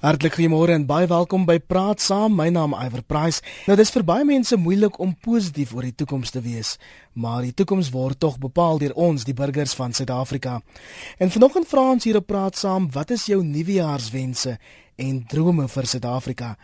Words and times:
Hartlik 0.00 0.38
goeiemôre 0.38 0.72
en 0.72 0.86
baie 0.88 1.04
welkom 1.04 1.42
by 1.44 1.58
Praat 1.60 2.00
Saam. 2.00 2.32
My 2.32 2.46
naam 2.48 2.72
is 2.72 2.86
Iver 2.86 3.02
Price. 3.04 3.42
Nou 3.68 3.74
dis 3.76 3.90
vir 3.92 4.04
baie 4.08 4.24
mense 4.24 4.56
moeilik 4.56 4.94
om 4.96 5.10
positief 5.12 5.74
oor 5.76 5.84
die 5.84 5.92
toekoms 5.92 6.32
te 6.32 6.40
wees, 6.40 6.70
maar 7.12 7.42
die 7.44 7.52
toekoms 7.52 7.90
word 7.92 8.16
tog 8.16 8.38
bepaal 8.40 8.80
deur 8.80 8.94
ons, 8.96 9.26
die 9.28 9.36
burgers 9.36 9.76
van 9.76 9.92
Suid-Afrika. 9.92 10.62
En 11.20 11.28
vanoggend 11.28 11.68
vra 11.68 11.84
ons 11.92 12.08
hier 12.08 12.16
op 12.16 12.30
Praat 12.32 12.56
Saam, 12.56 12.88
wat 12.96 13.12
is 13.12 13.26
jou 13.28 13.42
nuwejaarswense 13.44 14.56
en 14.96 15.20
drome 15.28 15.68
vir 15.68 15.90
Suid-Afrika? 15.92 16.54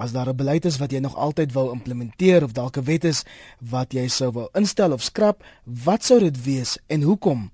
As 0.00 0.12
daar 0.12 0.28
'n 0.28 0.36
beleid 0.36 0.64
is 0.64 0.78
wat 0.78 0.90
jy 0.90 0.98
nog 0.98 1.16
altyd 1.16 1.52
wou 1.52 1.72
implementeer 1.72 2.42
of 2.42 2.52
dalk 2.52 2.76
'n 2.76 2.84
wet 2.84 3.04
is 3.04 3.24
wat 3.58 3.92
jy 3.92 4.08
sou 4.08 4.30
wou 4.32 4.48
instel 4.52 4.92
of 4.92 5.02
skrap, 5.02 5.44
wat 5.64 6.04
sou 6.04 6.18
dit 6.20 6.44
wees 6.44 6.78
en 6.86 7.02
hoekom? 7.02 7.50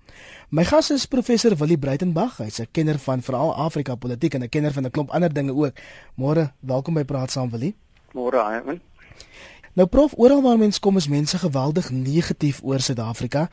My 0.49 0.65
gas 0.65 0.91
is 0.91 1.07
professor 1.07 1.57
Willie 1.57 1.79
Breitenberg. 1.79 2.37
Hy's 2.37 2.61
'n 2.61 2.69
kenner 2.71 2.99
van 2.99 3.23
veral 3.23 3.55
Afrika 3.55 3.95
politiek 3.95 4.35
en 4.35 4.43
'n 4.43 4.49
kenner 4.49 4.73
van 4.73 4.85
'n 4.85 4.91
klomp 4.91 5.11
ander 5.11 5.33
dinge 5.33 5.55
ook. 5.55 5.73
Môre, 6.15 6.53
welkom 6.61 6.95
by 6.95 7.05
Praat 7.05 7.31
saam 7.31 7.51
Willie. 7.51 7.75
Môre, 8.13 8.61
Ivan. 8.61 8.81
Nou 9.73 9.89
prof, 9.89 10.13
oral 10.17 10.43
waar 10.43 10.59
mens 10.59 10.79
kom 10.79 10.97
is 10.97 11.09
mense 11.09 11.39
geweldig 11.39 11.91
negatief 11.91 12.61
oor 12.63 12.81
Suid-Afrika. 12.81 13.49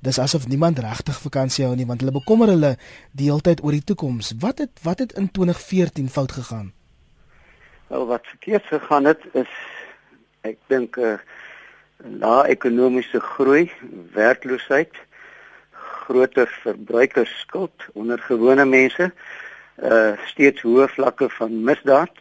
Dis 0.00 0.18
asof 0.18 0.46
niemand 0.46 0.78
regtig 0.78 1.20
vakansie 1.20 1.64
hou 1.64 1.74
nie 1.76 1.86
want 1.86 2.00
hulle 2.00 2.12
bekommer 2.12 2.48
hulle 2.48 2.76
die 3.12 3.26
hele 3.26 3.40
tyd 3.40 3.62
oor 3.64 3.72
die 3.72 3.84
toekoms. 3.84 4.32
Wat 4.38 4.58
het 4.58 4.70
wat 4.82 4.98
het 4.98 5.12
in 5.12 5.30
2014 5.30 6.08
fout 6.08 6.32
gegaan? 6.32 6.75
Wel 7.86 8.06
wat 8.06 8.26
verkeerd 8.26 8.64
gegaan 8.66 9.04
het 9.04 9.22
is 9.32 9.52
ek 10.40 10.58
dink 10.66 10.96
'n 10.96 11.02
uh, 11.02 11.18
lae 12.20 12.48
ekonomiese 12.48 13.20
groei, 13.20 13.70
werkloosheid, 14.12 14.94
groter 15.70 16.48
verbruikersskuld 16.62 17.86
onder 17.92 18.18
gewone 18.18 18.64
mense, 18.64 19.12
uh 19.82 20.12
steeds 20.26 20.62
hoë 20.62 20.88
vlakke 20.88 21.28
van 21.38 21.64
misdaad 21.64 22.14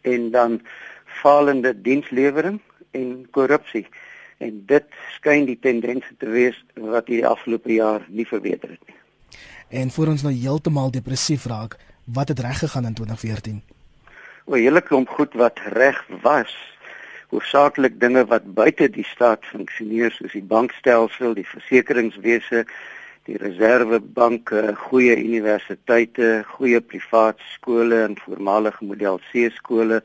en 0.00 0.30
dan 0.30 0.60
falende 1.04 1.72
dienslewering 1.80 2.60
en 2.90 3.26
korrupsie. 3.30 3.86
En 4.38 4.62
dit 4.66 4.84
skyn 5.16 5.44
die 5.44 5.58
tendens 5.60 6.04
te 6.18 6.28
wees 6.28 6.64
wat 6.74 7.06
die 7.06 7.26
afgelope 7.26 7.72
jaar 7.72 8.04
nie 8.08 8.26
verbeter 8.26 8.68
het 8.68 8.86
nie. 8.86 8.96
En 9.68 9.90
voor 9.90 10.06
ons 10.06 10.22
nou 10.22 10.34
heeltemal 10.34 10.90
depressief 10.90 11.44
raak, 11.44 11.76
wat 12.04 12.28
het 12.28 12.38
reg 12.40 12.58
gegaan 12.58 12.84
in 12.84 12.94
2014? 12.94 13.75
'n 14.54 14.62
hele 14.62 14.80
klomp 14.80 15.08
goed 15.08 15.32
wat 15.34 15.58
reg 15.74 15.98
was. 16.22 16.54
Hoofsaaklik 17.30 18.00
dinge 18.00 18.22
wat 18.30 18.54
buite 18.54 18.86
die 18.90 19.04
staat 19.04 19.42
funksioneer 19.44 20.12
soos 20.14 20.32
die 20.32 20.46
bankstelsel, 20.54 21.34
die 21.34 21.46
versekeringswese, 21.46 22.62
die 23.26 23.38
reservebanke, 23.42 24.76
goeie 24.86 25.16
universiteite, 25.18 26.44
goeie 26.54 26.80
privaat 26.80 27.42
skole 27.56 28.04
en 28.04 28.14
voormalige 28.22 28.86
model 28.86 29.18
C 29.32 29.50
skole, 29.58 30.02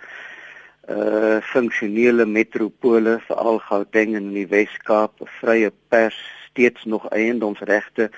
uh 0.89 1.37
funksionele 1.53 2.25
metropole 2.25 3.19
veral 3.27 3.59
Gauteng 3.69 4.15
en 4.17 4.33
die 4.33 4.47
Wes-Kaap, 4.49 5.21
vrye 5.39 5.69
pers, 5.93 6.17
steeds 6.49 6.83
nog 6.89 7.05
eiendomsregte 7.13 8.09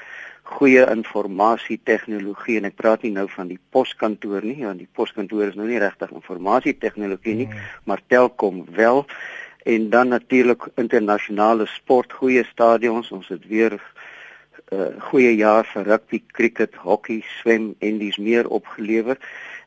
goeie 0.53 0.83
informasie 0.91 1.79
tegnologie 1.83 2.57
en 2.59 2.69
ek 2.69 2.75
praat 2.79 3.05
nie 3.05 3.13
nou 3.15 3.25
van 3.35 3.49
die 3.51 3.59
poskantoor 3.75 4.45
nie 4.45 4.61
want 4.65 4.81
die 4.81 4.89
poskantoor 4.99 5.49
is 5.49 5.57
nou 5.59 5.67
nie 5.69 5.81
regtig 5.81 6.11
informasie 6.13 6.75
tegnologie 6.77 7.35
nie 7.41 7.49
mm. 7.49 7.63
maar 7.89 8.03
Telkom 8.07 8.63
wel 8.75 9.03
en 9.73 9.89
dan 9.89 10.11
natuurlik 10.13 10.67
internasionale 10.75 11.67
sport 11.71 12.13
goeie 12.19 12.43
stadions 12.51 13.11
ons 13.11 13.27
het 13.33 13.47
weer 13.47 13.73
'n 13.73 13.79
uh, 13.79 14.81
eh, 14.81 15.01
goeie 15.09 15.35
jaar 15.35 15.65
vir 15.65 15.83
rugby, 15.85 16.23
cricket, 16.31 16.75
hockey, 16.75 17.21
swem 17.41 17.75
en 17.79 17.97
dis 17.97 18.17
meer 18.17 18.47
opgelewer 18.47 19.17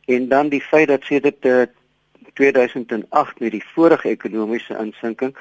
en 0.07 0.29
dan 0.29 0.49
die 0.49 0.63
feit 0.63 0.89
dat 0.89 1.05
sedert 1.05 1.45
uh, 1.45 1.67
2008 2.35 3.41
met 3.41 3.53
die 3.53 3.65
vorige 3.75 4.09
ekonomiese 4.09 4.77
insinking 4.79 5.37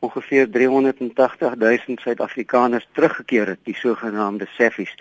ongeveer 0.00 0.50
380 0.50 1.54
000 1.54 1.78
Suid-Afrikaners 2.00 2.88
teruggekeer 2.92 3.46
het, 3.46 3.58
die 3.62 3.76
sogenaamde 3.76 4.46
SAFIs 4.56 4.94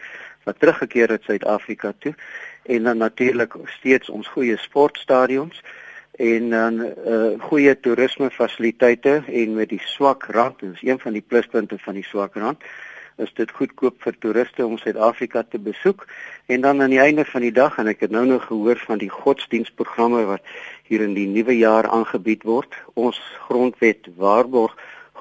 wat 0.44 0.60
teruggekeer 0.60 1.10
het 1.10 1.24
Suid-Afrika 1.24 1.94
toe 1.98 2.14
en 2.64 2.84
dan 2.84 2.98
natuurlik 2.98 3.56
steeds 3.66 4.10
ons 4.10 4.28
goeie 4.28 4.58
sportstadions 4.58 5.64
en 6.20 6.50
dan 6.50 6.80
uh 6.84 7.32
goeie 7.40 7.80
toerisme 7.80 8.30
fasiliteite 8.30 9.24
en 9.28 9.54
met 9.56 9.70
die 9.70 9.82
swak 9.84 10.26
rand, 10.36 10.60
dit 10.60 10.74
is 10.74 10.82
een 10.84 11.00
van 11.00 11.14
die 11.14 11.24
pluspunte 11.28 11.78
van 11.80 11.94
die 11.94 12.04
swak 12.04 12.36
rand 12.36 12.64
is 13.20 13.32
dit 13.36 13.52
goedkoop 13.52 14.00
vir 14.04 14.16
toeriste 14.24 14.66
om 14.66 14.78
Suid-Afrika 14.80 15.44
te 15.44 15.60
besoek 15.60 16.06
en 16.48 16.62
dan 16.62 16.82
aan 16.82 16.94
die 16.94 17.02
einde 17.04 17.26
van 17.28 17.44
die 17.44 17.54
dag 17.56 17.78
en 17.82 17.92
ek 17.92 18.06
het 18.06 18.14
nou 18.16 18.26
nog 18.28 18.46
gehoor 18.48 18.80
van 18.88 19.02
die 19.02 19.12
godsdienstprogramme 19.12 20.24
wat 20.30 20.54
hier 20.88 21.04
in 21.04 21.16
die 21.18 21.28
nuwe 21.28 21.58
jaar 21.58 21.90
aangebied 21.92 22.46
word. 22.48 22.76
Ons 22.96 23.20
grondwet 23.48 24.08
waarborg 24.18 24.76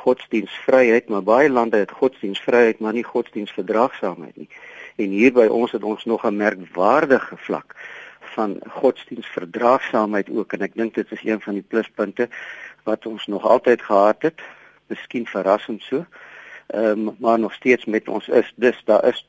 godsdienstvryheid, 0.08 1.08
maar 1.08 1.22
baie 1.22 1.50
lande 1.50 1.76
het 1.76 1.90
godsdienstvryheid 2.00 2.78
maar 2.80 2.96
nie 2.96 3.04
godsdienstverdraagsaamheid 3.04 4.36
nie. 4.36 4.48
En 4.96 5.12
hier 5.14 5.32
by 5.36 5.46
ons 5.52 5.72
het 5.76 5.84
ons 5.84 6.04
nog 6.04 6.24
'n 6.24 6.36
merkwaardige 6.36 7.36
vlak 7.36 7.76
van 8.34 8.56
godsdienstverdraagsaamheid 8.68 10.30
ook 10.30 10.52
en 10.52 10.62
ek 10.62 10.74
dink 10.74 10.94
dit 10.94 11.12
is 11.12 11.24
een 11.24 11.40
van 11.40 11.54
die 11.54 11.68
pluspunte 11.68 12.28
wat 12.84 13.06
ons 13.06 13.26
nog 13.26 13.44
altyd 13.44 13.82
gehad 13.82 14.22
het. 14.22 14.40
Miskien 14.86 15.26
verrassend 15.26 15.82
so 15.82 16.04
um, 16.74 17.16
maar 17.18 17.38
nog 17.38 17.52
steeds 17.52 17.84
met 17.84 18.08
ons 18.08 18.28
is. 18.28 18.52
Dus 18.56 18.82
daar 18.84 19.04
is 19.04 19.28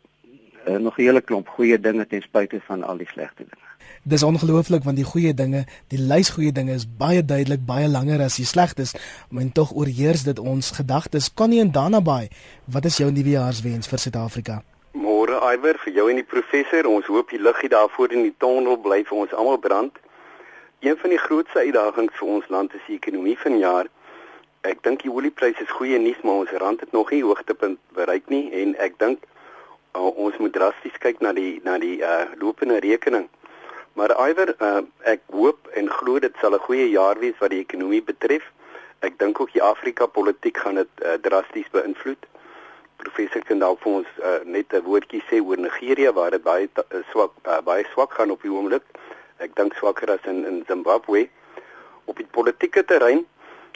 uh, 0.67 0.75
nog 0.75 0.97
'n 0.97 1.01
hele 1.01 1.21
klomp 1.21 1.47
goeie 1.47 1.79
dinge 1.79 2.07
ten 2.07 2.21
spyte 2.21 2.61
van 2.61 2.83
al 2.83 2.97
die 2.97 3.07
slegte 3.07 3.43
dinge. 3.43 3.68
Dis 4.03 4.23
ongelooflik 4.23 4.83
want 4.83 4.97
die 4.97 5.07
goeie 5.07 5.33
dinge, 5.33 5.65
die 5.87 5.99
lys 5.99 6.29
goeie 6.35 6.51
dinge 6.51 6.73
is 6.73 6.87
baie 6.87 7.21
duidelik 7.25 7.65
baie 7.67 7.87
langer 7.87 8.23
as 8.25 8.39
die 8.39 8.45
slegtes, 8.45 8.95
maar 9.29 9.51
tog 9.53 9.71
oorheers 9.75 10.23
dit 10.23 10.39
ons 10.39 10.71
gedagtes. 10.71 11.33
Connie 11.33 11.61
en 11.61 11.71
Danabai, 11.71 12.29
wat 12.65 12.85
is 12.85 12.97
jou 12.97 13.11
nuwejaarswens 13.11 13.87
vir 13.91 13.99
Suid-Afrika? 13.99 14.61
Môre 14.93 15.37
Iwer 15.53 15.77
vir 15.83 15.93
jou 15.93 16.09
en 16.09 16.17
die 16.17 16.25
professor. 16.25 16.87
Ons 16.89 17.05
hoop 17.05 17.29
die 17.29 17.41
liggie 17.41 17.69
daarvoor 17.69 18.13
in 18.15 18.25
die 18.25 18.35
tonnel 18.37 18.79
bly 18.81 19.03
vir 19.05 19.17
ons 19.25 19.33
almal 19.33 19.59
brand. 19.61 19.97
Een 20.79 20.97
van 20.97 21.09
die 21.13 21.19
grootste 21.19 21.59
uitdagings 21.59 22.15
vir 22.19 22.27
ons 22.27 22.47
land 22.49 22.73
is 22.73 22.85
die 22.87 22.95
ekonomie 22.95 23.37
vanjaar. 23.37 23.89
Ek 24.67 24.81
dink 24.83 25.03
die 25.03 25.11
oliepryse 25.11 25.63
is 25.63 25.75
goeie 25.75 25.99
nuus, 25.99 26.19
maar 26.23 26.41
ons 26.43 26.55
rand 26.61 26.79
het 26.79 26.91
nog 26.91 27.11
nie 27.11 27.23
hoogtepunt 27.23 27.79
bereik 27.95 28.27
nie 28.31 28.49
en 28.61 28.73
ek 28.79 28.97
dink 28.99 29.23
uh, 29.95 30.09
ons 30.09 30.37
moet 30.39 30.53
drasties 30.55 30.97
kyk 31.03 31.21
na 31.23 31.33
die 31.35 31.59
na 31.63 31.77
die 31.79 31.99
uh, 32.03 32.25
lopende 32.41 32.79
rekening. 32.83 33.29
Maar 33.93 34.13
iwer 34.29 34.53
uh, 34.61 34.81
ek 35.09 35.21
hoop 35.33 35.67
en 35.79 35.89
glo 35.89 36.19
dit 36.19 36.35
sal 36.41 36.53
'n 36.55 36.65
goeie 36.67 36.89
jaar 36.89 37.19
wees 37.19 37.37
wat 37.39 37.49
die 37.49 37.63
ekonomie 37.63 38.03
betref. 38.03 38.43
Ek 38.99 39.17
dink 39.19 39.39
ook 39.39 39.51
die 39.53 39.63
Afrika 39.63 40.05
politiek 40.05 40.57
gaan 40.57 40.75
dit 40.75 40.93
uh, 41.03 41.13
drasties 41.21 41.69
beïnvloed. 41.71 42.27
Professor 42.97 43.41
kan 43.47 43.59
dalk 43.59 43.81
vir 43.81 43.91
ons 44.01 44.11
uh, 44.23 44.39
net 44.43 44.73
'n 44.73 44.83
woordjie 44.83 45.23
sê 45.29 45.41
oor 45.41 45.57
Nigerië 45.57 46.11
waar 46.13 46.31
dit 46.31 46.43
baie 46.43 46.69
uh, 46.75 47.03
swak 47.11 47.33
uh, 47.47 47.61
baie 47.61 47.85
swak 47.93 48.13
gaan 48.13 48.31
op 48.31 48.41
die 48.41 48.51
oomblik. 48.51 48.83
Ek 49.39 49.55
dink 49.55 49.73
swakker 49.73 50.11
as 50.11 50.23
in 50.25 50.45
in 50.45 50.63
Zimbabwe. 50.67 51.29
Op 52.05 52.17
die 52.17 52.27
politieke 52.31 52.85
terrein 52.85 53.25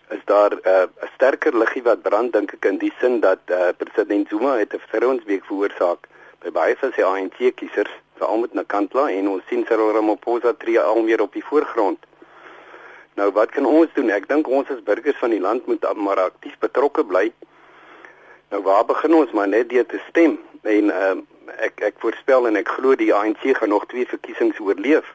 is 0.09 0.23
daar 0.25 0.52
'n 0.52 0.62
uh, 0.68 0.88
sterker 1.16 1.57
liggie 1.57 1.84
wat 1.84 2.02
brand 2.02 2.34
dink 2.34 2.53
ek 2.53 2.66
in 2.66 2.78
die 2.78 2.94
sin 3.00 3.19
dat 3.19 3.40
uh, 3.47 3.72
president 3.78 4.29
Zuma 4.29 4.57
het 4.57 4.73
'n 4.73 4.79
vertrouensbreuk 4.79 5.46
veroorsaak 5.46 6.07
by 6.44 6.52
baie 6.52 6.75
van 6.75 6.91
sy 6.94 7.02
ANC 7.02 7.56
kiesers 7.56 8.03
veral 8.18 8.38
met 8.38 8.53
Nkandla 8.53 9.09
en 9.09 9.29
ons 9.29 9.44
sien 9.50 9.66
Cyril 9.68 9.94
Ramaphosa 9.96 10.53
tree 10.57 10.79
al 10.79 11.01
meer 11.03 11.22
op 11.22 11.34
die 11.34 11.46
voorgrond. 11.46 12.00
Nou 13.16 13.31
wat 13.31 13.51
kan 13.51 13.66
ons 13.66 13.91
doen? 13.94 14.09
Ek 14.09 14.28
dink 14.29 14.47
ons 14.47 14.69
as 14.74 14.81
burgers 14.85 15.19
van 15.22 15.34
die 15.34 15.41
land 15.41 15.68
moet 15.69 15.85
maar 15.96 16.19
aktief 16.19 16.57
betrokke 16.59 17.06
bly. 17.06 17.31
Nou 18.50 18.62
waar 18.66 18.85
begin 18.85 19.13
ons 19.13 19.31
maar 19.31 19.47
net 19.47 19.69
deur 19.69 19.85
te 19.85 20.02
stem 20.09 20.40
en 20.62 20.90
uh, 20.94 21.16
ek 21.57 21.81
ek 21.90 22.00
voorspel 22.02 22.47
en 22.47 22.57
ek 22.57 22.72
glo 22.78 22.96
die 22.97 23.13
ANC 23.13 23.46
gaan 23.57 23.73
nog 23.73 23.85
twee 23.91 24.07
verkiesings 24.09 24.59
oorleef. 24.59 25.06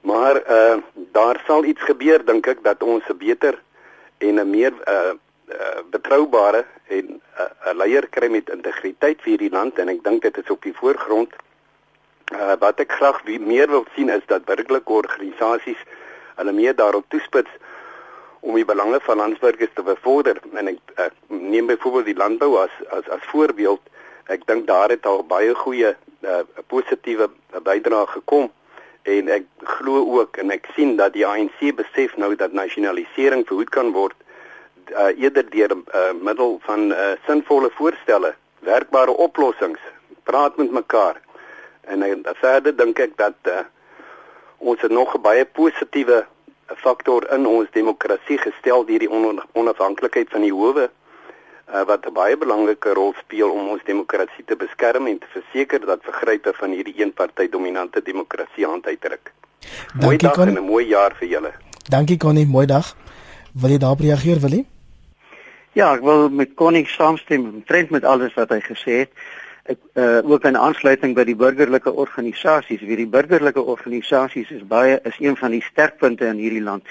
Maar 0.00 0.42
uh 0.48 0.76
daar 1.12 1.40
sal 1.46 1.64
iets 1.64 1.82
gebeur 1.82 2.24
dink 2.24 2.46
ek 2.46 2.62
dat 2.62 2.82
ons 2.82 3.04
'n 3.08 3.18
beter 3.18 3.58
en 4.18 4.40
'n 4.40 4.50
meer 4.50 4.72
uh, 4.86 5.12
uh 5.48 5.80
betroubare 5.90 6.64
en 6.88 7.04
'n 7.06 7.20
uh, 7.40 7.74
leier 7.74 8.08
kry 8.08 8.28
met 8.28 8.50
integriteit 8.50 9.20
vir 9.22 9.38
die 9.38 9.50
land 9.50 9.78
en 9.78 9.88
ek 9.88 10.02
dink 10.04 10.22
dit 10.22 10.36
is 10.38 10.50
op 10.50 10.62
die 10.62 10.74
voorgrond. 10.74 11.32
Uh 12.32 12.56
wat 12.60 12.80
ek 12.80 12.92
graag 12.92 13.22
meer 13.24 13.70
wil 13.70 13.86
sien 13.94 14.10
is 14.12 14.24
dat 14.26 14.44
burgerlike 14.44 14.92
organisasies 14.92 15.80
hulle 16.36 16.52
meer 16.52 16.74
daarop 16.76 17.06
toespits 17.08 17.50
om 18.40 18.54
die 18.54 18.64
belange 18.64 19.00
van 19.00 19.16
landsburgers 19.16 19.72
te 19.74 19.82
bevorder 19.82 20.36
en 20.52 20.68
ek, 20.74 20.78
ek 20.96 21.14
neem 21.26 21.66
byvoorbeeld 21.66 22.10
die 22.10 22.18
landbou 22.18 22.58
as 22.60 22.74
as 22.90 23.08
as 23.08 23.24
voorbeeld. 23.32 23.80
Ek 24.28 24.44
dink 24.46 24.66
daar 24.68 24.92
het 24.92 25.06
al 25.06 25.24
baie 25.24 25.54
goeie 25.54 25.94
uh, 25.96 26.42
positiewe 26.66 27.30
bydrae 27.64 28.06
gekom 28.12 28.50
en 29.02 29.30
ek 29.32 29.46
glo 29.78 30.04
ook 30.20 30.36
en 30.42 30.52
ek 30.52 30.68
sien 30.76 30.96
dat 31.00 31.14
die 31.16 31.26
ANC 31.26 31.62
besef 31.80 32.16
nou 32.16 32.34
dat 32.36 32.52
nasionalisering 32.52 33.46
verhoed 33.48 33.72
kan 33.72 33.92
word 33.96 34.16
uh, 34.92 35.12
eerder 35.16 35.48
deur 35.50 35.72
uh, 35.72 36.12
middel 36.20 36.58
van 36.66 36.90
uh, 36.92 37.14
sinvolle 37.26 37.70
voorstelle, 37.80 38.34
werkbare 38.68 39.16
oplossings, 39.16 39.80
praat 40.28 40.56
met 40.56 40.70
mekaar. 40.70 41.16
En 41.88 42.04
uh, 42.04 42.14
verder 42.40 42.76
dink 42.76 42.98
ek 42.98 43.16
dat 43.16 43.34
uh, 43.48 43.64
Ons 44.58 44.80
het 44.82 44.90
nog 44.90 45.14
baie 45.22 45.44
positiewe 45.44 46.26
faktor 46.82 47.26
in 47.34 47.46
ons 47.46 47.68
demokrasie 47.72 48.38
gestel 48.42 48.84
deur 48.86 49.04
die 49.04 49.10
onafhanklikheid 49.52 50.32
van 50.34 50.42
die 50.42 50.52
howe 50.52 50.88
uh, 50.88 51.84
wat 51.86 52.06
'n 52.06 52.12
baie 52.12 52.36
belangrike 52.36 52.92
rol 52.92 53.14
speel 53.22 53.50
om 53.50 53.68
ons 53.68 53.84
demokrasie 53.84 54.44
te 54.44 54.56
beskerm 54.56 55.06
en 55.06 55.18
te 55.18 55.30
verseker 55.30 55.86
dat 55.86 56.02
vergrype 56.02 56.52
van 56.54 56.70
hierdie 56.70 56.94
eenparty 56.98 57.48
dominante 57.48 58.02
demokrasie 58.02 58.66
hand 58.66 58.86
uitdruk. 58.86 59.32
Mooi 60.00 60.16
dag 60.16 60.34
Connie. 60.34 60.56
en 60.56 60.62
'n 60.62 60.66
mooi 60.66 60.86
jaar 60.86 61.14
vir 61.14 61.28
julle. 61.28 61.52
Dankie 61.88 62.16
Connie, 62.16 62.46
mooi 62.46 62.66
dag. 62.66 62.96
Wil 63.52 63.70
jy 63.70 63.78
daarop 63.78 64.00
reageer, 64.00 64.40
Willie? 64.40 64.66
Ja, 65.72 65.94
ek 65.94 66.00
wil 66.00 66.28
met 66.28 66.54
Connie 66.54 66.86
saamstem, 66.86 67.64
trend 67.64 67.90
met 67.90 68.04
alles 68.04 68.34
wat 68.34 68.48
hy 68.48 68.60
gesê 68.60 68.92
het. 68.98 69.10
Ek 69.68 69.78
uh 70.00 70.20
ook 70.24 70.44
in 70.48 70.56
aansluiting 70.56 71.14
by 71.14 71.26
die 71.28 71.36
burgerlike 71.36 71.92
organisasies, 71.92 72.80
wie 72.80 72.96
die 72.96 73.10
burgerlike 73.10 73.60
organisasies 73.60 74.50
is 74.50 74.64
baie 74.66 74.96
is 75.04 75.18
een 75.20 75.36
van 75.36 75.52
die 75.52 75.64
sterkpunte 75.66 76.26
in 76.26 76.40
hierdie 76.40 76.64
land 76.64 76.88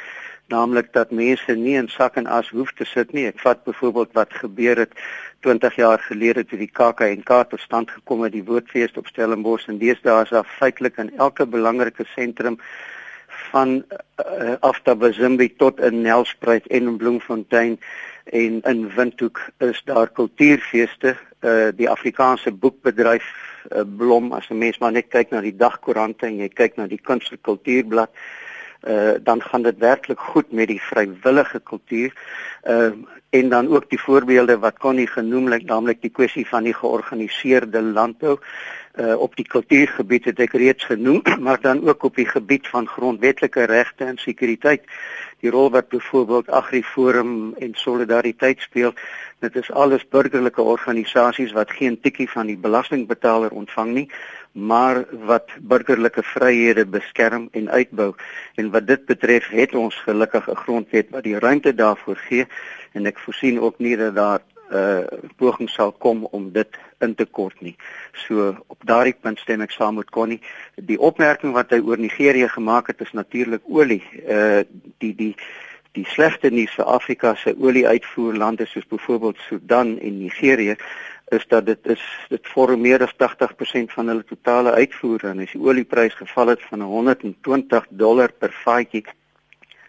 naamlik 0.48 0.94
dat 0.96 1.12
mense 1.12 1.56
nie 1.56 1.76
in 1.76 1.90
sak 1.92 2.16
en 2.20 2.28
as 2.28 2.50
hoef 2.56 2.72
te 2.78 2.86
sit 2.88 3.14
nie. 3.14 3.26
Ek 3.28 3.40
vat 3.44 3.64
byvoorbeeld 3.68 4.14
wat 4.16 4.36
gebeur 4.42 4.80
het 4.80 4.94
20 5.46 5.76
jaar 5.76 6.00
gelede 6.00 6.46
toe 6.48 6.60
die 6.60 6.72
KAKNK 6.72 7.32
tot 7.52 7.64
stand 7.64 7.92
gekom 7.92 8.24
het, 8.26 8.34
die 8.36 8.46
woordfees 8.48 8.96
op 9.00 9.10
Stellenbosch 9.12 9.68
en 9.68 9.80
deesdae 9.82 10.24
is 10.24 10.34
daar 10.36 10.48
feitelik 10.58 10.98
in 11.04 11.12
elke 11.18 11.46
belangrike 11.46 12.08
sentrum 12.16 12.60
van 13.52 13.84
uh, 13.84 14.56
Aftabazimbi 14.60 15.50
tot 15.56 15.80
in 15.80 16.02
Nelspruit 16.02 16.68
en 16.68 16.92
in 16.94 16.98
Bloemfontein 16.98 17.78
en 18.26 18.62
in 18.62 18.88
Windhoek 18.96 19.40
is 19.64 19.82
daar 19.86 20.10
kultuurfeeste. 20.10 21.16
Uh, 21.42 21.70
die 21.76 21.90
Afrikaanse 21.90 22.52
boekbedryf 22.52 23.26
uh, 23.70 23.84
blom 23.98 24.32
as 24.34 24.50
'n 24.50 24.58
mens 24.58 24.80
maar 24.82 24.92
net 24.92 25.08
kyk 25.14 25.30
na 25.30 25.42
die 25.42 25.56
dagkoerante 25.56 26.26
en 26.26 26.38
jy 26.38 26.50
kyk 26.50 26.78
na 26.78 26.88
die 26.88 26.98
kunstelike 26.98 27.44
kultuurblad 27.44 28.10
uh, 28.88 29.12
dan 29.22 29.42
gaan 29.42 29.62
dit 29.62 29.78
werklik 29.78 30.20
goed 30.20 30.52
met 30.52 30.68
die 30.68 30.82
vrywillige 30.82 31.60
kultuur. 31.60 32.14
Ehm 32.64 33.06
uh, 33.06 33.16
en 33.30 33.50
dan 33.50 33.68
ook 33.68 33.90
die 33.90 34.00
voorbeelde 34.00 34.58
wat 34.58 34.78
Connie 34.78 35.08
genoem 35.08 35.52
het, 35.52 35.66
naamlik 35.66 36.02
die 36.02 36.12
kwessie 36.12 36.48
van 36.48 36.64
die 36.64 36.74
georganiseerde 36.74 37.82
landbou 37.82 38.38
uh, 38.96 39.18
op 39.20 39.36
die 39.36 39.46
kultuurgebied 39.48 40.26
het 40.26 40.40
ek 40.40 40.54
reeds 40.54 40.86
genoem, 40.86 41.22
maar 41.46 41.62
dan 41.62 41.84
ook 41.88 42.04
op 42.04 42.16
die 42.16 42.28
gebied 42.28 42.68
van 42.68 42.88
grondwetlike 42.88 43.64
regte 43.64 44.06
en 44.06 44.18
sekuriteit. 44.18 44.88
Die 45.40 45.52
rol 45.54 45.70
wat 45.70 45.90
byvoorbeeld 45.90 46.50
AgriForum 46.50 47.54
en 47.62 47.74
Solidariteit 47.78 48.60
speel, 48.60 48.94
dit 49.40 49.56
is 49.56 49.72
alles 49.72 50.08
burgerlike 50.10 50.62
organisasies 50.62 51.54
wat 51.54 51.72
geen 51.72 52.00
tikkie 52.02 52.30
van 52.30 52.50
die 52.50 52.58
belastingbetaler 52.58 53.54
ontvang 53.54 53.94
nie, 53.94 54.08
maar 54.52 55.04
wat 55.30 55.54
burgerlike 55.62 56.24
vryhede 56.24 56.86
beskerm 56.86 57.48
en 57.52 57.70
uitbou. 57.70 58.14
En 58.56 58.72
wat 58.72 58.88
dit 58.88 59.06
betref, 59.06 59.50
het 59.54 59.76
ons 59.76 59.96
gelukkig 60.10 60.50
'n 60.50 60.62
grondwet 60.66 61.10
wat 61.10 61.24
die 61.24 61.40
ruimte 61.40 61.76
daarvoor 61.76 62.18
gee 62.18 62.48
en 62.94 63.06
ek 63.06 63.20
voorsien 63.20 63.60
ook 63.60 63.78
nie 63.80 63.98
dat 63.98 64.16
daar 64.16 64.42
uh, 64.72 65.06
poging 65.38 65.70
sal 65.70 65.92
kom 65.92 66.26
om 66.32 66.52
dit 66.52 66.78
in 67.00 67.16
te 67.16 67.26
kort 67.26 67.62
nie. 67.62 67.76
So 68.26 68.56
op 68.68 68.86
daardie 68.86 69.16
punt 69.22 69.40
stem 69.40 69.62
ek 69.62 69.72
saam 69.72 70.00
met 70.00 70.10
Connie. 70.10 70.42
Die 70.76 71.00
opmerking 71.00 71.54
wat 71.54 71.72
hy 71.72 71.82
oor 71.84 72.00
Nigerië 72.02 72.50
gemaak 72.56 72.88
het 72.88 73.02
is 73.02 73.14
natuurlik 73.14 73.64
olie. 73.66 74.04
Uh 74.26 74.64
die 74.98 75.14
die 75.16 75.34
die 75.98 76.06
slegte 76.06 76.50
nuus 76.54 76.74
vir 76.78 76.86
Afrika 76.86 77.34
se 77.36 77.56
olie-uitvoerlande 77.58 78.68
soos 78.70 78.86
byvoorbeeld 78.86 79.40
Sudan 79.48 79.96
en 80.00 80.20
Nigerië 80.20 80.76
is 81.34 81.48
dat 81.48 81.66
dit 81.66 81.88
is 81.88 82.04
dit 82.30 82.48
vorm 82.54 82.82
meer 82.82 83.04
as 83.04 83.16
80% 83.18 83.94
van 83.96 84.08
hulle 84.08 84.24
totale 84.24 84.72
uitvoere 84.72 85.32
en 85.34 85.42
as 85.44 85.56
die 85.56 85.62
olieprys 85.62 86.16
geval 86.16 86.54
het 86.54 86.62
van 86.70 86.82
120 86.82 87.88
dollar 87.90 88.32
per 88.32 88.54
vatjie 88.64 89.04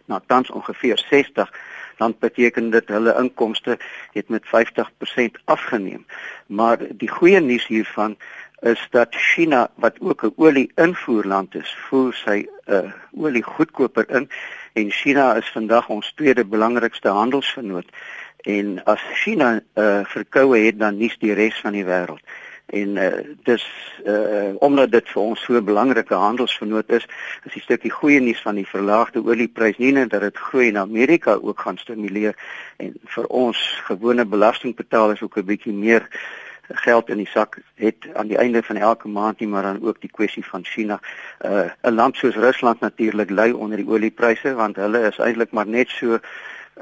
na 0.06 0.20
tans 0.26 0.50
ongeveer 0.50 0.98
60 0.98 1.52
dan 1.98 2.14
beteken 2.18 2.70
dit 2.70 2.88
hulle 2.88 3.14
inkomste 3.18 3.78
het 4.12 4.28
met 4.28 4.44
50% 4.46 5.42
afgeneem. 5.44 6.06
Maar 6.46 6.78
die 6.90 7.10
goeie 7.10 7.40
nuus 7.40 7.66
hiervan 7.66 8.16
is 8.60 8.86
dat 8.90 9.14
China 9.14 9.70
wat 9.74 10.00
ook 10.00 10.22
'n 10.22 10.32
olie-invoerland 10.36 11.54
is, 11.54 11.76
voer 11.88 12.14
sy 12.14 12.46
uh, 12.66 12.92
olie 13.14 13.42
goedkoper 13.42 14.10
in 14.10 14.30
en 14.72 14.90
China 14.90 15.34
is 15.34 15.50
vandag 15.50 15.88
ons 15.88 16.12
tweede 16.12 16.44
belangrikste 16.44 17.08
handelsvernoot 17.08 17.86
en 18.36 18.84
as 18.84 19.00
China 19.12 19.60
uh, 19.74 20.00
verkoue 20.04 20.58
het 20.58 20.78
dan 20.78 20.96
nie 20.96 21.12
die 21.18 21.34
res 21.34 21.60
van 21.60 21.72
die 21.72 21.84
wêreld 21.84 22.22
en 22.68 22.96
uh, 22.96 23.12
dis 23.42 23.64
uh, 24.04 24.54
omdat 24.58 24.90
dit 24.90 25.08
vir 25.08 25.22
ons 25.22 25.44
so 25.44 25.52
'n 25.56 25.64
belangrike 25.64 26.14
handelsvernoot 26.14 26.90
is 26.90 27.06
is 27.44 27.52
die 27.52 27.62
stukkie 27.62 27.90
goeie 27.90 28.20
nuus 28.20 28.42
van 28.42 28.54
die 28.54 28.66
verlaagde 28.66 29.24
olieprys 29.24 29.78
nie 29.78 29.92
net 29.92 30.10
dat 30.10 30.20
dit 30.20 30.36
groei 30.36 30.68
in 30.68 30.78
Amerika 30.78 31.38
ook 31.40 31.60
gaan 31.60 31.78
stimuleer 31.78 32.36
en 32.76 32.92
vir 33.04 33.26
ons 33.26 33.80
gewone 33.84 34.24
belastingbetalers 34.24 35.22
ook 35.22 35.36
'n 35.36 35.44
bietjie 35.44 35.72
meer 35.72 36.08
geld 36.68 37.08
in 37.08 37.16
die 37.16 37.30
sak 37.32 37.58
het 37.74 38.06
aan 38.14 38.28
die 38.28 38.36
einde 38.36 38.62
van 38.62 38.76
elke 38.76 39.08
maand 39.08 39.40
nie 39.40 39.48
maar 39.48 39.62
dan 39.62 39.82
ook 39.82 40.00
die 40.00 40.10
kwessie 40.10 40.44
van 40.44 40.64
China. 40.64 41.00
Uh 41.40 41.70
'n 41.82 41.94
land 41.94 42.16
soos 42.16 42.34
Rusland 42.34 42.80
natuurlik 42.80 43.30
ly 43.30 43.50
onder 43.50 43.76
die 43.76 43.88
oliepryse 43.88 44.54
want 44.54 44.76
hulle 44.76 45.00
is 45.00 45.18
eintlik 45.18 45.50
maar 45.50 45.66
net 45.66 45.88
so 45.88 46.18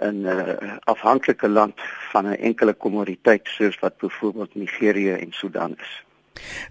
'n 0.00 0.25
uh, 0.25 0.76
afhanklike 0.84 1.48
land 1.48 1.75
van 2.12 2.26
'n 2.26 2.37
enkele 2.48 2.75
kommoditeit 2.75 3.44
soos 3.44 3.78
wat 3.78 3.96
byvoorbeeld 3.98 4.54
Nigerië 4.54 5.12
en 5.12 5.32
Sudan 5.32 5.75
is. 5.78 6.04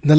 0891104553 0.02 0.10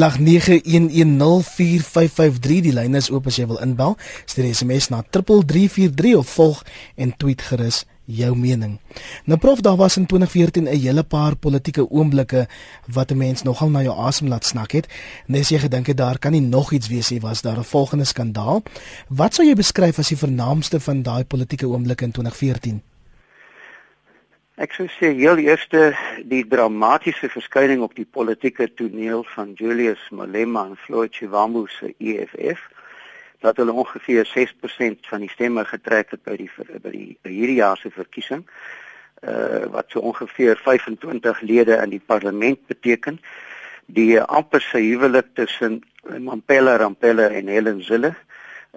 die 2.67 2.73
lyn 2.73 2.95
is 2.95 3.09
oop 3.11 3.27
as 3.27 3.35
jy 3.39 3.47
wil 3.47 3.61
inbel. 3.63 3.97
Stuur 4.25 4.53
SMS 4.53 4.89
na 4.89 5.03
3343 5.09 6.15
of 6.15 6.27
volg 6.29 6.63
en 6.95 7.17
tweet 7.17 7.41
gerus 7.41 7.85
jou 8.07 8.31
mening. 8.39 8.79
Nou 9.27 9.39
prof, 9.39 9.59
daar 9.61 9.75
was 9.75 9.97
in 9.97 10.05
2014 10.05 10.63
'n 10.63 10.79
hele 10.79 11.03
paar 11.03 11.35
politieke 11.35 11.91
oomblikke 11.91 12.47
wat 12.87 13.11
'n 13.11 13.17
mens 13.17 13.41
nogal 13.43 13.69
na 13.69 13.81
jou 13.81 13.97
asem 13.97 14.27
laat 14.27 14.45
snak 14.45 14.71
het. 14.71 14.87
Nes 15.25 15.49
jy 15.49 15.59
gedink 15.59 15.87
het 15.87 15.97
daar 15.97 16.19
kan 16.19 16.31
nie 16.31 16.41
nog 16.41 16.71
iets 16.71 16.87
wees 16.87 17.09
nie, 17.09 17.19
was 17.19 17.41
daar 17.41 17.57
'n 17.57 17.63
volgende 17.63 18.05
skandaal. 18.05 18.63
Wat 19.07 19.33
sou 19.33 19.47
jy 19.47 19.53
beskryf 19.53 19.99
as 19.99 20.07
die 20.07 20.17
vernaamste 20.17 20.79
van 20.79 21.01
daai 21.01 21.25
politieke 21.25 21.67
oomblikke 21.67 22.03
in 22.03 22.11
2014? 22.11 22.81
Ek 24.57 24.71
sou 24.73 24.87
sê 24.89 25.11
heel 25.13 25.37
eerste 25.37 25.91
die 26.25 26.39
dramatiese 26.49 27.27
verskyning 27.29 27.83
op 27.85 27.91
die 27.93 28.07
politieke 28.09 28.65
toneel 28.73 29.21
van 29.35 29.51
Julius 29.53 30.01
Malema 30.09 30.63
en 30.65 30.79
Floyd 30.81 31.13
Chiwambu 31.13 31.67
se 31.69 31.91
EFF 32.01 32.63
dat 33.45 33.61
hulle 33.61 33.75
ongeveer 33.83 34.25
6% 34.25 35.11
van 35.11 35.21
die 35.21 35.29
stemme 35.29 35.61
getrek 35.69 36.15
het 36.15 36.23
by 36.25 36.39
die 36.41 36.49
by 36.57 36.89
die 36.95 37.11
by 37.21 37.35
hierdie 37.35 37.59
jaar 37.59 37.77
se 37.77 37.93
verkiesing 37.93 38.41
uh 39.21 39.69
wat 39.75 39.93
so 39.93 40.01
ongeveer 40.01 40.57
25 40.65 41.45
lede 41.45 41.77
in 41.77 41.93
die 41.93 42.01
parlement 42.01 42.57
beteken. 42.65 43.21
Die 43.85 44.17
amper 44.21 44.65
se 44.71 44.81
huwelik 44.81 45.35
tussen 45.37 45.83
Mampela 46.17 46.79
Rampela 46.81 47.29
en 47.29 47.53
Helen 47.53 47.85
Zille 47.85 48.15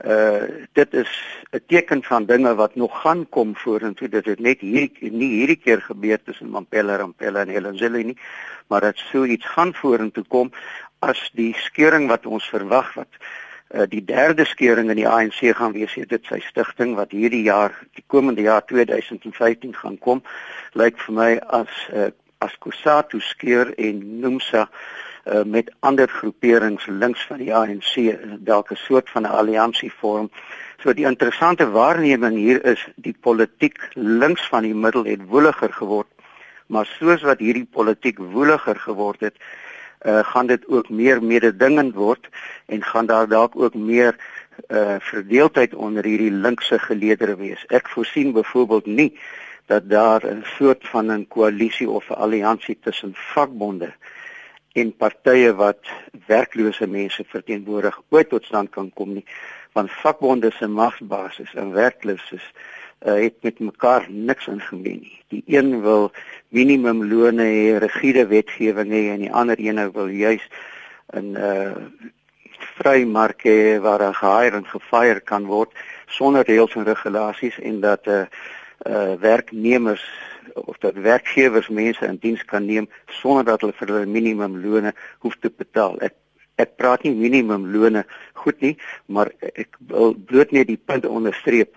uh 0.05 0.67
dit 0.73 0.95
is 0.95 1.11
'n 1.53 1.61
teken 1.67 2.03
van 2.03 2.25
dinge 2.25 2.55
wat 2.55 2.75
nog 2.75 3.01
gaan 3.01 3.29
kom 3.29 3.57
vorentoe. 3.57 4.09
Dit 4.09 4.25
het 4.25 4.39
net 4.41 4.61
hier 4.61 4.89
nie 5.01 5.31
hierdie 5.39 5.61
keer 5.61 5.81
gebeur 5.81 6.23
tussen 6.23 6.51
Mampela 6.51 6.97
Rampela 6.97 7.41
en 7.41 7.49
Helen 7.49 7.77
Zille 7.77 8.03
nie 8.05 8.19
maar 8.71 8.81
dit 8.81 8.99
sou 9.11 9.27
iets 9.27 9.47
gaan 9.47 9.75
vorentoe 9.75 10.25
kom 10.29 10.53
as 10.99 11.21
die 11.35 11.53
skeuring 11.59 12.09
wat 12.09 12.27
ons 12.27 12.47
verwag 12.55 12.95
wat 12.95 13.21
uh 13.71 13.87
die 13.91 14.03
derde 14.05 14.45
skeuring 14.51 14.91
in 14.91 14.99
die 14.99 15.09
ANC 15.09 15.43
gaan 15.59 15.75
wees 15.75 15.95
dit 15.95 16.25
sy 16.31 16.41
stigting 16.47 16.97
wat 16.99 17.15
hierdie 17.15 17.45
jaar 17.47 17.75
die 17.99 18.05
komende 18.07 18.47
jaar 18.47 18.65
2015 18.67 19.77
gaan 19.83 19.99
kom 20.07 20.23
lyk 20.79 20.99
vir 21.05 21.15
my 21.19 21.31
as 21.61 21.77
uh, 21.95 22.11
as 22.41 22.57
Kusatu 22.59 23.21
skeur 23.21 23.75
en 23.77 24.01
Nomsa 24.23 24.67
met 25.45 25.73
ander 25.81 26.09
groeperings 26.09 26.87
links 26.87 27.27
van 27.27 27.37
die 27.37 27.55
ANC 27.55 28.17
dalk 28.39 28.71
'n 28.71 28.77
soort 28.77 29.11
van 29.11 29.23
'n 29.23 29.37
alliansie 29.41 29.93
vorm. 29.93 30.31
So 30.83 30.93
die 30.93 31.05
interessante 31.05 31.71
waarneming 31.71 32.37
hier 32.37 32.65
is 32.65 32.89
die 32.97 33.17
politiek 33.21 33.79
links 33.95 34.49
van 34.49 34.63
die 34.63 34.75
middel 34.75 35.05
het 35.05 35.27
woeliger 35.27 35.73
geword. 35.73 36.07
Maar 36.67 36.87
soos 36.87 37.23
wat 37.23 37.39
hierdie 37.39 37.67
politiek 37.71 38.19
woeliger 38.19 38.77
geword 38.77 39.21
het, 39.21 39.37
uh, 40.03 40.25
gaan 40.25 40.47
dit 40.47 40.69
ook 40.69 40.89
meer 40.89 41.23
mededingend 41.23 41.95
word 41.95 42.29
en 42.67 42.83
gaan 42.83 43.07
daar 43.07 43.29
dalk 43.29 43.57
ook 43.57 43.75
meer 43.75 44.17
uh 44.69 44.97
verdeeldheid 44.99 45.75
onder 45.75 46.05
hierdie 46.05 46.31
linkse 46.31 46.79
geleedere 46.79 47.37
wees. 47.37 47.65
Ek 47.67 47.89
voorsien 47.89 48.33
byvoorbeeld 48.33 48.87
nie 48.87 49.19
dat 49.67 49.89
daar 49.89 50.27
'n 50.27 50.45
soort 50.57 50.89
van 50.89 51.13
'n 51.13 51.29
koalisie 51.29 51.91
of 51.91 52.09
'n 52.09 52.15
alliansie 52.15 52.79
tussen 52.81 53.13
vakbonde 53.15 53.87
uh 53.87 54.20
en 54.73 54.93
partye 54.97 55.55
wat 55.55 55.89
werklose 56.27 56.87
mense 56.87 57.25
verteenwoordig 57.27 58.01
ooit 58.09 58.29
tot 58.29 58.45
stand 58.45 58.71
kan 58.71 58.91
kom 58.95 59.15
nie 59.15 59.27
want 59.73 59.91
vakbonde 60.03 60.51
se 60.51 60.67
magsbasis 60.67 61.55
en 61.55 61.73
werkloses 61.73 62.45
uh, 63.07 63.15
het 63.15 63.35
met 63.43 63.59
mekaar 63.59 64.07
niks 64.11 64.47
in 64.47 64.61
gemeen 64.61 65.01
nie. 65.01 65.19
Die 65.29 65.43
een 65.47 65.81
wil 65.83 66.11
minimumlone 66.49 67.47
hê, 67.47 67.79
rigiede 67.79 68.27
wetgewing 68.27 68.91
hê 68.93 69.05
en 69.15 69.25
die 69.25 69.33
ander 69.33 69.59
een 69.59 69.81
wil 69.93 70.09
juis 70.09 70.47
'n 71.15 71.37
uh 71.37 71.75
vrymark 72.81 73.43
hê 73.45 73.81
waar 73.81 74.03
'n 74.03 74.15
gehire 74.15 74.57
en 74.57 74.67
gefire 74.67 75.21
kan 75.21 75.47
word 75.47 75.71
sonder 76.07 76.45
reëls 76.45 76.75
en 76.75 76.85
regulasies 76.85 77.59
en 77.59 77.81
dat 77.81 78.07
'n 78.07 78.11
uh, 78.11 78.27
uh, 78.87 79.15
werknemers 79.21 80.05
of 80.55 80.79
dat 80.79 80.95
werkgewers 80.95 81.69
mense 81.69 82.07
in 82.07 82.19
diens 82.21 82.45
kan 82.45 82.67
neem 82.67 82.89
sonder 83.21 83.45
dat 83.45 83.61
hulle 83.61 83.77
vir 83.79 83.93
hulle 83.95 84.07
minimumlone 84.07 84.95
hoef 85.25 85.37
te 85.41 85.51
betaal. 85.51 85.99
Ek 86.01 86.17
ek 86.61 86.77
praat 86.77 87.07
nie 87.07 87.15
minimumlone 87.17 88.05
goed 88.43 88.61
nie, 88.61 88.75
maar 89.07 89.31
ek 89.55 89.79
wil 89.89 90.13
bloot 90.15 90.53
net 90.53 90.69
die 90.69 90.81
punt 90.91 91.07
onderstreep 91.09 91.77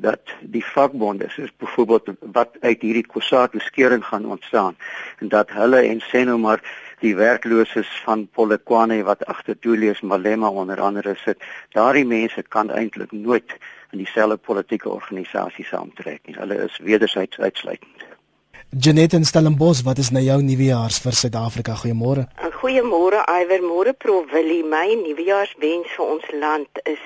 dat 0.00 0.32
die 0.40 0.64
vakbonde 0.64 1.28
soos 1.28 1.50
byvoorbeeld 1.60 2.12
wat 2.36 2.56
uit 2.60 2.80
hierdie 2.80 3.06
Kossatu 3.06 3.60
skeuring 3.60 4.04
gaan 4.04 4.24
ontstaan 4.24 4.76
en 5.18 5.28
dat 5.28 5.52
hulle 5.56 5.82
en 5.88 6.00
sê 6.08 6.24
nou 6.24 6.38
maar 6.40 6.62
die 7.04 7.12
werklooses 7.16 7.90
van 8.04 8.26
Polokwane 8.36 9.02
wat 9.08 9.26
agter 9.34 9.56
Julius 9.60 10.00
Malema 10.00 10.48
onder 10.62 10.80
andere 10.80 11.16
sit 11.24 11.44
daardie 11.76 12.06
mense 12.06 12.42
kan 12.48 12.72
eintlik 12.72 13.12
nooit 13.12 13.56
in 13.92 14.04
dieselfde 14.04 14.36
politieke 14.36 14.88
organisasie 14.88 15.68
saamtrek 15.68 16.24
nie 16.26 16.38
hulle 16.38 16.62
is 16.68 16.80
wederzijds 16.92 17.38
uitsluitend 17.38 18.09
Janet 18.78 19.12
en 19.12 19.24
Stellenbosch 19.24 19.82
wat 19.82 19.98
is 19.98 20.12
nou 20.14 20.20
jou 20.22 20.36
nuwejaars 20.46 21.00
vir 21.02 21.16
Suid-Afrika? 21.18 21.74
Goeiemôre. 21.74 22.28
Goeiemôre 22.60 23.24
Iwer. 23.26 23.64
Môre 23.66 23.92
Prof 23.98 24.30
Willie. 24.30 24.62
My 24.62 24.94
nuwejaarswens 24.94 25.90
vir 25.96 26.04
ons 26.04 26.28
land 26.30 26.80
is 26.86 27.02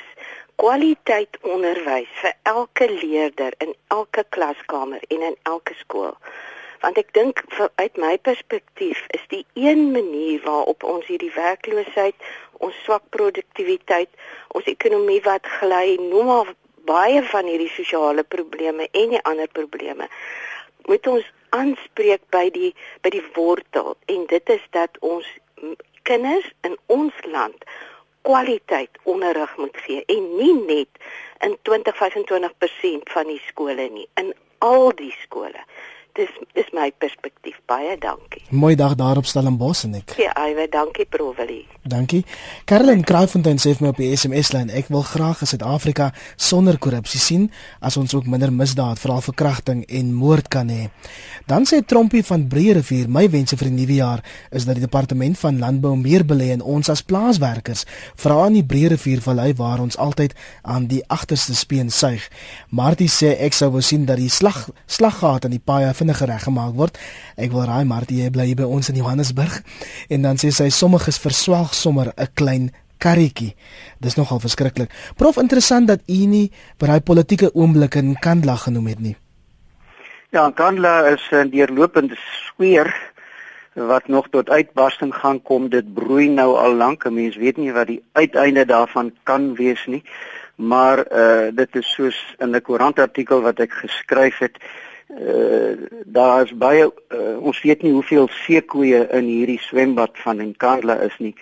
kwaliteit 0.60 1.40
onderwys 1.40 2.12
vir 2.20 2.36
elke 2.52 2.90
leerder 2.90 3.56
in 3.64 3.72
elke 3.88 4.26
klaskamer 4.36 5.00
en 5.08 5.24
in 5.30 5.40
elke 5.48 5.72
skool. 5.80 6.12
Want 6.84 7.00
ek 7.00 7.16
dink 7.16 7.40
uit 7.80 7.96
my 7.96 8.18
perspektief 8.20 9.00
is 9.16 9.24
die 9.32 9.46
een 9.56 9.88
manier 9.96 10.44
waarop 10.44 10.84
ons 10.84 11.08
hierdie 11.08 11.32
werkloosheid, 11.32 12.32
ons 12.60 12.76
swak 12.84 13.08
produktiwiteit, 13.16 14.12
ons 14.52 14.68
ekonomie 14.68 15.22
wat 15.24 15.48
gly, 15.62 15.96
noem 16.12 16.28
maar 16.28 16.56
baie 16.84 17.24
van 17.32 17.48
hierdie 17.48 17.72
sosiale 17.72 18.22
probleme 18.36 18.92
en 18.92 19.16
die 19.16 19.24
ander 19.24 19.48
probleme 19.48 20.12
moet 20.88 21.06
ons 21.06 21.24
aanspreek 21.56 22.22
by 22.34 22.48
die 22.54 22.74
by 23.06 23.12
die 23.14 23.24
wortel. 23.34 23.94
En 24.10 24.26
dit 24.30 24.54
is 24.56 24.62
dat 24.76 24.98
ons 25.00 25.28
kinders 26.02 26.50
in 26.68 26.78
ons 26.86 27.14
land 27.32 27.64
kwaliteit 28.24 28.90
onderrig 29.02 29.56
moet 29.56 29.76
gee 29.86 30.04
en 30.06 30.28
nie 30.36 30.54
net 30.64 30.88
in 31.44 31.56
20-25% 31.68 33.12
van 33.16 33.28
die 33.28 33.40
skole 33.48 33.88
nie 33.92 34.06
in 34.20 34.32
al 34.64 34.92
die 34.96 35.12
skole 35.22 35.64
dis 36.14 36.30
dis 36.54 36.68
my 36.74 36.90
perspektief 37.02 37.56
baie 37.66 37.96
dankie. 37.98 38.42
Mooi 38.54 38.74
dag 38.78 38.94
daar 38.94 39.18
op 39.18 39.26
Stellenbosch 39.26 39.84
en 39.88 39.96
ek. 39.98 40.14
Ja, 40.20 40.30
baie 40.38 40.68
dankie 40.70 41.06
Proveli. 41.10 41.64
Dankie. 41.84 42.22
Caroline 42.64 43.04
Kraaifontein 43.04 43.58
sê 43.60 43.74
vir 43.74 43.84
my 43.84 43.90
op 43.92 43.98
die 44.00 44.10
SMS 44.16 44.52
lyn, 44.54 44.70
ek 44.70 44.88
wil 44.94 45.02
graag 45.04 45.42
'n 45.42 45.50
Suid-Afrika 45.50 46.12
sonder 46.36 46.78
korrupsie 46.78 47.20
sien 47.20 47.50
as 47.80 47.96
ons 47.96 48.14
ook 48.14 48.26
minder 48.26 48.52
misdaad, 48.52 48.98
veral 48.98 49.20
verkrachting 49.20 49.84
en 49.88 50.14
moord 50.14 50.48
kan 50.48 50.68
hê. 50.68 50.88
Dan 51.46 51.66
sê 51.66 51.84
Trompie 51.84 52.24
van 52.24 52.48
Breerivier, 52.48 53.08
my 53.08 53.28
wense 53.30 53.56
vir 53.56 53.68
die 53.68 53.76
nuwe 53.76 53.94
jaar 53.94 54.24
is 54.50 54.64
dat 54.64 54.74
die 54.74 54.84
departement 54.84 55.38
van 55.38 55.58
landbou 55.58 55.96
meer 55.96 56.24
belê 56.24 56.52
in 56.52 56.62
ons 56.62 56.88
as 56.88 57.02
plaaswerkers, 57.02 57.84
veral 58.16 58.46
in 58.46 58.52
die 58.52 58.64
Breerivier 58.64 59.20
vallei 59.20 59.52
waar 59.54 59.80
ons 59.80 59.96
altyd 59.96 60.34
aan 60.62 60.86
die 60.86 61.02
agterste 61.08 61.54
speen 61.54 61.90
suig. 61.90 62.30
Martie 62.70 63.08
sê 63.08 63.36
ek 63.40 63.52
sou 63.52 63.70
wou 63.70 63.82
sien 63.82 64.06
dat 64.06 64.16
die 64.16 64.30
slag 64.30 64.70
slaggat 64.86 65.44
aan 65.44 65.50
die 65.50 65.62
paaie 65.64 65.92
vinniger 66.04 66.28
reggemaak 66.28 66.76
word. 66.76 67.00
Ek 67.40 67.52
wil 67.52 67.64
raai 67.64 67.84
Martie 67.88 68.22
jy 68.22 68.30
bly 68.32 68.52
by 68.58 68.68
ons 68.68 68.92
in 68.92 69.00
Johannesburg 69.00 69.62
en 70.12 70.28
dan 70.28 70.40
sê 70.40 70.52
sy 70.52 70.68
sommiges 70.68 71.18
verswelg 71.18 71.72
sommer 71.74 72.12
'n 72.16 72.28
klein 72.34 72.70
karretjie. 72.98 73.54
Dis 74.00 74.16
nogal 74.16 74.40
verskriklik. 74.40 74.90
Prof 75.16 75.36
interessant 75.36 75.88
dat 75.88 76.00
u 76.08 76.26
nie 76.26 76.50
by 76.78 76.86
daai 76.86 77.00
politieke 77.00 77.50
oomblik 77.54 77.94
in 77.94 78.16
Kandla 78.20 78.56
genoem 78.56 78.86
het 78.86 79.00
nie. 79.00 79.16
Ja, 80.30 80.50
Kandla 80.50 81.08
is 81.08 81.22
'n 81.32 81.50
deurlopende 81.50 82.16
sweer 82.16 82.94
wat 83.74 84.08
nog 84.08 84.28
tot 84.30 84.50
uitbarsting 84.50 85.14
gaan 85.14 85.42
kom. 85.42 85.68
Dit 85.68 85.94
broei 85.94 86.28
nou 86.28 86.56
al 86.56 86.74
lank. 86.74 87.04
'n 87.04 87.14
Mens 87.14 87.36
weet 87.36 87.56
nie 87.56 87.72
wat 87.72 87.86
die 87.86 88.02
uiteinde 88.12 88.64
daarvan 88.64 89.12
kan 89.24 89.54
wees 89.54 89.86
nie. 89.86 90.02
Maar 90.56 90.98
uh 91.12 91.50
dit 91.54 91.76
is 91.76 91.94
soos 91.94 92.34
in 92.38 92.54
'n 92.54 92.62
koerantartikel 92.62 93.40
wat 93.40 93.58
ek 93.58 93.72
geskryf 93.72 94.38
het 94.38 94.56
uh, 95.08 95.76
daar 96.04 96.44
is 96.44 96.56
baie 96.56 96.86
uh, 96.86 97.36
ons 97.40 97.60
weet 97.62 97.82
nie 97.82 97.92
hoeveel 97.92 98.28
seekoeie 98.44 99.06
in 99.12 99.24
hierdie 99.24 99.60
swembad 99.60 100.18
van 100.24 100.40
Enkandla 100.40 101.00
is 101.06 101.16
nie. 101.18 101.34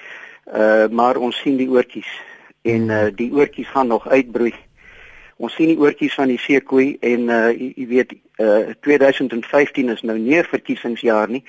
Uh 0.47 0.89
maar 0.91 1.17
ons 1.17 1.39
sien 1.39 1.57
die 1.57 1.71
oortjies 1.71 2.11
en 2.63 2.91
uh 2.91 3.09
die 3.15 3.31
oortjies 3.33 3.69
gaan 3.69 3.87
nog 3.87 4.09
uitbroei. 4.09 4.55
Ons 5.37 5.55
sien 5.55 5.71
die 5.71 5.79
oortjies 5.79 6.15
van 6.15 6.29
die 6.29 6.39
seekoei 6.39 6.97
en 7.01 7.29
uh 7.31 7.51
jy 7.55 7.87
weet 7.87 8.17
uh 8.43 8.75
2015 8.81 9.95
is 9.95 10.03
nou 10.03 10.19
nie 10.19 10.39
'n 10.39 10.51
verkiesingsjaar 10.51 11.29
nie. 11.29 11.45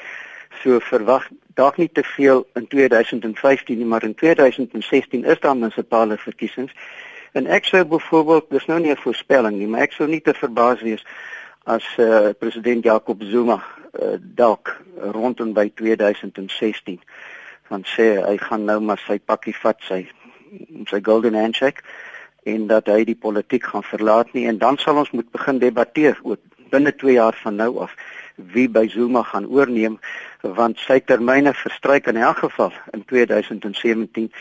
So 0.61 0.79
verwag 0.79 1.29
dalk 1.55 1.77
nie 1.77 1.89
te 1.91 2.03
veel 2.03 2.45
in 2.53 2.67
2015 2.67 3.77
nie, 3.77 3.85
maar 3.85 4.03
in 4.03 4.15
2016 4.15 5.25
is 5.25 5.39
daar 5.39 5.57
munisipale 5.57 6.17
verkiesings. 6.17 6.73
En 7.33 7.47
ek 7.47 7.65
sou 7.65 7.85
byvoorbeeld, 7.85 8.49
dis 8.49 8.65
nou 8.65 8.79
nie 8.79 8.91
'n 8.91 9.01
voorspelling 9.05 9.57
nie, 9.57 9.67
maar 9.67 9.81
ek 9.81 9.91
sou 9.91 10.07
nie 10.07 10.21
te 10.21 10.33
verbaas 10.33 10.81
wees 10.81 11.05
as 11.63 11.83
uh, 11.97 12.33
president 12.39 12.83
Jacob 12.83 13.23
Zuma 13.23 13.63
uh, 13.63 14.17
dalk 14.19 14.73
rondom 15.15 15.53
by 15.53 15.69
2016 15.75 16.99
van 17.69 17.85
sê 17.87 18.07
hy 18.19 18.37
gaan 18.37 18.65
nou 18.67 18.79
maar 18.81 19.01
sy 19.07 19.19
pakkie 19.19 19.55
vat 19.61 19.79
sy 19.87 20.03
sy 20.89 20.99
golden 21.01 21.37
handshake 21.39 21.85
en 22.45 22.67
dat 22.67 22.89
hy 22.91 23.03
die 23.07 23.17
politiek 23.17 23.63
gaan 23.71 23.85
verlaat 23.87 24.33
nie. 24.35 24.45
En 24.51 24.59
dan 24.59 24.77
sal 24.77 24.99
ons 24.99 25.13
moet 25.15 25.29
begin 25.31 25.61
debatteer 25.63 26.19
oor 26.23 26.37
binne 26.73 26.91
2 26.91 27.15
jaar 27.15 27.37
van 27.43 27.55
nou 27.55 27.71
af 27.85 27.95
wie 28.35 28.67
by 28.69 28.87
Zuma 28.89 29.23
gaan 29.23 29.47
oorneem 29.47 29.99
want 30.41 30.81
sy 30.83 30.99
termyne 30.99 31.53
verstryk 31.55 32.09
in 32.11 32.17
elk 32.17 32.41
geval 32.43 32.73
in 32.97 33.05
2017 33.07 34.31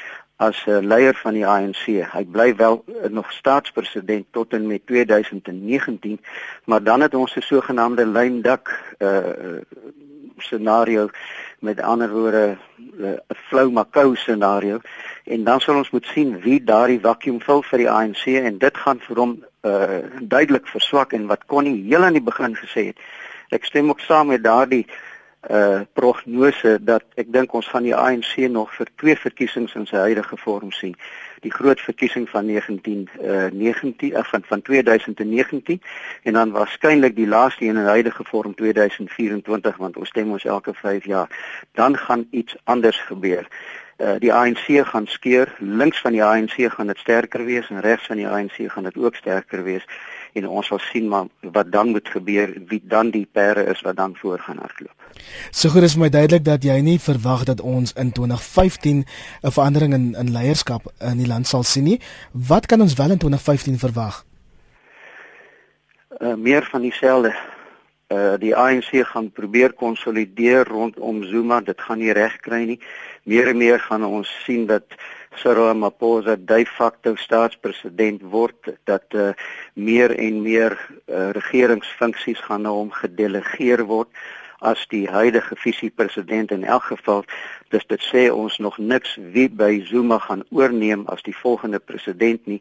as 0.47 0.59
'n 0.67 0.71
uh, 0.71 0.83
leier 0.93 1.15
van 1.15 1.35
die 1.39 1.47
ANC. 1.47 1.85
Hy 2.15 2.25
bly 2.25 2.57
wel 2.57 2.85
uh, 2.87 3.11
nog 3.11 3.33
staatspresident 3.33 4.27
tot 4.31 4.53
en 4.53 4.67
met 4.67 4.87
2019, 4.87 6.21
maar 6.65 6.83
dan 6.83 7.01
het 7.01 7.15
ons 7.15 7.37
'n 7.37 7.41
sogenaamde 7.41 8.07
lyndak 8.07 8.95
uh 8.99 9.61
scenario 10.37 11.09
met 11.59 11.81
ander 11.81 12.11
woorde 12.11 12.57
'n 12.77 13.05
uh, 13.05 13.11
flou 13.49 13.71
makou 13.71 14.17
scenario 14.17 14.81
en 15.25 15.45
dan 15.45 15.61
sal 15.61 15.77
ons 15.77 15.91
moet 15.91 16.07
sien 16.07 16.41
wie 16.41 16.65
daardie 16.65 17.01
vakuum 17.01 17.41
vul 17.41 17.63
vir 17.63 17.79
die 17.79 17.91
ANC 17.91 18.25
en 18.27 18.59
dit 18.59 18.77
gaan 18.77 19.01
vir 19.01 19.17
hom 19.17 19.45
uh 19.63 20.03
duidelik 20.21 20.67
verswak 20.67 21.13
en 21.13 21.27
wat 21.27 21.43
hy 21.47 21.83
heel 21.91 22.05
aan 22.05 22.19
die 22.19 22.29
begin 22.31 22.57
gesê 22.57 22.87
het. 22.91 22.99
Ek 23.49 23.65
stem 23.65 23.89
ook 23.89 24.01
saam 24.01 24.27
met 24.27 24.45
daardie 24.45 24.87
uh 24.87 25.12
prognose 25.93 26.79
dat 26.81 27.03
ek 27.19 27.33
dink 27.35 27.55
ons 27.55 27.67
gaan 27.67 27.83
die 27.83 27.97
ANC 27.97 28.37
nog 28.51 28.71
vir 28.77 28.87
twee 28.97 29.17
verkiesings 29.19 29.75
in 29.75 29.87
sy 29.91 29.97
huidige 29.97 30.37
vorm 30.39 30.71
sien. 30.71 30.95
Die 31.43 31.51
groot 31.51 31.81
verkiesing 31.83 32.29
van 32.31 32.47
19 32.47 33.09
uh 33.19 33.49
19 33.51 34.13
uh, 34.13 34.23
van 34.31 34.45
van 34.47 34.63
2019 34.63 35.83
en 36.23 36.33
dan 36.33 36.55
waarskynlik 36.55 37.17
die 37.17 37.27
laaste 37.27 37.65
een 37.65 37.77
in 37.77 37.91
huidige 37.91 38.25
vorm 38.25 38.55
2024 38.55 39.77
want 39.77 39.97
ons 39.97 40.09
stem 40.09 40.31
ons 40.31 40.45
elke 40.45 40.75
5 40.75 41.05
jaar. 41.05 41.29
Dan 41.75 41.99
gaan 41.99 42.27
iets 42.31 42.57
anders 42.65 43.01
gebeur. 43.01 43.49
Uh 43.99 44.15
die 44.19 44.33
ANC 44.33 44.87
gaan 44.87 45.07
skeur, 45.07 45.55
links 45.59 46.01
van 46.01 46.13
die 46.13 46.25
ANC 46.25 46.55
gaan 46.71 46.87
dit 46.87 46.99
sterker 46.99 47.45
wees 47.45 47.71
en 47.71 47.81
regs 47.81 48.07
van 48.07 48.17
die 48.17 48.29
ANC 48.29 48.63
gaan 48.67 48.85
dit 48.85 48.97
ook 48.97 49.17
sterker 49.17 49.63
wees 49.63 49.87
en 50.33 50.49
ons 50.49 50.67
sal 50.67 50.81
sien 50.81 51.09
maar 51.09 51.27
wat 51.41 51.73
dan 51.73 51.93
moet 51.93 52.09
gebeur, 52.09 52.55
wie 52.69 52.81
dan 52.85 53.11
die 53.11 53.27
perde 53.33 53.65
is 53.73 53.81
wat 53.81 53.97
dan 53.97 54.17
voor 54.17 54.39
gaan 54.39 54.59
hardloop. 54.59 54.95
So 55.51 55.69
goed 55.69 55.83
is 55.83 55.97
my 55.97 56.09
duidelik 56.09 56.45
dat 56.45 56.65
jy 56.65 56.79
nie 56.81 56.99
verwag 57.01 57.45
dat 57.45 57.61
ons 57.61 57.93
in 57.93 58.12
2015 58.12 59.05
'n 59.43 59.51
verandering 59.51 59.95
in 59.95 60.15
in 60.15 60.33
leierskap 60.33 60.93
in 60.99 61.19
die 61.19 61.27
land 61.27 61.47
sal 61.47 61.62
sien 61.62 61.85
nie. 61.85 62.01
Wat 62.33 62.67
kan 62.67 62.81
ons 62.81 62.95
wel 62.95 63.11
in 63.11 63.19
2015 63.19 63.79
verwag? 63.79 64.25
Uh, 66.19 66.35
meer 66.35 66.69
van 66.71 66.81
dieselfde. 66.81 67.35
Uh 68.09 68.35
die 68.39 68.57
ANC 68.57 68.91
gaan 69.07 69.31
probeer 69.33 69.73
konsolideer 69.73 70.69
rondom 70.69 71.25
Zuma, 71.25 71.61
dit 71.61 71.81
gaan 71.81 71.99
nie 71.99 72.12
reg 72.12 72.37
kry 72.41 72.65
nie. 72.65 72.81
Meer 73.23 73.49
en 73.49 73.57
meer 73.57 73.81
gaan 73.81 74.05
ons 74.05 74.43
sien 74.45 74.67
dat 74.67 74.85
Cyril 75.41 75.69
Ramaphosa 75.71 76.37
de 76.37 76.65
facto 76.67 77.15
staatspresident 77.17 78.23
word 78.23 78.75
dat 78.85 79.05
uh, 79.15 79.33
meer 79.75 80.15
en 80.19 80.43
meer 80.43 80.77
uh, 81.07 81.31
regeringsfunksies 81.31 82.41
gaan 82.47 82.62
na 82.62 82.71
hom 82.71 82.91
gedelegeer 82.93 83.85
word 83.89 84.09
as 84.62 84.85
die 84.93 85.09
huidige 85.11 85.57
visiepresident 85.59 86.53
in 86.55 86.65
elk 86.65 86.85
geval 86.93 87.25
dis 87.75 87.87
dit 87.91 88.03
sê 88.07 88.29
ons 88.31 88.59
nog 88.59 88.79
niks 88.79 89.17
wie 89.35 89.49
by 89.49 89.73
Zuma 89.89 90.19
gaan 90.23 90.45
oorneem 90.51 91.07
as 91.11 91.25
die 91.27 91.37
volgende 91.37 91.81
president 91.81 92.47
nie 92.47 92.61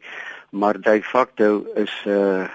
maar 0.50 0.80
de 0.80 1.02
facto 1.02 1.64
is 1.74 1.94
uh, 2.06 2.48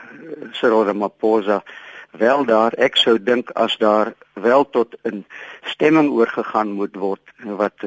Cyril 0.52 0.86
Ramaphosa 0.86 1.64
wel 2.12 2.46
daar. 2.46 2.74
Ek 2.74 2.96
sou 2.98 3.18
dink 3.22 3.50
as 3.50 3.78
daar 3.78 4.14
wel 4.34 4.70
tot 4.70 4.96
'n 5.04 5.26
stemming 5.64 6.10
oorgegaan 6.10 6.72
moet 6.72 6.96
word 6.96 7.22
wat 7.44 7.78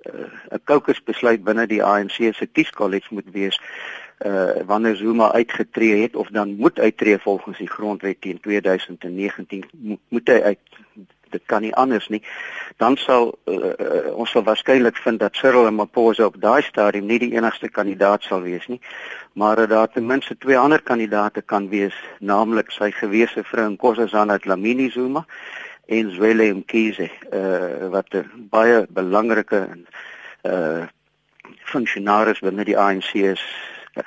'n 0.00 0.30
uh, 0.52 0.58
caucus 0.64 1.02
besluit 1.02 1.44
binne 1.44 1.66
die 1.66 1.82
ANC 1.84 2.16
se 2.32 2.46
kieskollege 2.52 3.14
moet 3.14 3.30
wees 3.32 3.60
uh 4.26 4.60
wanneer 4.66 4.96
Zuma 4.96 5.32
uitgetree 5.32 6.02
het 6.02 6.16
of 6.16 6.28
dan 6.28 6.56
moet 6.56 6.78
uittreë 6.78 7.18
volgens 7.18 7.58
die 7.58 7.68
grondwet 7.68 8.20
teen 8.20 8.40
2019 8.40 9.64
moet 10.08 10.28
hy 10.28 10.40
uit 10.42 10.58
dit 11.30 11.42
kan 11.46 11.62
nie 11.62 11.74
anders 11.74 12.08
nie. 12.08 12.22
Dan 12.76 12.96
sal 12.96 13.38
uh, 13.44 13.54
uh, 13.54 14.14
ons 14.14 14.30
sal 14.30 14.42
waarskynlik 14.42 14.96
vind 14.96 15.20
dat 15.20 15.36
Cyril 15.36 15.64
Ramaphosa 15.64 16.24
op 16.26 16.40
daai 16.40 16.62
stadium 16.62 17.06
nie 17.06 17.18
die 17.18 17.32
enigste 17.36 17.68
kandidaat 17.68 18.22
sal 18.22 18.42
wees 18.42 18.66
nie 18.66 18.80
maar 19.32 19.56
dat 19.56 19.68
daar 19.68 19.88
ten 19.88 20.06
minste 20.06 20.36
twee 20.38 20.58
ander 20.58 20.82
kandidaate 20.82 21.42
kan 21.42 21.68
wees 21.68 21.94
naamlik 22.18 22.70
sy 22.70 22.90
gewese 22.90 23.44
vrou 23.44 23.68
Nkosazana 23.70 24.38
Dlamini 24.38 24.90
Zuma 24.90 25.26
en 25.90 26.10
Zweli 26.14 26.52
Mkhize 26.54 27.10
uh, 27.32 27.88
wat 27.90 28.14
'n 28.14 28.48
baie 28.50 28.86
belangrike 28.88 29.60
uh 30.46 30.86
funksionaris 31.72 32.40
binne 32.46 32.64
die 32.64 32.78
ANC 32.78 33.14
is 33.14 33.42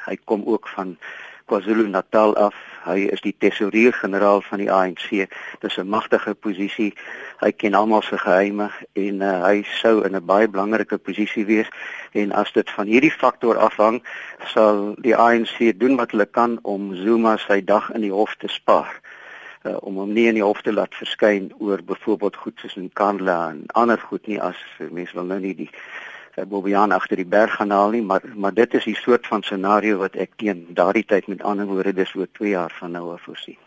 hy 0.07 0.15
kom 0.25 0.43
ook 0.45 0.67
van 0.67 0.97
KwaZulu-Natal 1.45 2.35
af. 2.35 2.55
Hy 2.83 3.07
is 3.15 3.21
die 3.23 3.35
tesourier-generaal 3.37 4.41
van 4.47 4.59
die 4.63 4.71
ANC. 4.71 5.27
Dis 5.59 5.77
'n 5.77 5.87
magtige 5.87 6.33
posisie. 6.33 6.93
Hy 7.39 7.51
ken 7.51 7.73
almal 7.73 8.01
se 8.01 8.17
geheime 8.17 8.71
en 8.93 9.21
uh, 9.21 9.43
hy 9.43 9.63
sou 9.81 10.03
in 10.07 10.15
'n 10.15 10.25
baie 10.25 10.47
belangrike 10.47 10.97
posisie 10.97 11.45
wees 11.45 11.69
en 12.11 12.31
as 12.31 12.51
dit 12.51 12.69
van 12.69 12.87
hierdie 12.87 13.11
faktor 13.11 13.57
afhang, 13.57 14.03
sal 14.45 14.95
die 14.97 15.15
ANC 15.15 15.79
doen 15.79 15.95
wat 15.95 16.11
hulle 16.11 16.25
kan 16.25 16.59
om 16.61 16.95
Zuma 16.95 17.37
sy 17.37 17.63
dag 17.63 17.91
in 17.91 18.01
die 18.01 18.11
hof 18.11 18.35
te 18.35 18.47
spaar. 18.47 19.02
Uh, 19.63 19.77
om 19.79 19.95
hom 19.95 20.09
nie 20.11 20.25
in 20.27 20.35
die 20.35 20.43
hof 20.43 20.61
te 20.61 20.73
laat 20.73 20.95
verskyn 20.99 21.45
oor 21.63 21.79
byvoorbeeld 21.87 22.35
goed 22.35 22.59
soos 22.59 22.75
in 22.75 22.89
Kandla 22.99 23.37
en 23.53 23.61
ander 23.79 23.99
goed 24.09 24.27
nie 24.27 24.41
as 24.41 24.59
mense 24.91 25.15
wil 25.15 25.29
nou 25.29 25.39
nie 25.39 25.53
die 25.55 25.69
uh, 25.69 26.43
Bobbejaan 26.43 26.91
agter 26.91 27.21
die 27.21 27.29
berg 27.35 27.55
gaan 27.55 27.71
haal 27.71 27.95
nie, 27.95 28.01
maar 28.03 28.25
maar 28.35 28.53
dit 28.53 28.73
is 28.73 28.89
die 28.91 28.97
soort 28.99 29.27
van 29.27 29.43
scenario 29.43 30.01
wat 30.03 30.19
ek 30.19 30.35
teen 30.43 30.65
daardie 30.75 31.05
tyd 31.07 31.31
met 31.31 31.45
ander 31.47 31.69
woorde 31.69 31.95
dis 31.95 32.15
oor 32.15 32.27
2 32.39 32.49
jaar 32.57 32.75
van 32.79 32.91
nou 32.91 33.05
af 33.13 33.23
voorsien. 33.29 33.59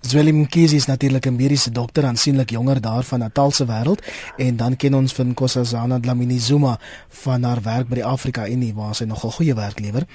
Zweli 0.00 0.32
Mkhize 0.32 0.76
is 0.76 0.86
natuurlik 0.86 1.26
'n 1.26 1.36
mediese 1.36 1.70
dokter 1.70 2.04
aansienlik 2.04 2.50
jonger 2.50 2.80
daar 2.80 3.04
van 3.04 3.18
Natal 3.18 3.50
se 3.50 3.66
wêreld 3.66 4.06
en 4.36 4.56
dan 4.56 4.76
ken 4.76 4.94
ons 4.94 5.12
van 5.12 5.26
Nkosazana 5.26 6.00
Dlamini 6.00 6.38
Zuma 6.38 6.78
van 7.08 7.42
haar 7.42 7.62
werk 7.62 7.88
by 7.88 7.94
die 7.94 8.04
Afrika 8.04 8.48
Unie 8.48 8.74
waar 8.74 8.94
sy 8.94 9.04
nogal 9.04 9.30
goeie 9.30 9.54
werk 9.54 9.78
lewer. 9.78 10.06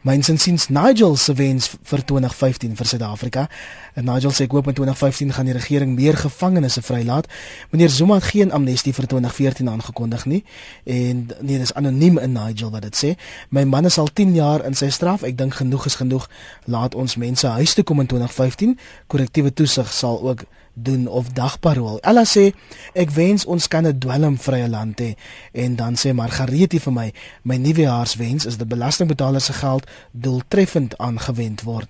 Mynsins 0.00 0.42
sins 0.42 0.68
Nigel 0.68 1.16
se 1.16 1.34
wens 1.34 1.70
vir 1.82 2.04
2015 2.04 2.76
vir 2.76 2.86
Suid-Afrika. 2.86 3.48
En 3.94 4.04
Nigel 4.04 4.30
sê 4.30 4.44
ek 4.44 4.50
hoop 4.50 4.66
in 4.66 4.74
2015 4.74 5.32
gaan 5.32 5.44
die 5.44 5.54
regering 5.54 5.94
meer 5.94 6.16
gevangenes 6.16 6.78
vrylaat. 6.80 7.26
Meneer 7.70 7.88
Zuma 7.88 8.14
het 8.14 8.24
geen 8.24 8.52
amnestie 8.52 8.94
vir 8.94 9.06
2014 9.06 9.68
aangekondig 9.68 10.24
nie 10.24 10.44
en 10.84 11.28
nee, 11.40 11.58
dis 11.58 11.74
anoniem 11.74 12.18
in 12.18 12.32
Nigel 12.32 12.70
wat 12.70 12.82
dit 12.82 12.96
sê. 12.96 13.14
My 13.48 13.64
man 13.64 13.84
is 13.84 13.98
al 13.98 14.08
10 14.12 14.34
jaar 14.34 14.64
in 14.64 14.74
sy 14.74 14.88
straf. 14.88 15.22
Ek 15.22 15.38
dink 15.38 15.54
genoeg 15.54 15.86
is 15.86 15.94
genoeg. 15.94 16.28
Laat 16.64 16.94
ons 16.94 17.16
mense 17.16 17.46
huis 17.46 17.74
toe 17.74 17.84
kom 17.84 18.00
in 18.00 18.06
2015 18.06 18.78
korrektiewe 19.06 19.52
toesig 19.52 19.92
sal 19.92 20.22
ook 20.22 20.46
doen 20.78 21.06
of 21.08 21.32
dagparool. 21.32 21.98
Ella 22.04 22.24
sê 22.28 22.50
ek 22.92 23.10
wens 23.16 23.46
ons 23.48 23.68
kan 23.68 23.86
'n 23.86 23.98
dwelmvrye 23.98 24.68
land 24.68 25.00
hê 25.00 25.16
en 25.52 25.76
dan 25.76 25.94
sê 25.94 26.12
Margaretie 26.12 26.80
vir 26.80 26.92
my 26.92 27.12
my 27.42 27.56
nuwejaarswens 27.56 28.46
is 28.46 28.56
dat 28.56 28.68
belastingbetaler 28.68 29.40
se 29.40 29.52
geld 29.52 29.86
doeltreffend 30.12 30.98
aangewend 30.98 31.62
word. 31.62 31.88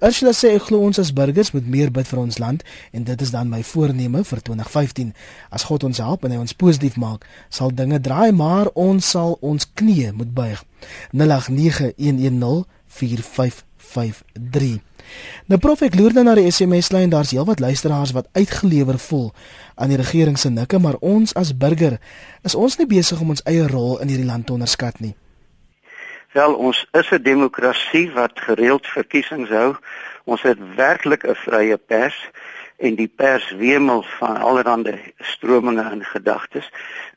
Ursula 0.00 0.32
sê 0.32 0.54
ek 0.54 0.62
glo 0.62 0.78
ons 0.78 0.98
as 0.98 1.12
burgers 1.12 1.52
moet 1.52 1.66
meer 1.66 1.90
bid 1.90 2.06
vir 2.08 2.18
ons 2.18 2.38
land 2.38 2.62
en 2.92 3.04
dit 3.04 3.20
is 3.22 3.30
dan 3.30 3.48
my 3.48 3.62
voorneme 3.62 4.24
vir 4.24 4.42
2015. 4.42 5.14
As 5.50 5.62
God 5.62 5.84
ons 5.84 5.98
help 5.98 6.24
en 6.24 6.30
hy 6.30 6.36
ons 6.36 6.52
positief 6.52 6.96
maak, 6.96 7.26
sal 7.48 7.74
dinge 7.74 8.00
draai, 8.00 8.32
maar 8.32 8.66
ons 8.74 9.10
sal 9.10 9.38
ons 9.40 9.66
knieë 9.74 10.12
moet 10.12 10.34
buig. 10.34 10.64
089110 11.12 12.64
4553 12.86 14.80
Nou 15.46 15.58
prof 15.58 15.82
ek 15.82 15.94
loer 15.94 16.12
dan 16.12 16.24
na 16.24 16.34
die 16.34 16.50
SMS 16.50 16.90
lyn 16.90 17.10
daar's 17.10 17.30
heelwat 17.30 17.60
luisteraars 17.60 18.12
wat 18.12 18.28
uitgelewer 18.32 18.98
voel 18.98 19.32
aan 19.74 19.88
die 19.88 20.00
regering 20.00 20.38
se 20.38 20.50
nikke 20.50 20.78
maar 20.78 20.96
ons 21.00 21.34
as 21.34 21.56
burger 21.56 21.98
is 22.42 22.54
ons 22.54 22.78
nie 22.78 22.86
besig 22.86 23.20
om 23.20 23.30
ons 23.30 23.44
eie 23.44 23.66
rol 23.68 24.00
in 24.00 24.08
hierdie 24.08 24.26
land 24.26 24.46
te 24.46 24.52
onderskat 24.52 25.00
nie. 25.00 25.14
Wel 26.36 26.54
ons 26.54 26.86
is 26.92 27.10
'n 27.10 27.22
demokrasie 27.22 28.10
wat 28.12 28.32
gereeld 28.34 28.86
verkiesings 28.86 29.48
hou. 29.48 29.76
Ons 30.24 30.42
het 30.42 30.58
werklik 30.76 31.24
'n 31.24 31.34
vrye 31.34 31.76
pers 31.76 32.18
en 32.76 32.94
die 32.94 33.08
pers 33.08 33.50
wemel 33.50 34.02
van 34.18 34.36
allerlei 34.36 35.12
strominge 35.18 35.82
en 35.82 36.04
gedagtes. 36.04 36.70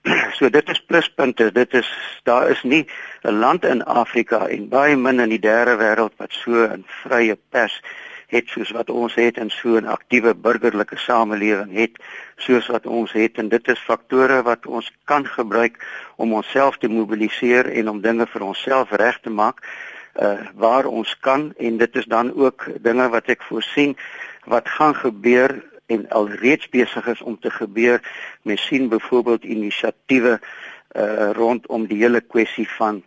so 0.37 0.49
dit 0.49 0.69
is 0.69 0.85
pluspunte. 0.85 1.51
Dit 1.51 1.73
is 1.73 1.89
daar 2.23 2.49
is 2.49 2.63
nie 2.63 2.87
'n 3.23 3.39
land 3.39 3.65
in 3.65 3.83
Afrika 3.83 4.47
en 4.47 4.69
baie 4.69 4.95
min 4.95 5.19
in 5.19 5.29
die 5.29 5.39
derde 5.39 5.75
wêreld 5.75 6.15
wat 6.17 6.31
so 6.31 6.51
'n 6.51 6.85
vrye 7.03 7.37
pers 7.49 7.81
het 8.27 8.47
soos 8.47 8.71
wat 8.71 8.89
ons 8.89 9.15
het 9.15 9.37
en 9.37 9.49
so 9.49 9.77
'n 9.77 9.85
aktiewe 9.85 10.33
burgerlike 10.35 10.97
samelewing 10.97 11.73
het 11.73 11.91
soos 12.35 12.67
wat 12.67 12.85
ons 12.85 13.11
het 13.11 13.37
en 13.37 13.49
dit 13.49 13.67
is 13.67 13.79
faktore 13.79 14.41
wat 14.41 14.65
ons 14.65 14.91
kan 15.03 15.25
gebruik 15.25 15.85
om 16.15 16.33
onsself 16.33 16.77
te 16.77 16.87
mobiliseer 16.87 17.65
en 17.65 17.89
om 17.89 18.01
dinge 18.01 18.27
vir 18.27 18.41
onsself 18.41 18.91
reg 18.91 19.19
te 19.19 19.29
maak 19.29 19.57
uh 20.21 20.39
waar 20.55 20.85
ons 20.85 21.19
kan 21.19 21.53
en 21.57 21.77
dit 21.77 21.95
is 21.95 22.05
dan 22.05 22.33
ook 22.35 22.67
dinge 22.81 23.09
wat 23.09 23.25
ek 23.27 23.43
voorsien 23.43 23.97
wat 24.45 24.69
gaan 24.69 24.95
gebeur 24.95 25.63
en 25.85 26.09
alreeds 26.09 26.69
besig 26.69 27.07
is 27.07 27.21
om 27.21 27.39
te 27.39 27.51
gebeur. 27.51 28.01
Mens 28.41 28.65
sien 28.65 28.89
byvoorbeeld 28.89 29.43
inisiatiewe 29.43 30.29
uh 30.29 30.68
rondom 31.37 31.87
die 31.87 32.01
hele 32.01 32.21
kwessie 32.21 32.67
van 32.77 33.03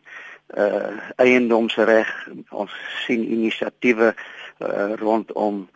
uh 0.56 0.92
eiendomsreg. 1.16 2.10
Ons 2.50 2.72
sien 3.06 3.24
inisiatiewe 3.24 4.12
uh 4.14 4.92
rondom 5.00 5.68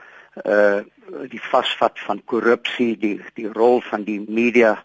uh 0.45 0.85
die 1.31 1.41
vasvat 1.41 1.99
van 2.07 2.23
korrupsie, 2.25 2.97
die 2.99 3.21
die 3.35 3.49
rol 3.53 3.81
van 3.81 4.05
die 4.05 4.21
media 4.29 4.77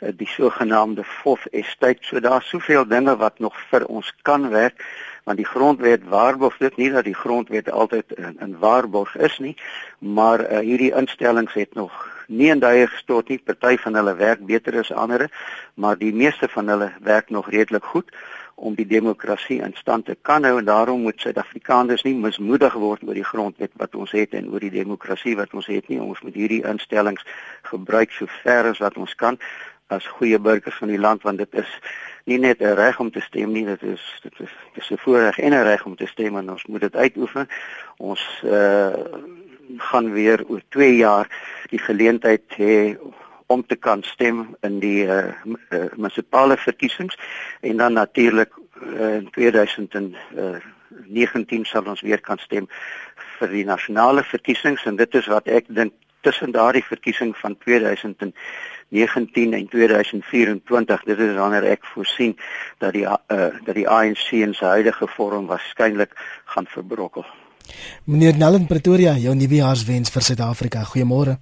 die 0.00 0.28
sogenaamde 0.28 1.04
FOF 1.04 1.46
estate. 1.56 2.04
So 2.04 2.20
daar's 2.20 2.48
soveel 2.48 2.84
dinge 2.86 3.16
wat 3.16 3.38
nog 3.38 3.56
vir 3.70 3.86
ons 3.86 4.12
kan 4.22 4.50
werk 4.50 4.82
want 5.26 5.42
die 5.42 5.48
grondwet 5.48 6.04
waarborg 6.08 6.58
dit 6.62 6.76
nie 6.76 6.90
dat 6.94 7.04
die 7.04 7.16
grondwet 7.18 7.70
altyd 7.70 8.12
in, 8.14 8.36
in 8.40 8.58
waarborg 8.62 9.16
is 9.16 9.38
nie 9.42 9.56
maar 9.98 10.44
uh, 10.46 10.62
hierdie 10.62 10.92
instellings 10.94 11.54
het 11.58 11.74
nog 11.74 12.04
nie 12.26 12.50
in 12.50 12.58
daai 12.58 12.86
gestort 12.86 13.28
nie. 13.28 13.38
Party 13.38 13.76
van 13.78 13.94
hulle 13.94 14.14
werk 14.18 14.42
beter 14.46 14.78
as 14.78 14.92
ander 14.92 15.28
maar 15.74 15.98
die 15.98 16.12
meeste 16.14 16.48
van 16.48 16.68
hulle 16.68 16.90
werk 17.02 17.30
nog 17.30 17.50
redelik 17.50 17.84
goed 17.84 18.10
om 18.56 18.74
die 18.74 18.86
demokrasie 18.88 19.60
in 19.60 19.74
stand 19.76 20.06
te 20.06 20.16
kan 20.22 20.44
hou. 20.44 20.58
En 20.58 20.64
daarom 20.64 21.02
moet 21.04 21.20
Suid-Afrikaners 21.20 22.02
nie 22.06 22.14
mismoedig 22.16 22.72
word 22.72 23.04
oor 23.04 23.14
die 23.14 23.24
grondwet 23.24 23.72
wat 23.76 23.94
ons 23.94 24.14
het 24.16 24.32
en 24.34 24.48
oor 24.52 24.64
die 24.64 24.72
demokrasie 24.72 25.36
wat 25.36 25.52
ons 25.54 25.68
het 25.68 25.88
nie. 25.92 26.00
Ons 26.00 26.22
moet 26.24 26.34
hierdie 26.34 26.62
instellings 26.64 27.24
gebruik 27.68 28.16
so 28.16 28.26
ver 28.42 28.72
as 28.72 28.80
wat 28.80 28.96
ons 28.96 29.14
kan 29.14 29.36
as 29.92 30.06
goeie 30.18 30.38
burgers 30.42 30.78
van 30.80 30.90
die 30.90 30.98
land 30.98 31.22
want 31.22 31.38
dit 31.38 31.60
is 31.62 31.70
nie 32.26 32.38
net 32.38 32.60
'n 32.60 32.74
reg 32.74 33.00
om 33.00 33.10
te 33.10 33.20
stem 33.20 33.52
nie, 33.52 33.64
dit 33.64 33.82
is 33.82 34.18
dit 34.22 34.40
is 34.40 34.50
dis 34.74 34.90
'n 34.90 34.98
voorreg 34.98 35.38
en 35.38 35.52
'n 35.52 35.62
reg 35.62 35.84
om 35.84 35.96
te 35.96 36.06
stem 36.06 36.36
en 36.36 36.50
ons 36.50 36.66
moet 36.66 36.80
dit 36.80 36.96
uitoefen. 36.96 37.48
Ons 37.96 38.42
uh 38.44 38.94
gaan 39.76 40.12
weer 40.12 40.44
oor 40.48 40.62
2 40.68 40.96
jaar 40.96 41.28
die 41.70 41.78
geleentheid 41.78 42.42
hê 42.56 42.96
om 43.46 43.66
te 43.66 43.76
kan 43.76 44.02
stem 44.02 44.56
in 44.60 44.78
die 44.78 45.06
uh, 45.06 45.24
uh 45.70 45.84
munisipale 45.96 46.56
verkiesings 46.56 47.18
en 47.60 47.76
dan 47.76 47.92
natuurlik 47.92 48.52
uh, 48.82 49.14
in 49.14 49.30
2019 49.30 51.64
sal 51.64 51.84
ons 51.84 52.00
weer 52.00 52.20
kan 52.20 52.38
stem 52.38 52.68
vir 53.38 53.48
die 53.48 53.64
nasionale 53.64 54.24
verkiesings 54.24 54.84
en 54.84 54.96
dit 54.96 55.14
is 55.14 55.26
wat 55.26 55.46
ek 55.46 55.64
dink 55.68 55.92
tussen 56.20 56.50
daardie 56.50 56.84
verkiesing 56.84 57.36
van 57.36 57.58
2000 57.58 58.34
19 58.88 59.52
en 59.52 59.68
2024 59.68 61.04
dit 61.04 61.18
is 61.18 61.34
wanneer 61.34 61.64
ek 61.64 61.84
voorsien 61.94 62.36
dat 62.78 62.92
die 62.92 63.06
uh, 63.06 63.50
dat 63.64 63.74
die 63.74 63.88
ANC 63.88 64.30
in 64.30 64.54
sy 64.54 64.76
huidige 64.78 65.08
vorm 65.16 65.46
waarskynlik 65.50 66.12
gaan 66.44 66.66
verbrokkel. 66.70 67.26
Meneer 68.04 68.36
Nellen 68.38 68.66
Pretoria, 68.66 69.16
jou 69.18 69.34
nuwejaarswens 69.34 70.12
vir 70.14 70.22
Suid-Afrika. 70.22 70.84
Goeiemôre. 70.86 71.34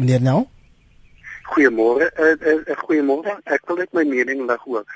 Meneer 0.00 0.22
Nel? 0.24 0.48
Goeiemôre. 1.52 2.08
Uh, 2.16 2.36
uh, 2.40 2.76
goeiemôre. 2.86 3.36
Ek 3.44 3.66
wil 3.68 3.82
net 3.82 3.92
my 3.92 4.04
mening 4.08 4.46
lig 4.48 4.66
oor 4.66 4.86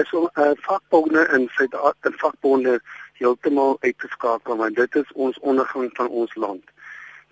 is 0.00 0.12
om 0.12 0.24
'n 0.24 0.40
uh, 0.42 0.54
vakbonde 0.66 1.28
in 1.36 1.48
Suid-Afrika 1.56 2.10
vakbonde 2.18 2.80
heeltemal 3.20 3.76
uit 3.80 3.98
te 3.98 4.08
skakel 4.08 4.56
want 4.56 4.76
dit 4.76 4.94
is 4.94 5.12
ons 5.12 5.38
ondergang 5.38 5.90
van 5.92 6.08
ons 6.08 6.34
land. 6.34 6.64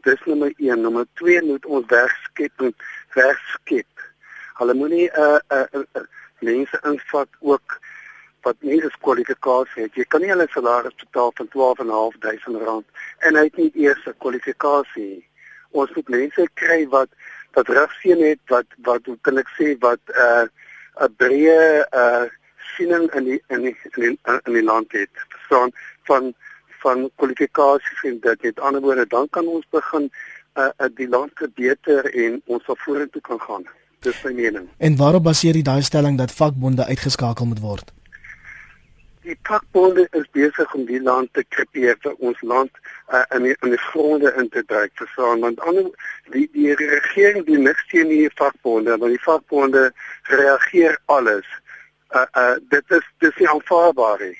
Dis 0.02 0.24
nommer 0.26 0.52
1, 0.56 0.80
nommer 0.80 1.06
2 1.20 1.42
moet 1.42 1.66
ons 1.66 1.86
wegskep 1.86 2.66
en 2.66 2.74
wegskep. 3.14 4.06
Hulle 4.58 4.74
moenie 4.74 5.08
'n 5.10 5.20
uh, 5.20 5.38
'n 5.38 5.58
uh, 5.58 5.80
uh, 5.80 5.84
uh, 6.00 6.06
mense 6.40 6.80
invat 6.84 7.28
ook 7.40 7.78
wat 8.42 8.56
nie 8.60 8.82
eens 8.82 8.96
kwalifikasie 9.00 9.82
het. 9.82 9.94
Jy 9.94 10.04
kan 10.10 10.20
nie 10.20 10.30
hulle 10.32 10.46
salaris 10.50 10.96
betaal 10.98 11.30
van 11.38 11.48
12.500 11.54 12.64
rand 12.66 12.86
en 13.18 13.38
hy 13.38 13.44
het 13.44 13.56
nie 13.56 13.70
eers 13.84 14.06
'n 14.06 14.18
kwalifikasie. 14.18 15.26
Ons 15.70 15.94
moet 15.94 16.08
mense 16.08 16.48
kry 16.54 16.88
wat 16.88 17.08
wat 17.54 17.68
regsien 17.68 18.22
het 18.22 18.40
wat 18.46 18.66
wat 18.82 19.06
hoe 19.06 19.18
kan 19.20 19.38
ek 19.38 19.50
sê 19.58 19.78
wat 19.78 20.02
'n 20.08 20.18
uh, 20.26 20.46
'n 21.06 21.14
breë 21.16 21.86
uh 21.92 22.26
siening 22.76 23.10
in 23.14 23.24
die 23.24 23.42
in 23.48 23.62
die 23.62 23.76
in 23.92 24.00
die, 24.00 24.18
in 24.46 24.52
die 24.52 24.64
land 24.64 24.92
het. 24.92 25.10
Verstaan 25.28 25.70
van 26.08 26.34
van 26.84 27.08
kwalifikasies 27.16 28.04
en 28.10 28.20
dit 28.26 28.42
met 28.48 28.60
ander 28.60 28.84
woorde 28.84 29.06
dan 29.06 29.28
kan 29.30 29.46
ons 29.46 29.66
begin 29.70 30.10
uh, 30.10 30.68
uh 30.68 30.90
die 31.00 31.08
land 31.08 31.46
beter 31.54 32.10
en 32.24 32.42
ons 32.46 32.64
sal 32.64 32.78
vorentoe 32.84 33.22
kan 33.30 33.40
gaan. 33.40 33.66
Dis 34.02 34.22
my 34.24 34.32
mening. 34.32 34.68
En 34.78 34.96
waarop 34.96 35.22
baseer 35.30 35.54
jy 35.54 35.62
daai 35.62 35.82
stelling 35.82 36.18
dat 36.18 36.32
vakbonde 36.34 36.86
uitgeskakel 36.86 37.46
moet 37.46 37.60
word? 37.62 37.92
die 39.22 39.36
vakbonde 39.46 40.06
is 40.18 40.26
besig 40.34 40.74
om 40.74 40.84
die 40.86 41.00
land 41.00 41.30
te 41.36 41.44
krepeer 41.54 41.98
vir 42.02 42.14
ons 42.26 42.40
land 42.42 42.70
uh, 43.14 43.22
in 43.36 43.46
die, 43.46 43.54
in 43.62 43.74
die 43.74 43.82
gronde 43.86 44.32
in 44.40 44.48
te 44.50 44.64
druk 44.66 44.94
verstaan 44.98 45.44
want 45.46 45.62
ander 45.68 45.90
die 46.34 46.48
die 46.56 46.74
regering 46.80 47.46
die 47.46 47.58
niks 47.58 47.84
teen 47.92 48.10
die 48.10 48.30
vakbonde 48.40 48.96
maar 48.98 49.14
die 49.14 49.22
vakbonde 49.22 49.84
reageer 50.30 50.98
alles 51.16 51.46
uh, 52.10 52.26
uh, 52.26 52.56
dit 52.74 52.96
is 52.98 53.06
dis 53.22 53.38
nie 53.38 53.50
aanvaarbaar 53.54 54.26
nie 54.26 54.38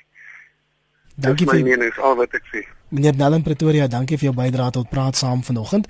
Dankie 1.15 1.45
vir 1.45 1.59
my 1.59 1.67
mening 1.67 1.91
is 1.91 1.99
al 2.01 2.15
wat 2.17 2.33
ek 2.33 2.47
sê 2.49 2.63
Meneer 2.93 3.15
Nellen 3.17 3.41
Pretoria, 3.41 3.87
dankie 3.89 4.17
vir 4.21 4.27
jou 4.27 4.35
bydrae 4.37 4.73
tot 4.73 4.89
praat 4.89 5.17
saam 5.17 5.41
vanoggend. 5.41 5.87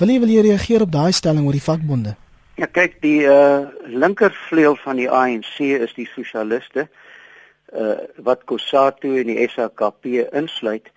Wil 0.00 0.12
jy 0.14 0.20
wil 0.22 0.30
jy 0.32 0.44
reageer 0.46 0.84
op 0.86 0.92
daai 0.92 1.12
stelling 1.12 1.44
oor 1.44 1.56
die 1.56 1.64
vakbonde? 1.64 2.14
Ja, 2.56 2.64
kyk, 2.64 2.94
die 3.04 3.26
uh 3.28 3.68
linkervleuel 3.92 4.78
van 4.80 4.96
die 4.96 5.08
ANC 5.12 5.60
is 5.60 5.92
die 5.96 6.08
sosialiste 6.08 6.86
uh 7.76 7.96
wat 8.24 8.46
COSATU 8.48 9.18
en 9.20 9.28
die 9.28 9.48
SAKP 9.52 10.08
insluit 10.32 10.88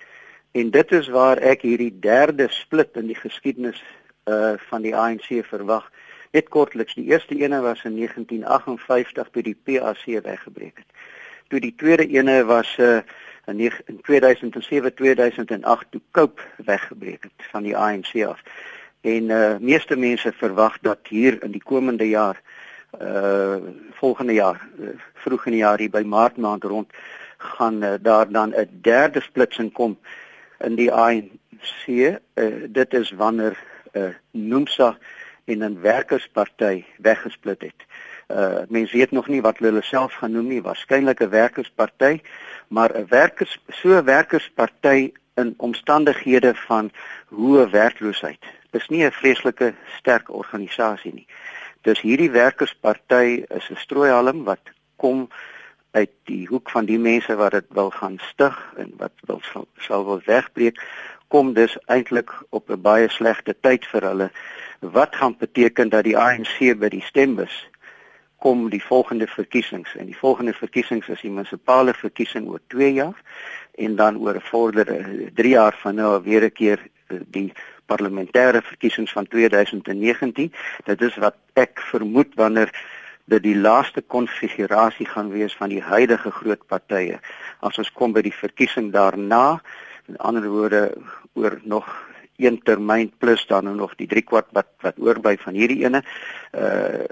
en 0.56 0.72
dit 0.72 0.96
is 0.96 1.12
waar 1.12 1.44
ek 1.44 1.68
hierdie 1.68 1.92
derde 1.92 2.48
split 2.56 2.96
in 3.00 3.12
die 3.12 3.20
geskiedenis 3.20 3.84
uh 4.32 4.56
van 4.70 4.88
die 4.88 4.96
ANC 4.96 5.28
verwag. 5.52 5.88
Net 6.32 6.48
kortliks, 6.56 6.96
die 6.96 7.10
eerste 7.12 7.36
ene 7.36 7.60
was 7.66 7.84
in 7.84 8.00
1958 8.00 9.32
toe 9.34 9.44
die 9.44 9.58
PAC 9.58 10.08
weggebreek 10.24 10.86
het. 10.86 10.88
Toe 11.52 11.60
die 11.60 11.76
tweede 11.76 12.08
ene 12.08 12.46
was 12.48 12.76
uh 12.80 13.02
in 13.58 14.02
2007 14.02 14.94
2008 14.94 15.86
toe 15.90 16.02
Cope 16.12 16.42
weggebreek 16.66 17.24
het 17.24 17.48
van 17.52 17.64
die 17.64 17.78
ANC 17.78 18.26
af. 18.26 18.42
En 19.02 19.30
uh 19.30 19.58
meeste 19.60 19.96
mense 19.96 20.32
verwag 20.32 20.80
dat 20.82 21.00
hier 21.08 21.44
in 21.44 21.52
die 21.52 21.64
komende 21.64 22.10
jaar 22.10 22.42
uh 23.02 23.56
volgende 23.92 24.34
jaar 24.34 24.68
uh, 24.80 24.90
vroeg 25.14 25.46
in 25.46 25.52
die 25.52 25.62
jaar 25.62 25.80
hier 25.80 25.90
by 25.90 26.02
maart 26.06 26.38
maand 26.38 26.64
rond 26.64 26.92
gaan 27.38 27.84
uh, 27.84 27.94
daar 28.02 28.32
dan 28.32 28.50
'n 28.56 28.80
derde 28.82 29.22
splitsing 29.22 29.74
kom 29.74 29.98
in 30.60 30.76
die 30.76 30.92
ANC. 30.92 31.88
Uh, 31.88 32.14
dit 32.70 32.94
is 32.94 33.12
wanneer 33.12 33.58
'n 33.94 34.00
uh, 34.00 34.14
NUMSA 34.32 34.98
en 35.46 35.64
'n 35.64 35.82
werkersparty 35.82 36.84
weggesplit 36.98 37.62
het. 37.62 37.82
Uh 38.28 38.62
mense 38.68 38.98
weet 38.98 39.12
nog 39.12 39.28
nie 39.28 39.42
wat 39.42 39.58
hulle 39.58 39.82
self 39.82 40.14
gaan 40.14 40.32
noem 40.32 40.48
nie, 40.48 40.62
waarskynlik 40.62 41.20
'n 41.20 41.30
werkersparty, 41.30 42.22
maar 42.70 42.92
'n 42.96 43.08
werkers 43.10 43.60
so 43.68 43.90
'n 43.98 44.06
werkersparty 44.06 45.12
in 45.36 45.54
omstandighede 45.58 46.56
van 46.56 46.92
hoë 47.30 47.70
werkloosheid. 47.70 48.44
Dis 48.72 48.88
nie 48.88 49.04
'n 49.06 49.12
vreeslike 49.12 49.74
sterk 49.98 50.30
organisasie 50.30 51.14
nie. 51.14 51.28
Dus 51.82 52.02
hierdie 52.02 52.32
werkersparty 52.32 53.46
is 53.48 53.70
'n 53.70 53.76
strooihalm 53.76 54.44
wat 54.44 54.64
kom 54.96 55.30
uit 55.92 56.12
die 56.24 56.48
hoek 56.48 56.70
van 56.70 56.86
die 56.86 57.00
mense 57.00 57.36
wat 57.36 57.52
dit 57.52 57.66
wil 57.70 57.90
gaan 57.90 58.20
stig 58.22 58.74
en 58.78 58.94
wat 58.98 59.12
wil 59.26 59.42
sal, 59.42 59.68
sal 59.78 60.06
wil 60.06 60.22
wegbreek 60.26 60.78
kom 61.28 61.54
dus 61.54 61.78
eintlik 61.86 62.32
op 62.50 62.70
'n 62.70 62.82
baie 62.82 63.10
slegte 63.10 63.56
tyd 63.62 63.86
vir 63.86 64.02
hulle 64.02 64.32
wat 64.80 65.16
gaan 65.16 65.36
beteken 65.38 65.90
dat 65.90 66.04
die 66.04 66.18
ANC 66.18 66.58
by 66.80 66.90
die 66.90 67.02
stembus 67.02 67.69
kom 68.40 68.70
die 68.70 68.84
volgende 68.84 69.28
verkiesings 69.28 69.96
en 69.96 70.06
die 70.06 70.18
volgende 70.18 70.54
verkiesings 70.54 71.08
is 71.08 71.22
die 71.22 71.32
munisipale 71.32 71.94
verkiesing 71.94 72.48
oor 72.48 72.62
2 72.68 72.94
jaar 72.94 73.18
en 73.78 73.96
dan 73.96 74.18
oor 74.18 74.36
'n 74.36 74.50
vordere 74.52 74.96
3 75.34 75.50
jaar 75.50 75.76
van 75.82 75.96
nou 75.96 76.24
weer 76.24 76.44
'n 76.44 76.52
keer 76.52 76.80
die 77.10 77.52
parlementêre 77.86 78.62
verkiesings 78.62 79.12
van 79.12 79.28
2019. 79.28 80.54
Dit 80.86 81.02
is 81.02 81.16
wat 81.16 81.36
ek 81.54 81.82
vermoed 81.92 82.36
wanneer 82.36 82.72
dit 83.30 83.44
die 83.44 83.58
laaste 83.58 84.02
konfigurasie 84.02 85.06
gaan 85.06 85.30
wees 85.30 85.56
van 85.56 85.70
die 85.70 85.82
huidige 85.82 86.32
groot 86.32 86.66
partye. 86.68 87.20
As 87.60 87.78
ons 87.78 87.92
kom 87.94 88.14
by 88.14 88.22
die 88.26 88.34
verkiesing 88.34 88.92
daarna, 88.94 89.62
in 90.10 90.18
ander 90.18 90.48
woorde 90.50 90.84
oor 91.34 91.60
nog 91.64 92.09
een 92.40 92.62
termyn 92.64 93.12
plus 93.18 93.46
dan 93.48 93.76
nog 93.76 93.96
die 93.96 94.08
3 94.08 94.24
kwart 94.24 94.48
wat 94.52 94.72
wat 94.82 94.98
oorbly 94.98 95.38
van 95.38 95.54
hierdie 95.54 95.84
ene. 95.86 96.04
Uh 96.52 97.06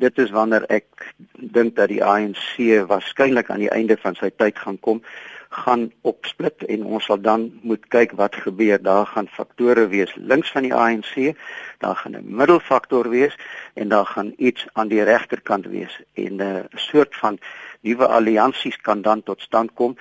dit 0.00 0.18
is 0.18 0.30
wanneer 0.30 0.64
ek 0.72 0.86
dink 1.32 1.76
dat 1.76 1.88
die 1.88 2.04
ANC 2.04 2.56
waarskynlik 2.88 3.50
aan 3.50 3.64
die 3.64 3.74
einde 3.74 3.96
van 4.00 4.14
sy 4.16 4.30
tyd 4.36 4.58
gaan 4.58 4.78
kom 4.80 5.02
gaan 5.50 5.88
opsplit 6.06 6.62
en 6.70 6.84
ons 6.86 7.04
sal 7.04 7.18
dan 7.20 7.48
moet 7.66 7.82
kyk 7.90 8.12
wat 8.18 8.36
gebeur. 8.38 8.78
Daar 8.82 9.06
gaan 9.06 9.26
faktore 9.26 9.88
wees 9.90 10.12
links 10.14 10.52
van 10.54 10.62
die 10.62 10.74
ANC, 10.74 11.34
daar 11.78 11.96
gaan 11.96 12.16
'n 12.16 12.36
middelfaktor 12.36 13.08
wees 13.10 13.34
en 13.74 13.88
daar 13.88 14.06
gaan 14.06 14.32
iets 14.36 14.66
aan 14.72 14.88
die 14.88 15.02
regterkant 15.02 15.66
wees 15.66 16.02
en 16.14 16.42
'n 16.42 16.68
soort 16.74 17.16
van 17.16 17.38
nuwe 17.80 18.06
alliansies 18.06 18.76
kan 18.76 19.02
dan 19.02 19.22
tot 19.22 19.40
stand 19.40 19.74
kom 19.74 19.96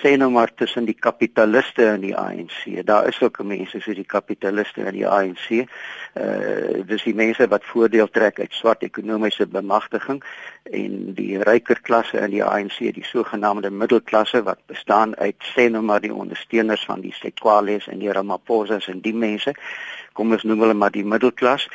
sê 0.00 0.16
nou 0.16 0.30
maar 0.30 0.50
tussen 0.54 0.84
die 0.84 0.96
kapitaliste 0.96 1.86
en 1.86 2.00
die 2.00 2.16
ANC. 2.16 2.86
Daar 2.86 3.08
is 3.08 3.20
ook 3.22 3.42
mense 3.42 3.80
soos 3.80 3.96
die 3.96 4.06
kapitaliste 4.06 4.84
en 4.84 4.96
die 4.96 5.08
ANC. 5.08 5.64
Uh 6.14 6.82
dis 6.86 7.02
die 7.02 7.14
mense 7.14 7.46
wat 7.48 7.64
voordeel 7.64 8.10
trek 8.10 8.38
uit 8.38 8.52
swart 8.52 8.82
ekonomiese 8.82 9.46
bemagtiging 9.46 10.20
en 10.70 11.14
die 11.16 11.40
ryker 11.42 11.80
klasse 11.80 12.20
in 12.20 12.30
die 12.30 12.44
ANC, 12.44 12.78
die 12.94 13.06
sogenaamde 13.06 13.70
middelklasse 13.70 14.42
wat 14.46 14.60
bestaan 14.70 15.16
uit 15.16 15.50
sê 15.54 15.68
nou 15.70 15.82
maar 15.82 16.00
die 16.04 16.14
ondersteuners 16.14 16.84
van 16.84 17.00
die 17.00 17.14
Sekwales 17.16 17.88
en 17.88 17.98
die 17.98 18.12
Ramaphosas 18.12 18.88
en 18.88 19.00
die 19.00 19.14
mense 19.14 19.54
kom 20.14 20.32
ons 20.32 20.44
noem 20.46 20.62
hulle 20.62 20.76
maar 20.78 20.94
die 20.94 21.04
middelklas 21.04 21.66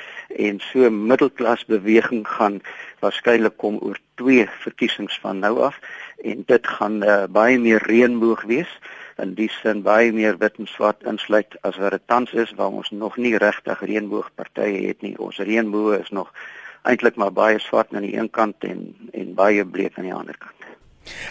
en 0.48 0.62
so 0.69 0.89
middelklas 0.89 1.65
beweging 1.67 2.24
gaan 2.28 2.62
waarskynlik 3.04 3.58
kom 3.60 3.80
oor 3.84 4.00
twee 4.22 4.45
verkiesings 4.63 5.19
van 5.24 5.43
nou 5.43 5.60
af 5.67 5.80
en 6.23 6.43
dit 6.45 6.67
gaan 6.67 7.03
uh, 7.03 7.23
baie 7.29 7.60
meer 7.60 7.84
reënboog 7.88 8.43
wees. 8.49 8.71
In 9.17 9.34
die 9.36 9.49
sin 9.51 9.82
baie 9.82 10.12
meer 10.15 10.38
wit 10.38 10.55
en 10.58 10.67
swart 10.67 11.03
insluit 11.03 11.58
as 11.62 11.77
wat 11.77 11.91
dit 11.91 12.05
tans 12.05 12.34
is 12.34 12.53
waar 12.55 12.71
ons 12.71 12.91
nog 12.91 13.17
nie 13.17 13.36
regtig 13.38 13.82
reënboogpartye 13.82 14.88
het 14.88 15.01
nie. 15.01 15.17
Ons 15.19 15.38
reënboog 15.38 15.99
is 15.99 16.10
nog 16.10 16.32
eintlik 16.84 17.15
maar 17.15 17.34
baie 17.34 17.60
swart 17.60 17.93
aan 17.93 18.08
die 18.08 18.15
een 18.17 18.29
kant 18.29 18.63
en 18.63 18.95
en 19.12 19.34
baie 19.36 19.65
bleek 19.65 19.97
aan 19.97 20.08
die 20.08 20.15
ander 20.15 20.38
kant 20.38 20.59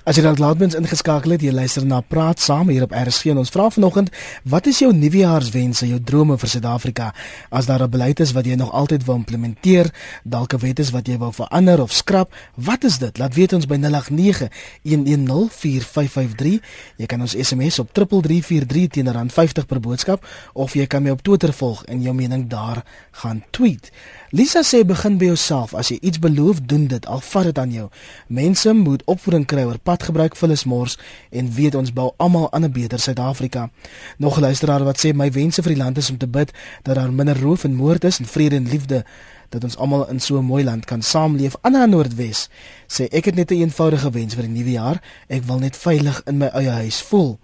As 0.04 0.16
jy 0.16 0.22
dalk 0.22 0.38
laatmens 0.38 0.74
ingeskakel 0.74 1.30
het, 1.34 1.42
jy 1.42 1.52
luister 1.52 1.86
na 1.86 2.00
Praat 2.00 2.40
Saam 2.40 2.68
hier 2.68 2.82
op 2.82 2.92
RSG 2.96 3.24
en 3.32 3.38
ons 3.38 3.50
vra 3.50 3.70
vanoggend, 3.70 4.10
wat 4.44 4.66
is 4.66 4.78
jou 4.78 4.92
nuwejaarswense, 4.94 5.88
jou 5.88 6.00
drome 6.00 6.38
vir 6.38 6.48
Suid-Afrika? 6.48 7.14
As 7.50 7.66
daar 7.66 7.82
'n 7.82 7.90
beleid 7.90 8.20
is 8.20 8.32
wat 8.32 8.46
jy 8.46 8.54
nog 8.54 8.72
altyd 8.72 9.04
wil 9.04 9.16
implementeer, 9.16 9.90
dalk 10.24 10.54
'n 10.54 10.58
wet 10.58 10.78
is 10.78 10.90
wat 10.90 11.06
jy 11.06 11.18
wil 11.18 11.32
verander 11.32 11.82
of 11.82 11.92
skrap, 11.92 12.34
wat 12.54 12.84
is 12.84 12.98
dit? 12.98 13.18
Laat 13.18 13.34
weet 13.34 13.52
ons 13.52 13.66
by 13.66 13.76
0891104553. 13.76 16.60
Jy 16.96 17.06
kan 17.06 17.20
ons 17.20 17.36
SMS 17.36 17.78
op 17.78 17.92
3343 17.92 18.88
teen 18.88 19.06
R50 19.06 19.66
per 19.66 19.80
boodskap 19.80 20.26
of 20.52 20.74
jy 20.74 20.86
kan 20.86 21.02
my 21.02 21.10
op 21.10 21.22
Twitter 21.22 21.52
volg 21.52 21.84
en 21.84 22.02
jou 22.02 22.14
mening 22.14 22.48
daar 22.48 22.84
gaan 23.10 23.44
tweet. 23.50 23.90
Lisa 24.30 24.60
sê 24.60 24.82
begin 24.84 25.16
by 25.16 25.30
jouself. 25.30 25.72
As 25.72 25.88
jy 25.88 25.96
iets 26.04 26.18
beloof, 26.20 26.60
doen 26.68 26.84
dit. 26.86 27.06
Al 27.08 27.22
vat 27.24 27.46
dit 27.48 27.58
aan 27.58 27.70
jou. 27.72 27.86
Mense 28.28 28.74
moet 28.76 29.00
opvoeding 29.08 29.46
kry 29.48 29.62
oor 29.64 29.78
padgebruik 29.80 30.36
vullismors 30.36 30.98
en 31.32 31.48
weet 31.56 31.78
ons 31.78 31.92
bou 31.96 32.10
almal 32.20 32.52
aan 32.52 32.64
'n 32.64 32.72
beter 32.72 33.00
Suid-Afrika. 33.00 33.70
Nog 34.18 34.38
luisteraar 34.40 34.84
wat 34.84 35.00
sê 35.00 35.14
my 35.14 35.30
wense 35.32 35.62
vir 35.62 35.72
die 35.74 35.82
land 35.82 35.98
is 35.98 36.10
om 36.10 36.18
te 36.18 36.28
bid 36.28 36.52
dat 36.82 36.94
daar 36.94 37.12
minder 37.12 37.40
roof 37.40 37.64
en 37.64 37.74
moord 37.74 38.04
is 38.04 38.18
en 38.18 38.26
vrede 38.26 38.56
en 38.56 38.68
liefde 38.68 39.04
dat 39.48 39.64
ons 39.64 39.76
almal 39.76 40.08
in 40.08 40.20
so 40.20 40.38
'n 40.38 40.44
mooi 40.44 40.64
land 40.64 40.84
kan 40.84 41.02
saamleef 41.02 41.56
aan 41.60 41.72
die 41.72 41.86
Noordwes. 41.86 42.48
Sê 42.86 43.08
ek 43.08 43.24
het 43.24 43.34
net 43.34 43.50
'n 43.50 43.54
een 43.54 43.60
eenvoudige 43.60 44.10
wens 44.10 44.34
vir 44.34 44.42
die 44.42 44.52
nuwe 44.52 44.70
jaar. 44.70 45.02
Ek 45.26 45.42
wil 45.44 45.58
net 45.58 45.76
veilig 45.76 46.22
in 46.24 46.36
my 46.36 46.46
eie 46.46 46.70
huis 46.70 47.02
voel. 47.02 47.38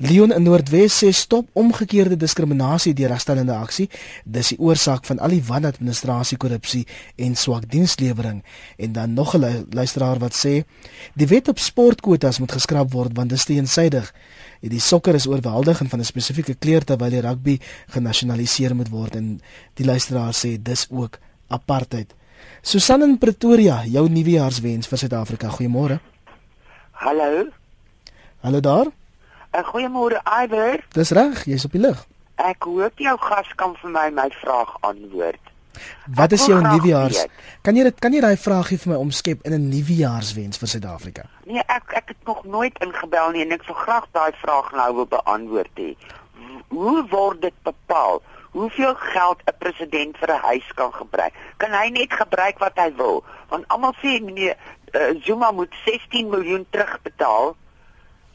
Leon 0.00 0.32
in 0.32 0.42
Noordwes 0.42 0.94
sê 1.02 1.10
stop 1.12 1.48
omgekeerde 1.52 2.16
diskriminasie 2.16 2.94
deur 2.96 3.12
herstellende 3.12 3.52
aksie. 3.52 3.88
Dis 4.24 4.52
die 4.54 4.58
oorsaak 4.58 5.04
van 5.04 5.20
al 5.20 5.34
die 5.36 5.42
wanadministrasie, 5.44 6.38
korrupsie 6.40 6.86
en 7.16 7.36
swak 7.36 7.68
dienslewering. 7.70 8.42
En 8.78 8.92
dan 8.92 9.14
nog 9.14 9.36
'n 9.36 9.66
luisteraar 9.70 10.18
wat 10.18 10.34
sê 10.34 10.64
die 11.14 11.26
wet 11.26 11.48
op 11.48 11.58
sportkwotas 11.58 12.38
moet 12.38 12.52
geskraap 12.52 12.92
word 12.92 13.10
want 13.14 13.28
dit 13.28 13.38
is 13.38 13.44
te 13.44 13.52
eensydig. 13.52 14.14
Die 14.60 14.80
sokker 14.80 15.14
is 15.14 15.26
oorweldigend 15.26 15.90
van 15.90 16.00
'n 16.00 16.04
spesifieke 16.04 16.54
kleur 16.54 16.84
terwyl 16.84 17.10
die 17.10 17.20
rugby 17.20 17.58
genasionaliseer 17.88 18.74
moet 18.74 18.88
word 18.88 19.16
en 19.16 19.40
die 19.74 19.84
luisteraar 19.84 20.32
sê 20.32 20.62
dis 20.62 20.86
ook 20.90 21.18
apartheid. 21.48 22.14
Susan 22.62 23.02
in 23.02 23.18
Pretoria, 23.18 23.84
jou 23.84 24.08
nuwejaarswens 24.08 24.86
vir 24.86 24.98
Suid-Afrika. 24.98 25.48
Goeiemôre. 25.48 26.00
Hallo. 26.92 27.48
Hallo 28.40 28.60
daar. 28.60 29.01
'n 29.52 29.64
Goeiemôre 29.64 30.20
Iwer. 30.24 30.84
Dis 30.92 31.10
reg, 31.10 31.44
jy's 31.44 31.64
op 31.64 31.72
die 31.72 31.80
lig. 31.80 32.06
Ek 32.36 32.64
hoop 32.64 32.98
jou 32.98 33.16
gas 33.20 33.48
kan 33.56 33.76
vir 33.76 33.90
my 33.90 34.10
my 34.10 34.28
vraag 34.40 34.76
antwoord. 34.80 35.52
Wat 36.14 36.32
is 36.32 36.46
jou 36.46 36.60
nuwejaars? 36.60 37.26
Kan 37.62 37.76
jy 37.76 37.84
dit 37.88 37.98
kan 37.98 38.12
jy 38.12 38.20
daai 38.20 38.36
vraagie 38.36 38.78
vir 38.78 38.92
my 38.92 38.98
omskep 39.00 39.44
in 39.46 39.52
'n 39.52 39.68
nuwejaarswens 39.68 40.58
vir 40.58 40.68
Suid-Afrika? 40.68 41.22
Nee, 41.44 41.62
ek 41.66 41.92
ek 41.92 42.08
het 42.08 42.24
nog 42.24 42.44
nooit 42.44 42.78
ingebel 42.78 43.30
nie 43.30 43.42
en 43.42 43.52
ek 43.52 43.62
sou 43.62 43.76
graag 43.76 44.06
daai 44.12 44.32
vraag 44.42 44.72
nou 44.72 44.94
wil 44.94 45.06
beantwoord 45.06 45.74
hê. 45.76 45.96
Hoe 46.68 47.06
word 47.08 47.40
dit 47.42 47.54
bepaal? 47.62 48.22
Hoeveel 48.52 48.94
geld 48.94 49.40
'n 49.44 49.56
president 49.58 50.16
vir 50.18 50.28
'n 50.28 50.40
huis 50.42 50.72
kan 50.74 50.92
gebruik? 50.92 51.32
Kan 51.56 51.72
hy 51.72 51.88
net 51.88 52.12
gebruik 52.12 52.58
wat 52.58 52.76
hy 52.76 52.92
wil? 52.96 53.24
Want 53.48 53.68
almal 53.68 53.94
sê 54.02 54.20
meneer 54.20 54.56
uh, 54.92 55.22
Zuma 55.22 55.50
moet 55.50 55.74
16 55.84 56.28
miljoen 56.28 56.66
terugbetaal. 56.70 57.56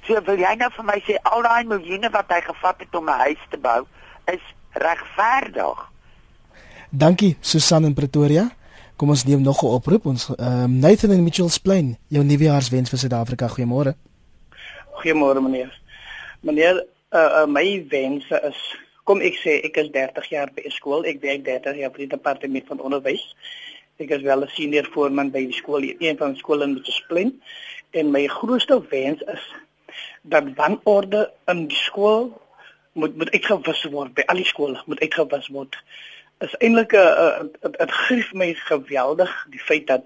So 0.07 0.15
wil 0.23 0.39
jy 0.39 0.53
nou 0.55 0.69
vir 0.71 0.85
my 0.87 0.95
sê 1.03 1.17
al 1.27 1.41
daai 1.43 1.67
miljoene 1.67 2.07
wat 2.13 2.29
hy 2.31 2.39
gevat 2.45 2.79
het 2.79 2.95
om 2.95 3.09
'n 3.09 3.19
huis 3.27 3.43
te 3.51 3.57
bou 3.57 3.81
is 4.31 4.43
regverdig? 4.71 5.79
Dankie 6.89 7.35
Susan 7.41 7.83
in 7.83 7.93
Pretoria. 7.93 8.47
Kom 8.95 9.09
ons 9.09 9.25
neem 9.25 9.41
nog 9.41 9.63
'n 9.63 9.75
oproep. 9.77 10.05
Ons 10.05 10.29
ehm 10.29 10.63
um, 10.63 10.79
Nathan 10.79 11.11
in 11.11 11.23
Mitchells 11.23 11.57
Plain, 11.57 11.97
jou 12.07 12.23
nuwejaarswens 12.23 12.89
vir 12.89 12.99
Suid-Afrika. 12.99 13.47
Goeiemôre. 13.47 13.95
Goeiemôre 14.91 15.41
meneer. 15.41 15.81
Meneer, 16.39 16.85
uh, 17.11 17.19
uh, 17.19 17.45
my 17.45 17.85
wense 17.89 18.41
is 18.43 18.77
kom 19.03 19.21
ek 19.21 19.35
sê 19.43 19.59
ek 19.63 19.77
is 19.77 19.91
30 19.91 20.29
jaar 20.29 20.49
by 20.55 20.61
'n 20.65 20.71
skool. 20.71 21.03
Ek 21.05 21.21
werk 21.21 21.43
30 21.43 21.75
jaar 21.75 21.91
by 21.91 21.97
die 21.97 22.15
departement 22.15 22.67
van 22.67 22.79
onderwys. 22.79 23.35
Ek 23.99 24.09
is 24.09 24.21
wel 24.21 24.41
'n 24.43 24.47
senior 24.47 24.87
voorman 24.93 25.31
by 25.31 25.45
die 25.45 25.53
skool, 25.53 25.83
een 25.83 26.17
van 26.17 26.31
die 26.31 26.39
skole 26.39 26.63
in 26.63 26.73
Mitchells 26.73 27.05
Plain. 27.07 27.41
En 27.91 28.11
my 28.11 28.27
grootste 28.27 28.81
wens 28.89 29.21
is 29.21 29.53
dat 30.29 30.43
wanorde 30.55 31.31
in 31.45 31.67
die 31.67 31.77
skool 31.77 32.29
moet 32.97 33.15
moet 33.15 33.31
uitgewis 33.31 33.83
word 33.93 34.13
by 34.17 34.25
al 34.27 34.41
die 34.41 34.47
skole, 34.47 34.81
moet 34.85 35.01
uitgewis 35.05 35.47
word. 35.53 35.77
Is 36.43 36.53
eintlik 36.59 36.93
'n 36.93 37.51
dit 37.77 37.91
grief 37.91 38.33
my 38.33 38.53
geweldig 38.53 39.31
die 39.49 39.63
feit 39.69 39.87
dat 39.87 40.05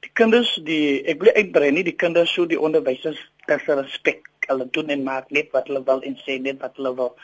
die 0.00 0.10
kinders 0.12 0.54
die 0.68 1.04
ek 1.04 1.20
wil 1.22 1.32
uitbrei 1.34 1.70
nie 1.70 1.84
die 1.84 1.96
kinders 2.04 2.32
so 2.32 2.46
die 2.46 2.60
onderwysers 2.60 3.20
hulle 3.46 3.82
respek 3.82 4.28
hulle 4.48 4.68
doen 4.70 4.88
en 4.88 5.02
maak 5.02 5.30
net 5.30 5.52
wat 5.52 5.68
hulle 5.68 5.84
wil 5.84 6.02
en 6.02 6.16
sê 6.26 6.40
net 6.40 6.60
wat 6.60 6.76
hulle 6.76 6.94
wil. 6.94 7.14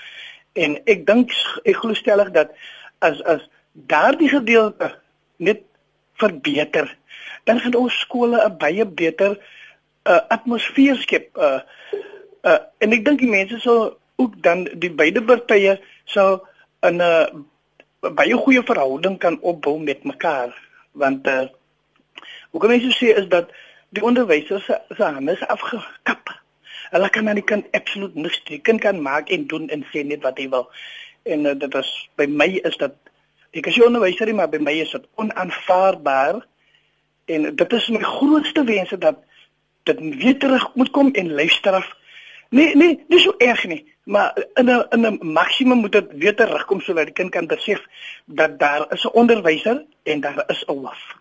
En 0.53 0.77
ek 0.85 1.07
dink 1.07 1.33
ek 1.65 1.77
glo 1.77 1.95
stellig 1.95 2.31
dat 2.37 2.55
as 2.99 3.23
as 3.23 3.49
daardie 3.73 4.29
gedeelte 4.29 4.95
net 5.37 5.63
verbeter 6.21 6.97
dan 7.45 7.61
gaan 7.61 7.75
ons 7.75 8.01
skole 8.01 8.39
'n 8.45 8.57
baie 8.59 8.85
beter 8.85 9.39
uh, 10.05 10.21
atmosfeer 10.29 10.97
skep 10.97 11.37
uh, 11.37 11.61
uh, 12.43 12.59
en 12.79 12.93
ek 12.93 13.05
dink 13.05 13.19
die 13.21 13.31
mense 13.31 13.59
sal 13.61 13.97
ook 14.21 14.37
dan 14.43 14.67
die 14.83 14.93
beide 14.93 15.23
partye 15.23 15.79
sal 16.05 16.41
in 16.87 17.01
'n 17.03 17.47
baie 18.01 18.37
goeie 18.37 18.63
verhouding 18.63 19.19
kan 19.19 19.41
opbou 19.41 19.79
met 19.79 20.05
mekaar 20.05 20.55
want 20.93 21.27
uh, 21.27 21.49
hoe 22.51 22.61
kan 22.61 22.73
jy 22.75 22.93
sê 22.93 23.13
is 23.17 23.29
dat 23.29 23.51
die 23.91 24.05
onderwysers 24.05 24.65
se 24.65 24.79
se 24.97 25.03
hande 25.03 25.33
is 25.33 25.47
afgekap. 25.47 26.31
Hulle 26.91 27.11
kan 27.11 27.29
aan 27.29 27.39
die 27.39 27.45
kind 27.45 27.67
absoluut 27.75 28.15
niks 28.15 28.43
doen. 28.45 28.63
Kind 28.63 28.81
kan 28.81 29.03
maak 29.03 29.31
en 29.31 29.47
doen 29.47 29.69
en 29.69 29.85
sê 29.91 30.03
net 30.07 30.23
wat 30.23 30.39
hy 30.39 30.49
wil. 30.49 30.69
En 31.23 31.47
uh, 31.47 31.55
dit 31.59 31.75
is 31.75 31.91
by 32.19 32.27
my 32.27 32.49
is 32.65 32.77
dat 32.83 32.95
ek 33.55 33.67
as 33.67 33.81
onderwyser 33.83 34.31
maar 34.35 34.51
by 34.51 34.61
my 34.63 34.77
is 34.83 34.95
dit 34.95 35.07
onaanvaarbaar 35.19 36.39
en 37.31 37.49
dit 37.57 37.73
is 37.73 37.89
my 37.95 38.03
grootste 38.03 38.65
wense 38.65 38.99
dat 38.99 39.19
dit 39.89 39.99
weer 40.23 40.39
terug 40.39 40.69
moet 40.75 40.91
kom 40.91 41.11
en 41.15 41.35
luister 41.35 41.75
af. 41.79 41.89
Nee, 42.51 42.77
nee, 42.77 43.05
dis 43.09 43.23
so 43.23 43.35
erg 43.39 43.65
nie 43.65 43.85
maar 44.11 44.47
in 44.55 44.67
'n 44.67 44.87
in 44.91 45.07
'n 45.07 45.33
maksimum 45.33 45.79
moet 45.79 45.93
dit 45.93 46.07
weer 46.13 46.35
terugkom 46.35 46.81
sodat 46.81 47.05
die 47.05 47.15
kind 47.15 47.31
kan 47.31 47.47
besef 47.47 47.81
dat 48.25 48.59
daar 48.59 48.93
is 48.93 49.05
'n 49.05 49.15
onderwyser 49.23 49.85
en 50.03 50.21
daar 50.21 50.45
is 50.47 50.65
'n 50.67 50.73
hoof. 50.73 51.19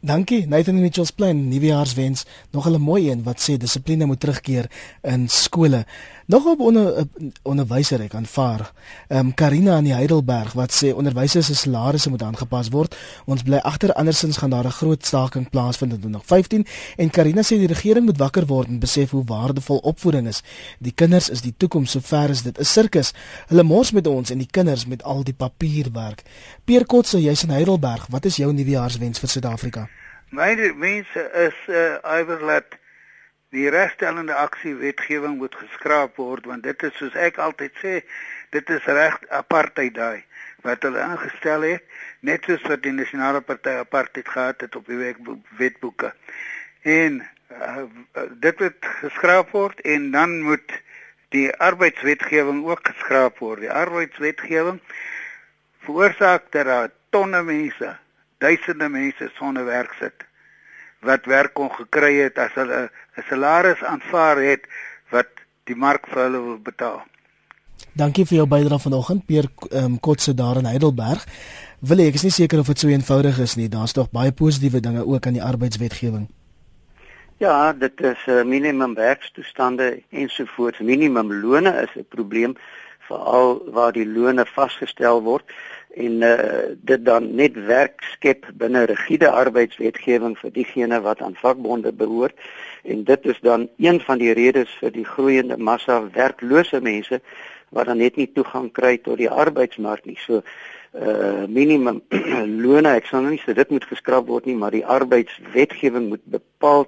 Dankie 0.00 0.46
Nathan 0.46 0.80
Mitchells 0.80 1.10
plan 1.10 1.48
nuwejaarswens 1.48 2.24
nog 2.50 2.66
'n 2.68 2.80
mooi 2.80 3.10
een 3.10 3.22
wat 3.22 3.40
sê 3.40 3.56
dissipline 3.56 4.06
moet 4.06 4.20
terugkeer 4.20 4.66
in 5.02 5.28
skole. 5.28 5.84
Nog 6.26 6.44
op 6.44 6.60
onder 6.60 6.96
eh, 6.96 7.04
onderwyser 7.42 8.00
ek 8.00 8.14
aanvaar. 8.14 8.72
Ehm 9.08 9.26
um, 9.26 9.34
Karina 9.34 9.74
aan 9.74 9.84
die 9.84 9.92
Heidelberg 9.92 10.52
wat 10.52 10.72
sê 10.72 10.94
onderwysers 10.94 11.46
se 11.46 11.54
salarisse 11.54 12.10
moet 12.10 12.22
aangepas 12.22 12.68
word. 12.68 12.96
Ons 13.24 13.42
bly 13.42 13.56
agter 13.56 13.92
andersins 13.92 14.36
gaan 14.36 14.50
daar 14.50 14.64
'n 14.64 14.70
groot 14.70 15.06
staking 15.06 15.50
plaasvind 15.50 15.92
in 15.92 15.98
2015 15.98 16.66
en 16.96 17.10
Karina 17.10 17.42
sê 17.42 17.58
die 17.60 17.66
regering 17.66 18.04
moet 18.04 18.16
wakker 18.18 18.46
word 18.46 18.68
en 18.68 18.78
besef 18.78 19.10
hoe 19.10 19.24
waardevol 19.24 19.76
opvoeding 19.76 20.26
is. 20.26 20.42
Die 20.78 20.92
kinders 20.92 21.28
is 21.28 21.40
die 21.40 21.54
toekoms 21.56 21.90
sover 21.90 22.28
as 22.30 22.42
dit 22.42 22.58
'n 22.58 22.64
sirkus. 22.64 23.12
Hulle 23.46 23.62
mors 23.62 23.92
met 23.92 24.06
ons 24.06 24.30
en 24.30 24.38
die 24.38 24.50
kinders 24.50 24.86
met 24.86 25.02
al 25.02 25.24
die 25.24 25.34
papierwerk. 25.34 26.22
Peer 26.64 26.86
Kotse, 26.86 27.22
jy's 27.22 27.42
in 27.42 27.50
Heidelberg. 27.50 28.06
Wat 28.10 28.24
is 28.24 28.36
jou 28.36 28.52
nuwejaarswens 28.52 29.18
vir 29.18 29.28
Suid-Afrika? 29.28 29.88
My 30.30 30.72
mense 30.76 31.30
is 31.34 31.54
uh, 31.68 32.18
Iverlat 32.20 32.64
die 33.54 33.68
regstellende 33.70 34.34
aksie 34.34 34.74
wetgewing 34.80 35.38
moet 35.38 35.54
geskraap 35.54 36.16
word 36.20 36.46
want 36.50 36.66
dit 36.66 36.86
is 36.88 36.96
soos 36.98 37.14
ek 37.14 37.38
altyd 37.38 37.82
sê 37.82 37.94
dit 38.54 38.70
is 38.76 38.86
reg 38.98 39.20
apartheid 39.30 39.94
daai 39.94 40.24
wat 40.64 40.82
hulle 40.86 41.02
ingestel 41.04 41.66
het 41.68 41.84
net 42.24 42.46
soos 42.48 42.62
wat 42.70 42.82
die 42.84 42.94
nasionale 42.96 43.42
party 43.44 43.76
apartheid 43.82 44.28
gehad 44.28 44.64
het 44.64 44.76
op 44.78 44.86
die 44.88 45.12
wetboeke. 45.58 46.12
En 46.82 47.20
uh, 47.52 47.84
dit 48.40 48.60
moet 48.60 48.88
geskraap 49.02 49.52
word 49.52 49.80
en 49.94 50.10
dan 50.14 50.40
moet 50.46 50.78
die 51.36 51.50
arbeidswetgewing 51.52 52.62
ook 52.64 52.86
geskraap 52.88 53.42
word. 53.44 53.64
Die 53.66 53.72
arbeidswetgewing 53.72 54.80
veroorsaak 55.84 56.48
dat 56.56 56.96
tonne 57.12 57.42
mense 57.44 57.92
duisende 58.40 58.88
mense 58.88 59.28
sonder 59.36 59.68
werk 59.68 59.92
sit 60.00 60.24
wat 61.04 61.26
werk 61.30 61.54
kon 61.54 61.70
gekry 61.70 62.14
het 62.22 62.38
as 62.38 62.54
hulle 62.54 62.90
'n 63.16 63.24
salaris 63.28 63.82
aanvaar 63.82 64.36
het 64.36 64.62
wat 65.10 65.28
die 65.64 65.76
mark 65.76 66.06
vir 66.06 66.22
hulle 66.22 66.40
wil 66.40 66.58
betaal. 66.58 67.02
Dankie 67.94 68.24
vir 68.26 68.36
jou 68.36 68.46
bydrae 68.46 68.78
vanoggend 68.78 69.26
Peer 69.26 69.46
um, 69.70 70.00
Kotse 70.00 70.34
daar 70.34 70.56
in 70.56 70.66
Heidelberg. 70.66 71.26
Wil 71.80 71.98
ek 71.98 72.14
is 72.14 72.22
nie 72.22 72.30
seker 72.34 72.58
of 72.58 72.66
dit 72.66 72.78
so 72.78 72.88
eenvoudig 72.88 73.38
is 73.38 73.56
nie. 73.56 73.68
Daar's 73.68 73.92
tog 73.92 74.10
baie 74.10 74.32
positiewe 74.32 74.80
dinge 74.80 75.06
ook 75.06 75.26
aan 75.26 75.36
die 75.38 75.42
arbeidswetgewing. 75.42 76.28
Ja, 77.38 77.72
dit 77.72 78.00
is 78.00 78.18
uh, 78.26 78.42
minimum 78.42 78.94
werkstoestande 78.94 80.02
ensovoorts. 80.10 80.78
Minimum 80.78 81.32
lone 81.32 81.70
is 81.82 81.94
'n 81.96 82.06
probleem 82.08 82.56
veral 83.08 83.62
waar 83.70 83.92
die 83.92 84.06
lone 84.06 84.46
vasgestel 84.46 85.22
word 85.22 85.44
en 85.96 86.22
uh, 86.26 86.36
dit 86.82 87.04
dan 87.04 87.34
net 87.34 87.56
werk 87.66 88.02
skep 88.12 88.46
binne 88.60 88.84
rigiede 88.90 89.30
arbeidswetgewing 89.30 90.36
vir 90.38 90.52
diegene 90.52 91.00
wat 91.00 91.22
aan 91.22 91.36
vakbonde 91.38 91.92
behoort 91.92 92.34
en 92.82 93.04
dit 93.04 93.26
is 93.26 93.40
dan 93.40 93.68
een 93.76 94.00
van 94.00 94.18
die 94.18 94.32
redes 94.32 94.70
vir 94.80 94.92
die 94.92 95.06
groeiende 95.06 95.56
massa 95.56 96.00
werklose 96.14 96.80
mense 96.80 97.20
wat 97.74 97.86
dan 97.86 97.98
net 97.98 98.16
nie 98.16 98.30
toegang 98.32 98.70
kry 98.72 98.96
tot 99.02 99.18
die 99.18 99.30
arbeidsmark 99.30 100.04
nie. 100.06 100.18
So 100.26 100.42
uh 100.94 101.46
minimum 101.50 102.02
lone, 102.62 102.92
ek 102.94 103.08
sal 103.10 103.24
nou 103.24 103.32
nie 103.34 103.42
sê 103.42 103.54
dit 103.56 103.70
moet 103.74 103.86
geskraap 103.90 104.28
word 104.30 104.46
nie, 104.46 104.54
maar 104.54 104.70
die 104.70 104.84
arbeidswetgewing 104.86 106.06
moet 106.12 106.22
bepaal 106.30 106.86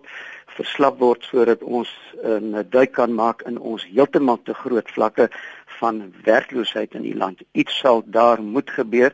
verslap 0.56 0.98
word 0.98 1.24
sodat 1.30 1.62
ons 1.62 1.90
'n 2.22 2.54
uh, 2.54 2.64
duik 2.70 2.92
kan 2.92 3.12
maak 3.14 3.42
in 3.48 3.58
ons 3.58 3.84
heeltemal 3.84 4.40
te 4.42 4.54
groot 4.54 4.88
vlakke 4.90 5.28
van 5.78 6.12
werkloosheid 6.24 6.94
in 6.94 7.02
die 7.02 7.16
land. 7.16 7.40
Iets 7.52 7.78
sal 7.78 8.02
daar 8.06 8.42
moet 8.42 8.70
gebeur. 8.70 9.12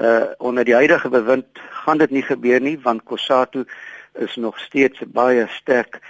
Uh 0.00 0.26
onder 0.38 0.64
die 0.64 0.74
huidige 0.74 1.08
bewind 1.08 1.46
gaan 1.84 1.98
dit 1.98 2.10
nie 2.10 2.22
gebeur 2.22 2.60
nie 2.60 2.78
want 2.82 3.04
Kusatu 3.04 3.64
is 4.12 4.36
nog 4.36 4.58
steeds 4.58 5.00
baie 5.06 5.46
sterk 5.48 6.00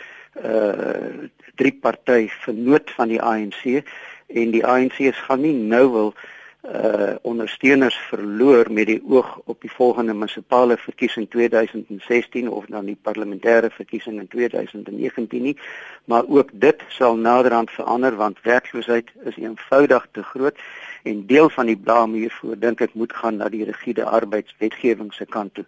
uh 0.44 1.28
drie 1.54 1.78
party 1.80 2.28
vernoot 2.28 2.90
van 2.90 3.08
die 3.08 3.22
ANC 3.22 3.84
en 4.26 4.50
die 4.50 4.66
ANC 4.66 4.98
gaan 5.26 5.40
nie 5.40 5.54
nou 5.54 5.86
wil 5.92 6.10
uh 6.14 6.33
uh 6.64 7.14
ondersteuners 7.22 7.96
verloor 8.08 8.72
met 8.72 8.86
die 8.86 9.02
oog 9.08 9.40
op 9.44 9.60
die 9.60 9.70
volgende 9.70 10.14
munisipale 10.14 10.76
verkiesing 10.76 11.28
2016 11.30 12.48
of 12.48 12.64
dan 12.72 12.84
die 12.84 12.98
parlementêre 13.08 13.68
verkiesing 13.70 14.20
in 14.20 14.28
2019 14.28 15.42
nie 15.42 15.58
maar 16.04 16.24
ook 16.28 16.50
dit 16.52 16.80
sal 16.88 17.16
naderhand 17.16 17.70
verander 17.70 18.16
want 18.16 18.42
werkloosheid 18.42 19.12
is 19.24 19.36
eenvoudig 19.36 20.08
te 20.12 20.22
groot 20.22 20.56
en 21.04 21.26
deel 21.26 21.50
van 21.50 21.66
die 21.66 21.76
blame 21.76 22.16
hiervoor 22.16 22.56
dink 22.58 22.80
ek 22.84 22.94
moet 22.96 23.12
gaan 23.12 23.36
na 23.40 23.48
die 23.52 23.64
rigiede 23.68 24.04
arbeidswetgewing 24.08 25.12
se 25.12 25.26
kant 25.28 25.54
toe. 25.54 25.64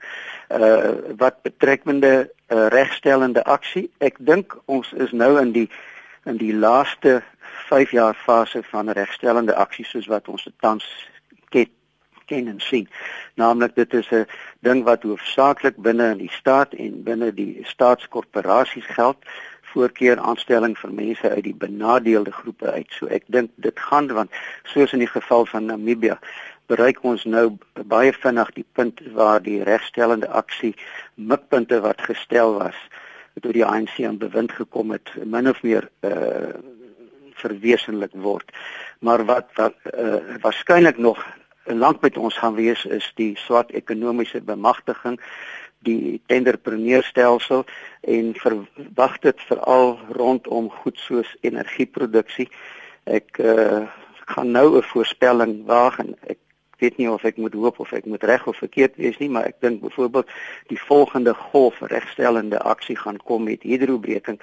Uh 0.49 1.17
wat 1.21 1.43
betrekmende 1.45 2.13
uh, 2.17 2.67
regstellende 2.73 3.45
aksie, 3.45 3.91
ek 3.99 4.17
dink 4.19 4.57
ons 4.65 4.93
is 4.97 5.13
nou 5.13 5.35
in 5.41 5.53
die 5.53 5.69
in 6.27 6.37
die 6.37 6.55
laaste 6.55 7.23
5 7.69 7.91
jaar 7.91 8.15
fase 8.15 8.62
van 8.71 8.91
regstellende 8.91 9.55
aksies 9.55 9.91
soos 9.95 10.09
wat 10.11 10.29
ons 10.29 10.45
dit 10.45 10.55
tans 10.61 10.87
ken 11.55 11.71
ken 12.27 12.49
en 12.51 12.61
sien. 12.61 12.89
Naamlik 13.39 13.75
dit 13.75 13.95
is 13.95 14.09
'n 14.11 14.27
ding 14.61 14.83
wat 14.85 15.03
hoofsaaklik 15.03 15.77
binne 15.77 16.11
in 16.11 16.19
die 16.19 16.33
staat 16.33 16.75
en 16.75 17.03
binne 17.03 17.35
die 17.35 17.61
staatskorporasies 17.62 18.87
geld 18.87 19.17
voorkeur 19.62 20.19
aanstelling 20.19 20.79
vir 20.79 20.93
mense 20.93 21.31
uit 21.31 21.45
die 21.45 21.55
benadeelde 21.55 22.33
groepe 22.33 22.71
uit. 22.71 22.91
So 22.91 23.07
ek 23.07 23.23
dink 23.27 23.51
dit 23.55 23.81
gaan 23.89 24.12
want 24.12 24.31
soos 24.65 24.93
in 24.93 24.99
die 25.05 25.15
geval 25.15 25.47
van 25.47 25.65
Namibië 25.65 26.19
bereik 26.67 27.03
ons 27.03 27.25
nou 27.25 27.59
baie 27.87 28.12
vinnig 28.12 28.53
die 28.59 28.67
punt 28.73 29.01
waar 29.15 29.43
die 29.43 29.62
regstellende 29.62 30.29
aksie 30.29 30.75
mikpunte 31.15 31.81
wat 31.81 32.01
gestel 32.01 32.59
was 32.59 32.79
toe 33.40 33.53
die 33.53 33.64
ANC 33.64 34.01
aan 34.05 34.18
bewind 34.18 34.53
gekom 34.53 34.90
het 34.90 35.12
min 35.25 35.49
of 35.49 35.62
meer 35.62 35.90
uh 36.01 36.55
verwesenlik 37.37 38.14
word. 38.16 38.49
Maar 39.05 39.25
wat 39.29 39.51
wat 39.55 39.75
uh, 39.92 40.37
waarskynlik 40.40 40.96
nog 40.99 41.20
lank 41.64 42.01
met 42.01 42.16
ons 42.16 42.38
gaan 42.38 42.55
wees 42.55 42.85
is 42.85 43.12
die 43.14 43.37
swart 43.37 43.70
ekonomiese 43.70 44.40
bemagtiging 44.40 45.20
die 45.87 46.22
tenderpreneurstelsel 46.27 47.64
en 48.01 48.33
verwag 48.40 49.18
dit 49.18 49.44
veral 49.51 49.99
rondom 50.16 50.70
goed 50.70 50.99
soos 50.99 51.37
energieproduksie. 51.40 52.49
Ek 53.05 53.38
uh, 53.38 53.85
gaan 54.33 54.51
nou 54.51 54.79
'n 54.79 54.83
voorspelling 54.83 55.64
waag 55.66 55.99
en 55.99 56.16
ek 56.27 56.38
weet 56.79 56.97
nie 56.97 57.11
of 57.11 57.25
ek 57.25 57.37
moet 57.37 57.55
hoop 57.55 57.81
of 57.81 57.93
ek 57.93 58.05
moet 58.05 58.25
reg 58.25 58.47
of 58.47 58.57
verkeerd 58.57 58.97
wees 58.97 59.19
nie, 59.19 59.29
maar 59.29 59.49
ek 59.49 59.61
dink 59.61 59.81
byvoorbeeld 59.81 60.31
die 60.73 60.81
volgende 60.81 61.35
golf 61.35 61.81
regstellende 61.81 62.59
aksie 62.59 62.97
gaan 62.97 63.21
kom 63.23 63.45
met 63.45 63.62
hidrobreking 63.62 64.41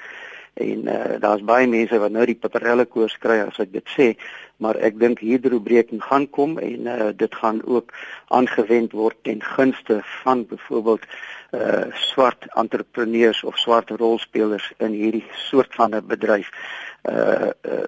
en 0.54 0.86
uh, 0.86 1.20
daar's 1.20 1.42
baie 1.42 1.68
mense 1.68 1.98
wat 1.98 2.12
nou 2.14 2.26
die 2.30 2.38
paparelle 2.38 2.86
koers 2.86 3.16
kry 3.18 3.40
as 3.42 3.58
ek 3.64 3.72
dit 3.74 3.88
sê 3.90 4.08
maar 4.62 4.78
ek 4.86 5.00
dink 5.02 5.24
hidrobreking 5.26 6.04
gaan 6.06 6.28
kom 6.30 6.60
en 6.62 6.90
uh, 6.90 7.10
dit 7.18 7.36
gaan 7.42 7.62
ook 7.66 7.94
aangewend 8.30 8.94
word 8.94 9.18
ten 9.26 9.42
gunste 9.42 10.02
van 10.22 10.46
byvoorbeeld 10.46 11.08
uh, 11.58 11.90
swart 11.94 12.46
entrepreneurs 12.54 13.44
of 13.44 13.58
swart 13.58 13.90
rolspelers 13.90 14.70
in 14.78 14.94
hierdie 14.94 15.26
soort 15.50 15.74
van 15.76 15.96
'n 15.96 16.06
bedryf. 16.08 16.50
Uh, 17.04 17.50
uh, 17.62 17.84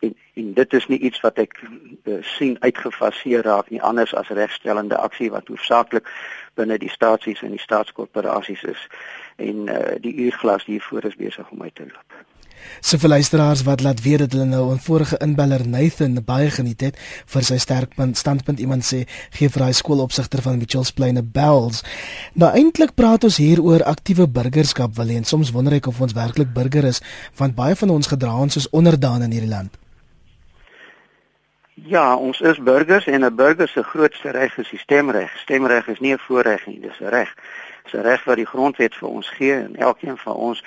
en, 0.00 0.14
en 0.34 0.52
dit 0.54 0.72
is 0.72 0.86
nie 0.86 0.98
iets 0.98 1.20
wat 1.20 1.38
ek 1.42 1.58
uh, 1.62 2.18
sien 2.36 2.56
uitgefaseer 2.60 3.44
raak 3.46 3.70
nie 3.70 3.82
anders 3.82 4.14
as 4.14 4.30
regstellende 4.40 4.96
aksie 4.96 5.30
wat 5.34 5.48
hoofsaaklik 5.48 6.08
binne 6.54 6.78
die 6.78 6.92
staatsies 6.92 7.42
en 7.42 7.54
die 7.56 7.62
staatskorporasies 7.62 8.64
is 8.74 8.88
en 9.36 9.68
uh, 9.68 9.94
die 10.02 10.14
uurglas 10.26 10.66
hiervoor 10.70 11.06
is 11.10 11.18
besig 11.18 11.50
om 11.50 11.62
uit 11.62 11.74
te 11.74 11.86
loop. 11.86 12.24
Se 12.80 12.98
vir 12.98 13.08
luisteraars 13.08 13.62
wat 13.66 13.82
laat 13.86 14.02
weet 14.02 14.18
dat 14.18 14.32
hulle 14.34 14.44
nou 14.44 14.72
'n 14.74 14.78
vorige 14.78 15.16
inbeller 15.22 15.68
Nathan 15.68 16.24
baie 16.24 16.50
geniet 16.50 16.80
het 16.80 16.96
vir 17.26 17.42
sy 17.42 17.58
sterkpunt 17.58 18.16
standpunt 18.16 18.60
iemand 18.60 18.84
sê 18.84 19.06
gee 19.30 19.48
vir 19.48 19.64
hy 19.64 19.72
skoolopsigter 19.72 20.42
van 20.42 20.58
Mitchells 20.58 20.92
Plain 20.92 21.18
'n 21.18 21.30
bells. 21.32 21.82
Nou 22.34 22.50
eintlik 22.52 22.94
praat 22.94 23.24
ons 23.24 23.36
hier 23.36 23.62
oor 23.62 23.82
aktiewe 23.82 24.28
burgerskap 24.28 24.94
wil 24.96 25.08
en 25.08 25.24
soms 25.24 25.50
wonder 25.50 25.72
ek 25.72 25.86
of 25.86 26.00
ons 26.00 26.12
werklik 26.12 26.52
burger 26.52 26.84
is 26.84 27.00
want 27.36 27.54
baie 27.54 27.76
van 27.76 27.90
ons 27.90 28.06
gedra 28.06 28.36
ons 28.36 28.52
soos 28.52 28.70
onderdane 28.70 29.24
in 29.24 29.30
hierdie 29.30 29.54
land. 29.56 29.78
Ja, 31.84 32.16
ons 32.16 32.40
is 32.40 32.58
burgers 32.58 33.06
en 33.06 33.24
'n 33.24 33.34
burger 33.34 33.68
se 33.68 33.82
grootste 33.82 34.30
reg 34.30 34.58
is 34.58 34.70
die 34.70 34.78
stemreg. 34.78 35.38
Stemreg 35.38 35.86
is 35.86 36.00
nie 36.00 36.12
'n 36.12 36.18
voorreg 36.18 36.66
nie, 36.66 36.80
dis 36.80 37.00
'n 37.00 37.08
reg. 37.08 37.34
Dis 37.82 37.92
'n 37.92 38.02
reg 38.02 38.24
wat 38.24 38.36
die 38.36 38.46
grondwet 38.46 38.94
vir 38.94 39.08
ons 39.08 39.28
gee 39.28 39.52
en 39.52 39.76
elkeen 39.76 40.16
van 40.16 40.34
ons 40.34 40.64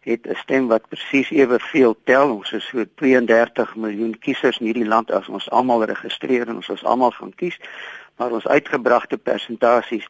het 0.00 0.26
'n 0.26 0.34
stem 0.34 0.66
wat 0.68 0.88
presies 0.88 1.30
eweveel 1.30 1.96
tel. 2.04 2.34
Ons 2.34 2.52
is 2.52 2.66
so 2.66 2.84
32 2.94 3.76
miljoen 3.76 4.18
kiesers 4.18 4.58
in 4.58 4.66
hierdie 4.66 4.88
land 4.88 5.10
as 5.10 5.28
ons 5.28 5.50
almal 5.50 5.84
registreer 5.84 6.48
en 6.48 6.54
ons 6.54 6.68
is 6.68 6.84
almal 6.84 7.10
gaan 7.10 7.34
kies. 7.34 7.58
Maar 8.16 8.30
ons 8.30 8.46
uitgebragte 8.46 9.16
persentasies 9.16 10.06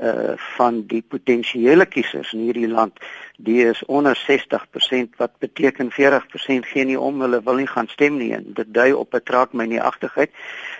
uh 0.00 0.36
van 0.56 0.82
die 0.86 1.02
potensiële 1.02 1.86
kiesers 1.86 2.32
in 2.32 2.40
hierdie 2.46 2.68
land 2.68 2.98
die 3.36 3.64
is 3.64 3.84
onder 3.84 4.16
60% 4.28 5.16
wat 5.16 5.32
beteken 5.38 5.90
40% 5.92 6.68
gee 6.72 6.84
nie 6.84 6.98
om 7.00 7.20
hulle 7.20 7.42
wil 7.44 7.60
nie 7.60 7.66
gaan 7.66 7.88
stem 7.88 8.16
nie 8.16 8.32
en 8.36 8.52
dit 8.54 8.74
dui 8.74 8.92
op 8.92 9.14
'n 9.14 9.22
traak 9.24 9.52
my 9.52 9.64
nie 9.64 9.80
agtigheid 9.80 10.30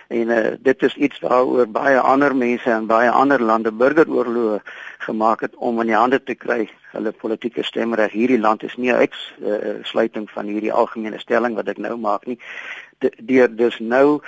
en 0.07 0.29
uh 0.29 0.51
dit 0.59 0.83
is 0.83 0.95
iets 0.95 1.19
waaroor 1.19 1.67
baie 1.67 1.99
ander 1.99 2.35
mense 2.35 2.69
in 2.69 2.87
baie 2.87 3.09
ander 3.09 3.41
lande 3.41 3.71
burgeroorloë 3.71 4.59
gemaak 5.05 5.41
het 5.41 5.55
om 5.55 5.79
in 5.81 5.87
die 5.91 5.95
hande 5.95 6.23
te 6.23 6.35
kry. 6.35 6.69
Hulle 6.91 7.11
politieke 7.11 7.63
stemreg 7.63 8.11
hierdie 8.11 8.39
land 8.39 8.63
is 8.63 8.75
nie 8.77 8.91
'n 8.91 9.09
uh, 9.41 10.27
van 10.33 10.45
hierdie 10.45 10.73
algemene 10.73 11.19
stelling 11.19 11.55
wat 11.55 11.67
ek 11.67 11.77
nou 11.77 11.97
maak 11.97 12.25
nie. 12.25 12.39
Deur 13.17 13.55
dus 13.55 13.79
nou 13.79 14.21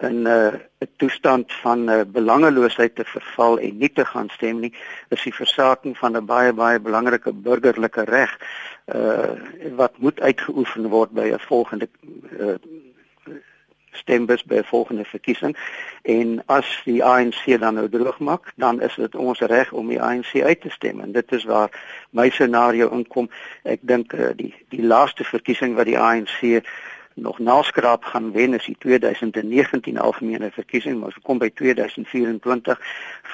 in 0.00 0.22
'n 0.22 0.26
uh, 0.26 0.52
toestand 0.96 1.52
van 1.52 1.90
uh, 1.90 2.00
belangeloosheid 2.06 2.94
te 2.94 3.04
verval 3.04 3.58
en 3.58 3.78
nie 3.78 3.92
te 3.92 4.04
gaan 4.04 4.28
stem 4.28 4.60
nie, 4.60 4.74
is 5.08 5.22
die 5.22 5.34
versaking 5.34 5.98
van 5.98 6.16
'n 6.16 6.24
baie 6.24 6.52
baie 6.52 6.80
belangrike 6.80 7.32
burgerlike 7.32 8.04
reg 8.04 8.38
uh 8.94 9.32
wat 9.76 9.98
moet 9.98 10.20
uitgeoefen 10.20 10.88
word 10.88 11.10
by 11.10 11.30
'n 11.32 11.38
volgende 11.38 11.88
uh, 12.38 12.54
stembus 13.90 14.44
by 14.44 14.54
'n 14.54 14.64
volgende 14.64 15.04
verkiesing 15.04 15.56
en 16.02 16.42
as 16.46 16.80
die 16.84 17.04
ANC 17.04 17.58
dan 17.58 17.74
nou 17.74 17.88
droog 17.88 18.18
maak, 18.18 18.52
dan 18.56 18.80
is 18.80 18.94
dit 18.94 19.14
ons 19.14 19.40
reg 19.40 19.72
om 19.72 19.88
die 19.88 20.02
ANC 20.02 20.42
uit 20.42 20.60
te 20.60 20.70
stem 20.70 21.00
en 21.00 21.12
dit 21.12 21.32
is 21.32 21.44
waar 21.44 21.70
my 22.10 22.30
scenario 22.30 22.90
inkom. 22.90 23.30
Ek 23.62 23.78
dink 23.82 24.12
uh, 24.12 24.30
die 24.36 24.54
die 24.68 24.82
laaste 24.82 25.24
verkiesing 25.24 25.74
wat 25.74 25.86
die 25.86 25.98
ANC 25.98 26.64
nog 27.20 27.38
naskraap 27.38 28.04
gaan 28.04 28.32
wen 28.32 28.54
is 28.54 28.64
die 28.64 28.76
2019 28.78 29.98
algemene 29.98 30.50
verkiesing 30.50 30.98
maar 31.00 31.12
as 31.12 31.22
kom 31.22 31.38
by 31.38 31.50
2024 31.60 32.80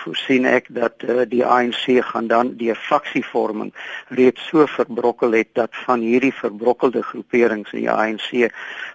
voorsien 0.02 0.46
ek 0.50 0.68
dat 0.74 1.04
uh, 1.06 1.22
die 1.28 1.44
ANC 1.44 1.84
gaan 2.10 2.26
dan 2.32 2.54
die 2.60 2.74
faksievorming 2.74 3.72
reeds 4.08 4.48
so 4.50 4.66
verbrokkel 4.66 5.36
het 5.38 5.52
dat 5.58 5.76
van 5.86 6.00
hierdie 6.00 6.32
verbrokkelde 6.34 7.02
groeperings 7.02 7.72
in 7.72 7.86
die 7.86 7.92
ANC 7.92 8.50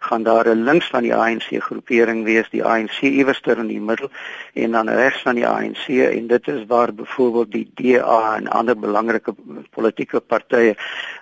gaan 0.07 0.23
daar 0.23 0.49
'n 0.49 0.63
links 0.63 0.89
van 0.89 1.03
die 1.07 1.15
ANC 1.15 1.49
groepering 1.67 2.23
wees 2.23 2.49
die 2.49 2.63
ANC 2.63 3.01
iewerster 3.01 3.57
in 3.57 3.67
die 3.67 3.81
middel 3.81 4.09
en 4.53 4.71
dan 4.71 4.89
regs 4.89 5.21
van 5.21 5.35
die 5.35 5.47
ANC 5.47 5.87
en 5.87 6.27
dit 6.27 6.47
is 6.47 6.65
waar 6.67 6.93
byvoorbeeld 6.93 7.51
die 7.51 7.71
DA 7.75 8.35
en 8.35 8.47
ander 8.47 8.77
belangrike 8.77 9.35
politieke 9.69 10.19
partye 10.19 10.75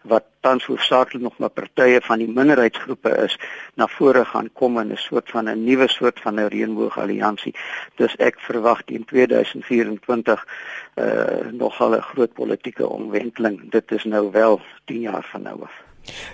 wat 0.04 0.26
tans 0.40 0.66
hoofsaaklik 0.66 1.22
nog 1.22 1.38
maar 1.38 1.50
partye 1.50 2.02
van 2.02 2.18
die 2.18 2.28
minderheidsgroepe 2.28 3.10
is 3.26 3.38
na 3.76 3.88
vore 3.88 4.26
gaan 4.26 4.50
kom 4.54 4.80
in 4.80 4.92
'n 4.92 4.98
soort 4.98 5.30
van 5.30 5.50
'n 5.50 5.64
nuwe 5.64 5.88
soort 5.88 6.20
van 6.20 6.36
'n 6.36 6.48
reënboog-alliansie. 6.48 7.56
Dus 7.96 8.16
ek 8.16 8.40
verwag 8.40 8.82
in 8.86 9.06
2024 9.06 10.48
eh 10.94 11.06
uh, 11.06 11.52
nogal 11.52 11.96
'n 11.96 12.02
groot 12.02 12.34
politieke 12.34 12.90
omwenteling. 12.90 13.72
Dit 13.72 13.92
is 13.92 14.04
nou 14.04 14.32
wel 14.32 14.62
10 14.86 15.00
jaar 15.00 15.28
van 15.32 15.42
nou 15.42 15.62
af. 15.64 15.74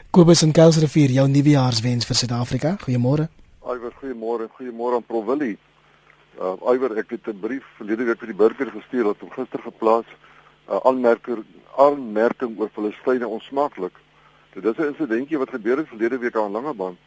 Kobus 0.10 0.41
en 0.41 0.52
Kelsrivier, 0.52 1.10
jou 1.10 1.28
nuwejaarswens 1.28 2.06
vir 2.06 2.15
Suid-Afrika. 2.15 2.78
Goeiemôre. 2.86 3.28
Aiwer, 3.65 3.91
goeiemôre. 4.02 4.48
Goeiemôre 4.58 4.96
aan 4.96 5.04
Provili. 5.08 5.58
Uh 6.39 6.68
Aiwer, 6.70 6.98
ek 6.98 7.10
het 7.10 7.28
'n 7.28 7.39
brief 7.39 7.63
verlede 7.78 8.04
week 8.04 8.20
vir 8.20 8.28
die 8.28 8.36
burger 8.36 8.72
gestuur 8.72 9.04
wat 9.04 9.20
hom 9.20 9.32
gister 9.32 9.60
geplaas 9.60 10.06
'n 10.06 10.35
uh, 10.69 10.80
aanmerker 10.84 11.43
aanmerking 11.78 12.60
oor 12.60 12.69
Filistyne 12.73 13.28
onsmaaklik. 13.28 13.97
Dit 14.54 14.65
is 14.65 14.78
'n 14.78 14.93
insidentjie 14.93 15.38
wat 15.38 15.49
gebeur 15.49 15.78
het 15.78 15.88
verlede 15.88 16.17
week 16.17 16.36
aan 16.36 16.51
Langebaan 16.51 16.97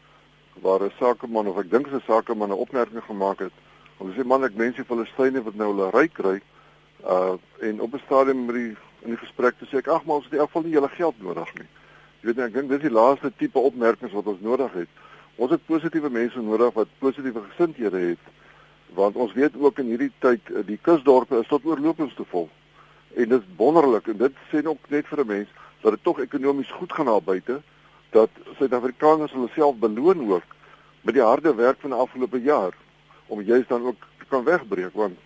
waar 0.61 0.83
'n 0.83 0.91
sakeman 0.99 1.47
of 1.47 1.57
ek 1.57 1.71
dink 1.71 1.87
'n 1.87 2.01
sakeman 2.05 2.49
'n 2.49 2.61
opmerking 2.65 3.03
gemaak 3.03 3.39
het. 3.39 3.51
Om 3.97 4.13
sê 4.13 4.23
man 4.25 4.43
ek 4.43 4.55
mense 4.55 4.85
Filistyne 4.85 5.43
wat 5.43 5.55
nou 5.55 5.75
hulle 5.75 5.89
ryk 5.89 6.13
kry 6.13 6.41
uh 7.05 7.33
en 7.59 7.81
op 7.81 7.93
'n 7.93 8.01
stadium 8.05 8.45
met 8.45 8.55
die 8.55 8.75
in 9.01 9.09
die 9.09 9.17
gesprek 9.17 9.55
te 9.57 9.65
sê 9.65 9.77
ek 9.77 9.87
ag 9.87 10.05
maar 10.05 10.15
ons 10.15 10.25
het 10.25 10.33
in 10.33 10.39
elk 10.39 10.47
geval 10.47 10.63
nie 10.63 10.71
julle 10.71 10.89
geld 10.89 11.21
nodig 11.21 11.53
nie. 11.53 11.67
Jy 12.19 12.25
weet 12.27 12.39
ek 12.39 12.53
dink 12.53 12.69
dis 12.69 12.81
die 12.81 12.91
laaste 12.91 13.31
tipe 13.37 13.59
opmerkings 13.59 14.13
wat 14.13 14.25
ons 14.25 14.41
nodig 14.41 14.73
het. 14.73 14.89
Ons 15.35 15.51
het 15.51 15.65
positiewe 15.65 16.09
mense 16.09 16.41
nodig 16.41 16.73
wat 16.73 16.87
positiewe 16.99 17.41
gesindhede 17.49 17.97
het 17.97 18.23
want 18.93 19.15
ons 19.15 19.33
weet 19.33 19.53
ook 19.59 19.79
in 19.79 19.85
hierdie 19.85 20.11
tyd 20.19 20.41
uh, 20.49 20.65
die 20.65 20.79
kusdorpe 20.81 21.39
is 21.39 21.47
tot 21.47 21.65
oorlopends 21.65 22.15
te 22.15 22.25
vol. 22.25 22.49
En 23.15 23.29
dit 23.29 23.39
is 23.39 23.55
wonderlik 23.57 24.07
en 24.07 24.17
dit 24.17 24.33
sê 24.51 24.65
ook 24.65 24.89
net 24.89 25.07
vir 25.07 25.19
'n 25.19 25.27
mens 25.27 25.49
dat 25.81 25.91
dit 25.91 26.03
tog 26.03 26.19
ekonomies 26.19 26.71
goed 26.71 26.93
gaan 26.93 27.05
daar 27.05 27.23
buite 27.23 27.61
dat 28.09 28.29
Suid-Afrikaners 28.57 29.31
hulle 29.31 29.49
self 29.53 29.75
beloon 29.75 30.31
ook 30.31 30.43
met 31.01 31.13
die 31.13 31.23
harde 31.23 31.55
werk 31.55 31.79
van 31.79 31.89
die 31.89 31.99
afgelope 31.99 32.41
jaar 32.41 32.73
om 33.27 33.41
juist 33.41 33.69
dan 33.69 33.85
ook 33.85 34.07
te 34.17 34.25
kan 34.27 34.43
wegbreek 34.43 34.93
want 34.93 35.17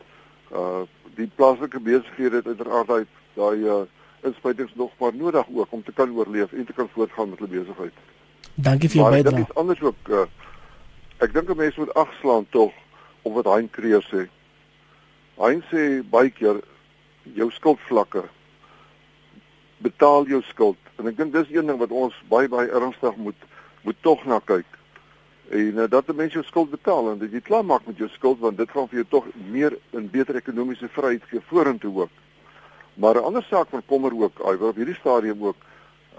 uh 0.53 0.83
die 1.15 1.29
plaaslike 1.35 1.79
besighede 1.79 2.35
het 2.35 2.47
uiteraard 2.47 2.87
daai 2.87 3.05
daai 3.33 3.57
uh 3.57 3.81
inspuitings 4.23 4.75
nog 4.75 4.91
maar 4.97 5.15
nodig 5.15 5.45
ook 5.53 5.71
om 5.71 5.83
te 5.83 5.91
kan 5.91 6.11
oorleef 6.11 6.53
en 6.53 6.65
te 6.65 6.73
kan 6.73 6.89
voortgaan 6.93 7.29
met 7.29 7.39
hulle 7.39 7.59
besigheid. 7.59 7.93
Dankie 8.55 8.89
vir 8.89 8.99
jou 9.01 9.09
bydrae. 9.11 9.35
Dit 9.35 9.49
is 9.49 9.55
anders 9.55 9.81
ook 9.81 10.09
uh 10.09 10.25
ek 11.17 11.33
dink 11.33 11.49
'n 11.49 11.57
mens 11.57 11.75
moet 11.75 11.93
agslaan 11.93 12.45
tog 12.49 12.71
op 13.21 13.33
wat 13.33 13.45
Hein 13.45 13.69
Kreer 13.69 14.03
sê. 14.11 14.27
Hein 15.37 15.63
sê 15.71 16.03
baie 16.09 16.29
keer 16.29 16.61
jou 17.35 17.49
skuldvlakke. 17.51 18.23
Betaal 19.77 20.27
jou 20.27 20.41
skuld. 20.41 20.77
En 20.99 21.07
ek 21.07 21.17
dink 21.17 21.33
dis 21.33 21.51
een 21.51 21.67
ding 21.67 21.79
wat 21.79 21.91
ons 21.91 22.15
baie 22.29 22.49
baie 22.51 22.69
ernstig 22.69 23.15
moet 23.15 23.49
moet 23.83 23.97
tog 24.01 24.21
na 24.25 24.39
kyk. 24.39 24.67
En 25.51 25.79
uh, 25.83 25.89
dat 25.89 26.07
'n 26.07 26.15
mens 26.15 26.33
jou 26.33 26.43
skuld 26.43 26.69
betaal 26.69 27.11
en 27.11 27.17
dat 27.19 27.31
jy 27.31 27.41
klaar 27.41 27.65
maak 27.65 27.85
met 27.85 27.97
jou 27.97 28.09
skuld 28.09 28.39
want 28.39 28.57
dit 28.57 28.69
gaan 28.69 28.87
vir 28.87 29.03
jou 29.03 29.07
tog 29.09 29.25
meer 29.51 29.77
en 29.91 30.09
beter 30.09 30.35
ekonomiese 30.35 30.87
vryheid 30.87 31.23
gee 31.27 31.41
vorentoe 31.49 32.01
ook. 32.01 32.09
Maar 32.93 33.15
'n 33.15 33.23
ander 33.23 33.43
saak 33.43 33.69
wat 33.69 33.83
kommer 33.85 34.13
ook 34.15 34.39
ai 34.45 34.55
op 34.55 34.75
hierdie 34.75 34.95
stadium 34.95 35.43
ook 35.43 35.55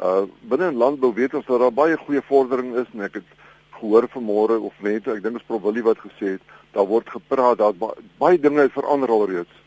uh 0.03 0.25
binne 0.41 0.67
in 0.67 0.77
landbou 0.77 1.15
weet 1.15 1.35
ons 1.35 1.47
dat 1.47 1.61
daar 1.61 1.73
baie 1.73 1.97
goeie 1.97 2.23
vordering 2.23 2.75
is 2.77 2.87
en 2.93 3.01
ek 3.01 3.15
het 3.15 3.29
gehoor 3.71 4.09
vanmôre 4.09 4.59
of 4.61 4.75
net 4.81 5.07
ek 5.09 5.23
dink 5.23 5.37
is 5.37 5.47
Prof 5.47 5.63
Willie 5.63 5.83
wat 5.83 5.99
gesê 5.99 6.37
het, 6.37 6.43
daar 6.73 6.87
word 6.87 7.11
gepraat 7.11 7.59
dat 7.59 7.79
ba 7.79 7.93
baie 8.19 8.39
dinge 8.39 8.69
verander 8.71 9.11
alreeds. 9.11 9.64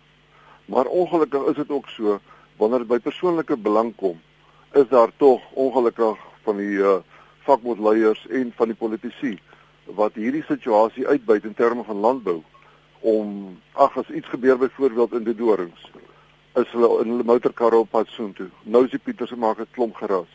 Maar 0.68 0.86
ongelukkig 0.86 1.46
is 1.52 1.56
dit 1.56 1.70
ook 1.70 1.90
so 1.96 2.20
wanneer 2.58 2.84
dit 2.84 2.92
by 2.92 3.00
persoonlike 3.00 3.58
belang 3.58 3.94
kom, 3.96 4.20
is 4.74 4.88
daar 4.90 5.12
tog 5.18 5.42
ongelukkig 5.54 6.18
van 6.44 6.58
die 6.58 6.80
uh, 6.82 6.98
vakbondleiers 7.48 8.26
en 8.28 8.52
van 8.56 8.74
die 8.74 8.78
politici 8.78 9.38
wat 10.00 10.20
hierdie 10.20 10.44
situasie 10.48 11.08
uitbuit 11.08 11.46
in 11.48 11.56
terme 11.56 11.84
van 11.88 12.04
landbou 12.04 12.42
om 13.00 13.56
ag 13.74 13.98
as 13.98 14.10
iets 14.10 14.28
gebeur 14.28 14.58
byvoorbeeld 14.58 15.14
in 15.22 15.24
die 15.24 15.36
dorings 15.36 15.88
is 16.58 16.72
hulle 16.74 16.90
in 17.04 17.14
hulle 17.14 17.26
motorkarre 17.28 17.78
op 17.84 17.92
pad 17.94 18.10
soontoe. 18.10 18.48
Nou 18.64 18.84
is 18.86 18.94
die 18.94 19.02
Pieters 19.04 19.34
maak 19.36 19.60
'n 19.62 19.74
klomp 19.76 19.96
geraas 19.96 20.32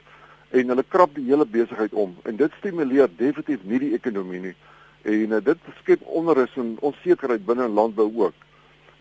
en 0.51 0.69
hulle 0.69 0.85
krap 0.95 1.15
die 1.15 1.25
hele 1.25 1.47
besigheid 1.47 1.93
om 1.93 2.17
en 2.23 2.37
dit 2.37 2.53
stimuleer 2.59 3.11
definitief 3.17 3.65
nie 3.65 3.79
die 3.79 3.95
ekonomie 3.99 4.41
nie. 4.41 4.55
En 5.03 5.33
uh, 5.33 5.41
dit 5.45 5.59
skep 5.81 6.03
onrus 6.03 6.57
en 6.57 6.77
onsekerheid 6.81 7.47
binne 7.47 7.65
in 7.65 7.75
landbou 7.81 8.09
ook. 8.17 8.35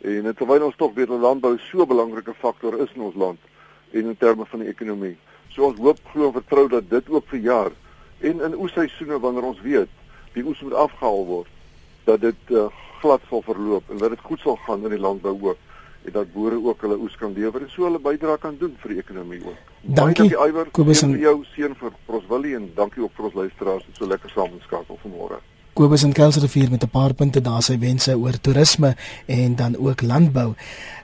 En 0.02 0.26
uh, 0.26 0.34
terwyl 0.36 0.66
ons 0.66 0.76
tog 0.76 0.94
weet 0.94 1.08
dat 1.08 1.20
landbou 1.20 1.58
so 1.58 1.82
'n 1.82 1.88
belangrike 1.88 2.34
faktor 2.34 2.80
is 2.82 2.94
in 2.96 3.02
ons 3.02 3.16
land 3.16 3.40
en 3.92 4.06
in 4.06 4.18
terme 4.18 4.46
van 4.46 4.60
die 4.60 4.70
ekonomie. 4.70 5.18
So 5.50 5.64
ons 5.64 5.80
hoop 5.80 6.00
glo 6.12 6.26
en 6.26 6.34
vertrou 6.34 6.68
dat 6.68 6.90
dit 6.90 7.10
ook 7.10 7.26
vir 7.28 7.40
jaar 7.40 7.72
en 8.20 8.42
in 8.42 8.56
oesseisoene 8.56 9.20
wanneer 9.20 9.44
ons 9.44 9.62
weet 9.62 9.90
die 10.34 10.46
oes 10.46 10.62
moet 10.62 10.74
afgehaal 10.74 11.26
word 11.26 11.48
dat 12.04 12.22
dit 12.22 12.50
uh, 12.50 12.66
glad 13.02 13.22
sal 13.30 13.42
verloop 13.42 13.90
en 13.90 13.98
dat 13.98 14.10
dit 14.10 14.20
goed 14.30 14.40
sal 14.40 14.58
gaan 14.66 14.84
in 14.84 14.96
die 14.96 15.02
landbou 15.02 15.36
ook 15.42 15.58
en 16.06 16.12
dat 16.12 16.34
boere 16.34 16.58
ook 16.58 16.82
hulle 16.82 16.98
oes 16.98 17.16
kan 17.18 17.34
lewer 17.34 17.62
en 17.62 17.70
so 17.70 17.86
hulle 17.86 18.00
bydrae 18.02 18.38
kan 18.42 18.58
doen 18.58 18.74
vir 18.82 18.96
die 18.96 19.02
ekonomie 19.04 19.42
ook. 19.46 19.58
Dankie, 19.82 20.30
dankie 20.30 20.50
Iwer. 20.50 20.70
Kobus 20.74 21.04
en 21.06 21.18
jou 21.20 21.36
seën 21.54 21.76
vir 21.78 21.94
Proswillie 22.06 22.56
en 22.58 22.72
dankie 22.76 23.04
ook 23.04 23.14
vir 23.18 23.30
ons 23.30 23.40
luisteraars 23.44 23.86
wat 23.86 24.00
so 24.02 24.10
lekker 24.10 24.34
saam 24.34 24.56
geskakel 24.58 24.98
vanmôre. 25.04 25.42
Kobus 25.74 26.04
en 26.04 26.12
Kelsrivier 26.12 26.70
met 26.70 26.84
'n 26.84 26.90
paar 26.90 27.14
punte 27.14 27.42
daar 27.42 27.64
sy 27.64 27.80
wense 27.80 28.18
oor 28.18 28.40
toerisme 28.42 28.96
en 29.26 29.56
dan 29.56 29.78
ook 29.78 30.02
landbou. 30.02 30.54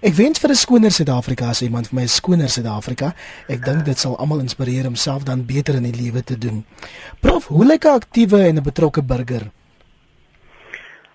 Ek 0.01 0.13
wens 0.13 0.39
vir 0.39 0.49
'n 0.49 0.55
skoner 0.55 0.91
Suid-Afrika 0.91 1.47
as 1.47 1.61
iemand 1.61 1.87
vir 1.87 1.95
my 1.95 2.01
'n 2.01 2.07
skoner 2.07 2.49
Suid-Afrika. 2.49 3.15
Ek 3.47 3.65
dink 3.65 3.85
dit 3.85 3.99
sal 3.99 4.17
almal 4.17 4.39
inspireer 4.39 4.87
om 4.87 4.95
self 4.95 5.23
dan 5.23 5.45
beter 5.45 5.75
in 5.75 5.83
die 5.83 6.01
lewe 6.01 6.23
te 6.23 6.37
doen. 6.37 6.65
Prof, 7.19 7.47
hoe 7.47 7.65
lyk 7.65 7.85
'n 7.85 7.87
aktiewe 7.93 8.47
en 8.47 8.57
'n 8.57 8.63
betrokke 8.63 9.03
burger? 9.03 9.51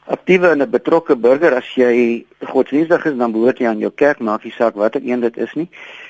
Aktiewe 0.06 0.48
en 0.48 0.62
'n 0.62 0.70
betrokke 0.70 1.16
burger 1.16 1.54
as 1.54 1.74
jy 1.74 2.24
godsdienstig 2.40 3.04
is 3.06 3.16
dan 3.16 3.32
behoort 3.32 3.58
jy 3.58 3.66
aan 3.66 3.78
jou 3.78 3.90
kerk 3.90 4.18
maak 4.18 4.44
nie 4.44 4.52
saak 4.52 4.74
watter 4.74 5.00
een 5.04 5.20
dit 5.20 5.36
is 5.36 5.52
nie 5.54 5.68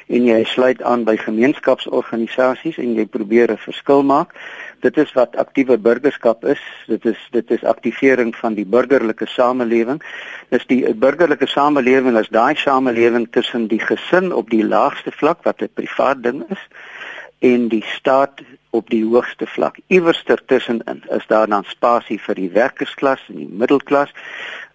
en 0.08 0.24
jy 0.24 0.44
sluit 0.44 0.82
aan 0.82 1.04
by 1.04 1.16
gemeenskapsorganisasies 1.16 2.78
en 2.78 2.94
jy 2.94 3.06
probeer 3.06 3.52
'n 3.52 3.56
verskil 3.56 4.02
maak. 4.02 4.34
Dit 4.80 4.96
is 4.96 5.12
wat 5.12 5.36
aktiewe 5.36 5.78
burgerskap 5.78 6.44
is. 6.44 6.60
Dit 6.86 7.04
is 7.04 7.18
dit 7.30 7.50
is 7.50 7.64
aktivering 7.64 8.36
van 8.36 8.54
die 8.54 8.66
burgerlike 8.66 9.26
samelewing. 9.26 10.02
Dis 10.48 10.66
die 10.66 10.94
burgerlike 10.94 11.46
samelewing 11.46 12.16
as 12.16 12.28
daai 12.28 12.56
samelewing 12.56 13.28
tussen 13.30 13.68
die 13.68 13.80
gesin 13.80 14.32
op 14.32 14.50
die 14.50 14.64
laagste 14.64 15.10
vlak 15.10 15.44
wat 15.44 15.62
'n 15.62 15.68
privaat 15.74 16.22
ding 16.22 16.44
is 16.48 16.68
en 17.42 17.68
die 17.68 17.84
staat 17.86 18.40
op 18.70 18.90
die 18.90 19.02
hoogste 19.04 19.46
vlak. 19.46 19.78
Iewers 19.86 20.22
tussenin 20.46 21.02
is 21.10 21.26
daar 21.26 21.48
dan 21.50 21.64
spasie 21.66 22.20
vir 22.22 22.38
die 22.38 22.50
werkersklas 22.54 23.24
en 23.28 23.40
die 23.40 23.48
middelklas 23.50 24.12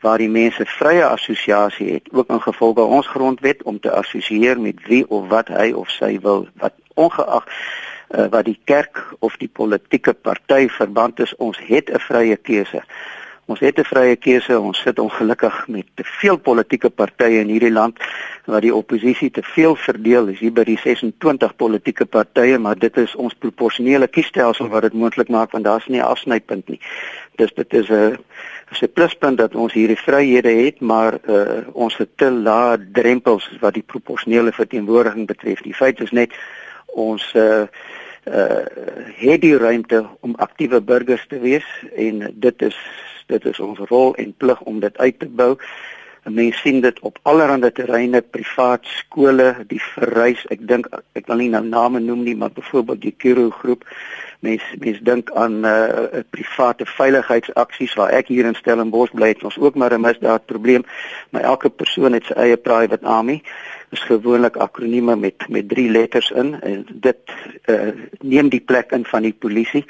waar 0.04 0.20
die 0.22 0.30
mense 0.30 0.66
vrye 0.70 1.06
assosiasie 1.08 1.94
het, 1.94 2.12
ook 2.12 2.30
in 2.30 2.42
gevolge 2.44 2.82
ons 2.82 3.08
grondwet 3.08 3.64
om 3.64 3.80
te 3.80 3.92
assosieer 3.92 4.60
met 4.60 4.84
wie 4.92 5.06
of 5.10 5.30
wat 5.32 5.48
hy 5.48 5.72
of 5.72 5.90
sy 5.96 6.18
wil, 6.22 6.46
wat 6.62 6.76
ongeag 6.94 7.48
uh, 7.48 8.28
wat 8.36 8.46
die 8.46 8.60
kerk 8.64 9.00
of 9.20 9.40
die 9.40 9.50
politieke 9.50 10.14
party 10.14 10.68
verband 10.68 11.24
is, 11.24 11.36
ons 11.36 11.58
het 11.72 11.90
'n 11.90 12.04
vrye 12.10 12.36
keuse. 12.36 12.84
Ons 13.48 13.60
het 13.60 13.78
'n 13.80 13.84
vrye 13.84 14.16
keuse. 14.16 14.60
Ons 14.60 14.82
sit 14.82 15.00
ongelukkig 15.00 15.68
met 15.68 15.86
te 15.96 16.04
veel 16.04 16.38
politieke 16.38 16.90
partye 16.90 17.40
in 17.40 17.48
hierdie 17.48 17.72
land 17.72 18.00
wat 18.46 18.62
die 18.62 18.76
oppositie 18.76 19.32
te 19.32 19.44
veel 19.44 19.76
verdeel 19.76 20.28
is 20.28 20.40
hier 20.40 20.52
by 20.52 20.64
die 20.64 20.78
26 20.78 21.56
politieke 21.56 22.06
partye, 22.06 22.58
maar 22.58 22.76
dit 22.80 22.98
is 22.98 23.16
ons 23.16 23.34
proporsionele 23.34 24.08
kiesstelsel 24.08 24.68
wat 24.68 24.82
dit 24.82 24.94
moontlik 24.94 25.30
maak 25.30 25.52
want 25.52 25.64
daar's 25.64 25.88
nie 25.88 26.00
'n 26.00 26.12
afsnypunt 26.12 26.68
nie. 26.68 26.80
Dis 27.36 27.54
dit 27.54 27.74
is 27.74 27.90
'n 27.90 28.18
is 28.72 28.82
'n 28.82 28.92
pluspunt 28.94 29.38
dat 29.38 29.56
ons 29.56 29.74
hierdie 29.74 30.00
vryhede 30.00 30.52
het, 30.66 30.80
maar 30.80 31.20
uh, 31.30 31.68
ons 31.74 31.98
het 31.98 32.10
te 32.16 32.32
lae 32.32 32.78
drempels 32.92 33.50
wat 33.60 33.74
die 33.74 33.84
proporsionele 33.84 34.52
verteenwoordiging 34.52 35.28
betref. 35.28 35.62
Die 35.62 35.76
feit 35.76 36.00
is 36.00 36.12
net 36.12 36.34
ons 36.86 37.34
uh, 37.36 37.64
uh 38.28 38.66
het 39.18 39.42
die 39.42 39.58
ruimte 39.58 40.06
om 40.22 40.36
aktiewe 40.36 40.82
burgers 40.82 41.26
te 41.28 41.40
wees 41.40 41.66
en 41.96 42.34
dit 42.34 42.62
is 42.62 42.78
dit 43.28 43.46
is 43.46 43.60
ons 43.60 43.80
rol 43.90 44.16
en 44.16 44.34
plig 44.38 44.62
om 44.62 44.80
dit 44.80 44.98
uit 44.98 45.20
te 45.20 45.28
bou. 45.28 45.56
Mense 46.28 46.60
sien 46.60 46.82
dit 46.82 47.00
op 47.00 47.20
allerlei 47.24 47.72
terreine, 47.72 48.22
privaat 48.22 48.86
skole, 48.86 49.54
die 49.68 49.80
verrys. 49.80 50.44
Ek 50.52 50.64
dink 50.68 50.90
ek 51.16 51.28
wil 51.32 51.40
nie 51.40 51.52
nou 51.54 51.64
name 51.64 52.02
noem 52.04 52.26
nie, 52.26 52.36
maar 52.36 52.52
byvoorbeeld 52.52 53.02
die 53.02 53.14
Kiro 53.16 53.50
groep. 53.50 53.86
Mense 54.44 54.80
mense 54.84 55.04
dink 55.04 55.32
aan 55.32 55.62
'n 55.62 55.66
uh, 55.66 56.24
private 56.30 56.86
veiligheidsaksies 56.86 57.96
waar 57.96 58.12
ek 58.12 58.28
hier 58.28 58.46
in 58.46 58.60
Stellenbosch 58.60 59.16
bly, 59.16 59.36
ons 59.42 59.58
ook 59.58 59.76
maar 59.76 59.94
'n 59.94 60.02
misdaadprobleem. 60.02 60.84
Maar 61.32 61.42
elke 61.42 61.70
persoon 61.70 62.14
het 62.14 62.26
sy 62.26 62.34
eie 62.34 62.58
private 62.58 63.06
army 63.06 63.42
is 63.90 64.04
gewoonlik 64.04 64.56
akronieme 64.56 65.16
met 65.16 65.48
met 65.50 65.70
drie 65.70 65.90
letters 65.90 66.32
in 66.32 66.62
en 66.62 66.86
dit 66.94 67.18
uh, 67.66 67.92
neem 68.20 68.50
die 68.50 68.62
plek 68.62 68.92
in 68.92 69.06
van 69.06 69.22
die 69.22 69.34
polisie 69.34 69.86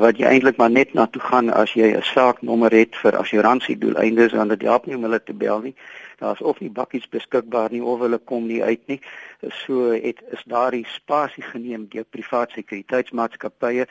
wat 0.00 0.18
jy 0.18 0.30
eintlik 0.30 0.56
maar 0.56 0.70
net 0.70 0.94
na 0.94 1.06
toe 1.06 1.22
gaan 1.22 1.50
as 1.52 1.74
jy 1.76 1.92
'n 1.96 2.02
saaknommer 2.02 2.72
het 2.72 2.96
vir 2.96 3.16
assuransie 3.16 3.78
doeleindes 3.78 4.32
dan 4.32 4.48
dit 4.48 4.62
help 4.62 4.86
nie 4.86 4.96
om 4.96 5.02
hulle 5.02 5.22
te 5.22 5.34
bel 5.34 5.60
nie. 5.60 5.74
Daar's 6.18 6.40
of 6.40 6.60
nie 6.60 6.70
bakkies 6.70 7.08
beskikbaar 7.08 7.70
nie 7.70 7.82
of 7.82 8.00
hulle 8.00 8.18
kom 8.18 8.46
nie 8.46 8.62
uit 8.62 8.80
nie. 8.86 9.00
So 9.48 9.90
het 9.90 10.22
is 10.30 10.42
daardie 10.46 10.86
spasie 10.86 11.42
geneem 11.42 11.86
deur 11.88 12.04
privaat 12.10 12.50
sekuriteitsmaatskappye 12.50 13.86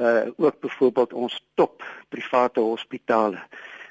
uh 0.00 0.26
ook 0.36 0.60
byvoorbeeld 0.60 1.12
ons 1.12 1.44
top 1.54 1.84
private 2.08 2.60
hospitale 2.60 3.38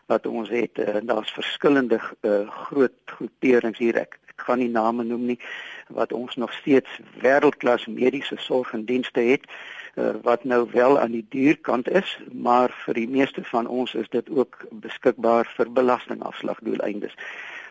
wat 0.07 0.25
ons 0.25 0.49
het 0.49 0.79
uh, 0.79 0.97
daar's 1.03 1.31
verskillende 1.31 1.99
uh, 2.21 2.49
groot 2.49 2.95
groeperings 3.05 3.77
hier. 3.77 3.95
Ek 3.95 4.19
gaan 4.35 4.61
nie 4.61 4.71
name 4.71 5.03
noem 5.03 5.25
nie 5.33 5.39
wat 5.87 6.13
ons 6.13 6.35
nog 6.35 6.53
steeds 6.53 6.99
wêreldklas 7.21 7.87
mediese 7.87 8.37
sorg 8.37 8.73
en 8.73 8.85
dienste 8.85 9.19
het 9.19 9.47
uh, 9.95 10.13
wat 10.21 10.43
nou 10.43 10.67
wel 10.71 10.99
aan 10.99 11.11
die 11.11 11.25
duurkant 11.29 11.89
is 11.89 12.17
maar 12.31 12.73
vir 12.85 12.99
die 13.01 13.09
meeste 13.09 13.43
van 13.43 13.67
ons 13.67 13.93
is 13.93 14.09
dit 14.09 14.29
ook 14.29 14.65
beskikbaar 14.83 15.49
vir 15.57 15.71
belastingafslagdoeleindes 15.79 17.15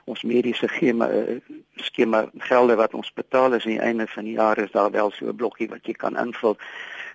ons 0.07 0.23
mediese 0.23 0.69
skema 0.71 1.09
uh, 1.11 1.39
skema 1.89 2.27
gelde 2.49 2.77
wat 2.79 2.95
ons 2.95 3.13
betaal 3.15 3.57
is 3.59 3.67
aan 3.67 3.77
die 3.77 3.87
einde 3.89 4.07
van 4.07 4.25
die 4.25 4.37
jaar 4.39 4.59
is 4.63 4.71
daar 4.71 4.91
wel 4.91 5.11
so 5.11 5.27
'n 5.27 5.37
blokkie 5.37 5.69
wat 5.69 5.87
jy 5.87 5.93
kan 5.93 6.17
invul 6.17 6.57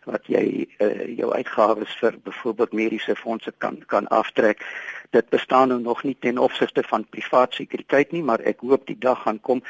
wat 0.05 0.27
jy 0.27 0.67
uh, 0.81 1.17
jou 1.17 1.31
uitgawes 1.33 1.93
vir 2.01 2.17
byvoorbeeld 2.23 2.73
mediese 2.73 3.15
fondse 3.15 3.53
kan 3.57 3.77
kan 3.87 4.07
aftrek. 4.07 4.65
Dit 5.09 5.29
bestaan 5.29 5.67
nou 5.67 5.79
nog 5.79 6.03
nie 6.03 6.17
ten 6.19 6.37
opsigte 6.37 6.83
van 6.83 7.05
privaat 7.09 7.53
sekuriteit 7.53 8.11
nie, 8.11 8.23
maar 8.23 8.39
ek 8.39 8.59
hoop 8.59 8.87
die 8.87 8.97
dag 8.97 9.21
gaan 9.23 9.39
kom 9.39 9.61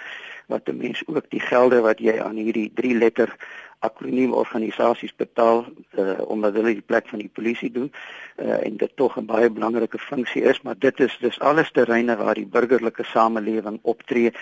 wat 0.48 0.70
'n 0.70 0.78
mens 0.78 1.04
ook 1.08 1.30
die 1.30 1.40
gelde 1.40 1.82
wat 1.82 2.00
jy 2.00 2.20
aan 2.20 2.36
hierdie 2.36 2.72
drie 2.74 2.96
letter 2.96 3.36
akroniem 3.82 4.34
organisasies 4.34 5.14
betaal 5.18 5.66
uh, 5.66 6.18
omdat 6.30 6.54
hulle 6.54 6.76
die 6.78 6.86
plek 6.86 7.08
van 7.10 7.24
die 7.24 7.32
polisie 7.34 7.72
doen 7.74 7.90
uh, 7.92 8.60
en 8.66 8.78
dit 8.78 8.92
tog 8.96 9.18
'n 9.18 9.26
baie 9.26 9.50
belangrike 9.50 9.98
funksie 9.98 10.44
is, 10.44 10.62
maar 10.62 10.78
dit 10.78 11.00
is 11.00 11.18
dis 11.22 11.40
alles 11.40 11.72
terreine 11.72 12.16
waar 12.18 12.38
die 12.38 12.46
burgerlike 12.46 13.04
samelewing 13.04 13.80
optree 13.82 14.34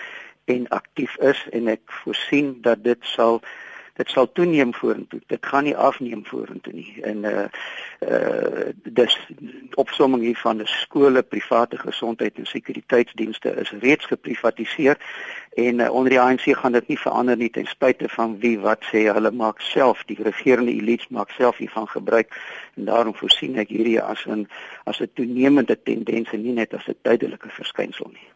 en 0.44 0.68
aktief 0.68 1.16
is 1.32 1.46
en 1.52 1.68
ek 1.68 1.80
voorsien 2.02 2.58
dat 2.60 2.84
dit 2.84 2.98
sal 3.16 3.40
dit 4.00 4.12
sal 4.12 4.30
toeneem 4.32 4.72
vorentoe. 4.74 5.20
Dit 5.32 5.46
gaan 5.46 5.66
nie 5.68 5.76
afneem 5.76 6.24
vorentoe 6.26 6.72
nie. 6.72 6.94
En 7.12 7.24
uh 7.24 7.46
uh 8.08 8.72
dis 9.00 9.16
opsomming 9.82 10.22
hier 10.24 10.40
van 10.40 10.62
die 10.62 10.66
skole, 10.66 11.22
private 11.22 11.78
gesondheid 11.78 12.38
en 12.40 12.48
sekuriteitsdienste 12.48 13.52
is 13.64 13.74
reeds 13.84 14.08
geprivatiseer 14.08 14.96
en 15.66 15.78
uh, 15.78 15.90
onder 15.92 16.10
die 16.10 16.20
ANC 16.20 16.46
gaan 16.56 16.72
dit 16.72 16.88
nie 16.88 16.98
verander 16.98 17.36
nie 17.36 17.50
ten 17.50 17.66
spyte 17.66 18.08
van 18.08 18.38
wie 18.40 18.56
wat 18.64 18.84
sê 18.92 19.04
hulle 19.10 19.32
maak 19.34 19.60
self 19.60 20.04
die 20.08 20.18
regerende 20.22 20.72
elites 20.72 21.10
maak 21.10 21.30
self 21.36 21.58
hiervan 21.58 21.88
gebruik 21.88 22.32
en 22.76 22.90
daarom 22.90 23.16
voorsien 23.22 23.58
ek 23.58 23.74
hierdie 23.74 24.00
as 24.00 24.24
'n 24.26 24.46
as 24.84 25.00
'n 25.00 25.10
toenemende 25.14 25.76
tendens 25.82 26.32
en 26.32 26.42
nie 26.42 26.56
net 26.62 26.74
as 26.74 26.88
'n 26.88 26.96
tydelike 27.02 27.50
verskynsel 27.60 28.08
nie. 28.12 28.28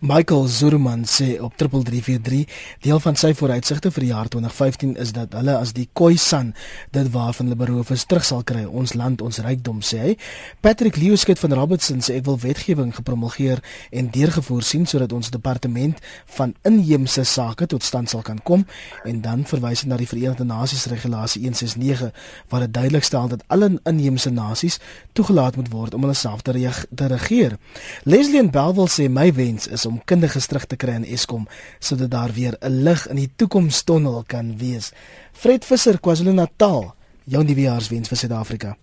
Michael 0.00 0.46
Zurman 0.46 1.04
sê 1.04 1.40
op 1.40 1.56
3343 1.56 2.78
deel 2.80 3.00
van 3.00 3.16
sy 3.16 3.30
vooruitsigte 3.34 3.90
vir 3.94 4.04
die 4.04 4.10
jaar 4.10 4.28
2015 4.28 4.96
is 5.00 5.12
dat 5.16 5.32
hulle 5.38 5.54
as 5.56 5.72
die 5.76 5.86
Khoisan 5.96 6.50
dit 6.92 7.10
waarvan 7.14 7.48
hulle 7.48 7.58
beroof 7.58 7.92
is 7.94 8.04
terug 8.04 8.26
sal 8.26 8.42
kry. 8.44 8.64
Ons 8.66 8.94
land 8.98 9.22
ons 9.24 9.38
rykdom 9.46 9.80
sê 9.86 10.00
hy. 10.02 10.12
Patrick 10.60 10.98
Leeuskit 11.00 11.40
van 11.40 11.54
Robertson 11.56 12.02
sê 12.04 12.18
ek 12.18 12.26
wil 12.28 12.38
wetgewing 12.42 12.92
gepromulgeer 12.96 13.62
en 13.94 14.10
deurgevoer 14.12 14.66
sien 14.66 14.84
sodat 14.90 15.14
ons 15.16 15.30
departement 15.32 16.00
van 16.36 16.54
inheemse 16.68 17.24
sake 17.24 17.70
tot 17.70 17.86
stand 17.86 18.10
sal 18.10 18.24
kan 18.26 18.42
kom. 18.42 18.66
En 19.08 19.22
dan 19.24 19.46
verwys 19.48 19.84
hy 19.84 19.92
na 19.92 20.00
die 20.00 20.10
Verenigde 20.10 20.44
Nasies 20.48 20.88
regulasie 20.90 21.44
169 21.46 22.12
waar 22.50 22.66
dit 22.66 22.74
duidelik 22.74 23.06
stel 23.06 23.30
dat 23.32 23.46
alle 23.48 23.72
inheemse 23.88 24.30
nasies 24.30 24.80
toegelaat 25.16 25.56
moet 25.56 25.70
word 25.72 25.94
om 25.94 26.04
hulle 26.04 26.18
self 26.18 26.42
te, 26.42 26.52
te 26.94 27.08
regeer. 27.14 27.56
Leslie 28.04 28.42
Bell 28.50 28.74
wil 28.76 28.90
sê 28.90 29.08
my 29.08 29.30
wens 29.44 29.68
is 29.68 29.86
om 29.86 30.00
kundiges 30.08 30.48
terug 30.48 30.66
te 30.66 30.76
kry 30.80 30.96
in 31.00 31.06
Eskom 31.16 31.44
sodat 31.78 32.10
daar 32.10 32.32
weer 32.32 32.56
'n 32.60 32.82
lig 32.86 33.06
in 33.12 33.16
die 33.16 33.30
toekomstonnel 33.36 34.24
kan 34.26 34.56
wees. 34.58 34.92
Fred 35.32 35.64
Visser, 35.64 36.00
KwaZulu-Natal, 36.00 36.94
jou 37.24 37.42
nuwejaarswens 37.44 38.08
vir 38.08 38.18
Suid-Afrika. 38.18 38.76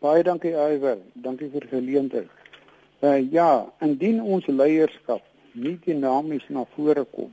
Baie 0.00 0.22
dankie 0.22 0.52
Iwer, 0.54 0.98
dankie 1.14 1.48
vir 1.50 1.66
geleentheid. 1.70 2.30
Uh, 3.00 3.32
ja, 3.32 3.66
indien 3.80 4.20
ons 4.22 4.46
leierskap 4.46 5.22
nie 5.52 5.78
dinamies 5.84 6.44
na 6.48 6.64
vore 6.74 7.04
kom 7.04 7.32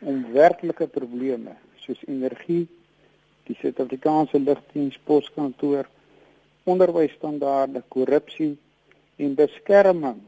om 0.00 0.32
werklike 0.32 0.86
probleme 0.92 1.56
soos 1.84 2.00
energie, 2.06 2.66
die 3.46 3.56
Suid-Afrikaanse 3.60 4.38
lugdiens 4.38 4.98
poskantoor, 5.04 5.86
onderwysstandaarde, 6.64 7.82
korrupsie 7.88 8.56
en 9.16 9.36
beskerming 9.38 10.20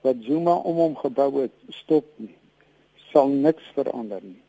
wat 0.00 0.16
Zuma 0.26 0.54
om 0.54 0.76
hom 0.76 0.96
gebou 0.96 1.42
het 1.42 1.52
stop 1.68 2.06
nie, 2.16 2.34
sal 3.12 3.28
niks 3.28 3.64
verander 3.74 4.22
nie. 4.22 4.40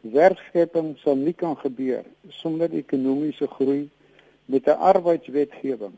Werkskeping 0.00 0.94
sal 1.00 1.16
nie 1.16 1.32
kan 1.32 1.56
gebeur 1.56 2.04
sonder 2.28 2.72
ekonomiese 2.72 3.48
groei 3.56 3.88
met 4.44 4.66
'n 4.66 4.80
arbeidswetgewing 4.90 5.96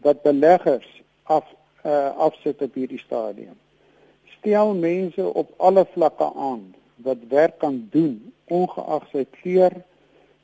wat 0.00 0.22
beleggers 0.22 1.02
af 1.22 1.44
uh, 1.86 2.16
afset 2.16 2.62
op 2.62 2.74
hierdie 2.74 2.98
stadium. 2.98 3.56
Stel 4.38 4.74
mense 4.74 5.32
op 5.32 5.52
alle 5.56 5.86
vlakke 5.92 6.32
aan 6.34 6.74
wat 6.96 7.16
werk 7.28 7.58
kan 7.58 7.88
doen 7.90 8.32
ongeag 8.44 9.08
sy 9.12 9.26
kleur 9.40 9.72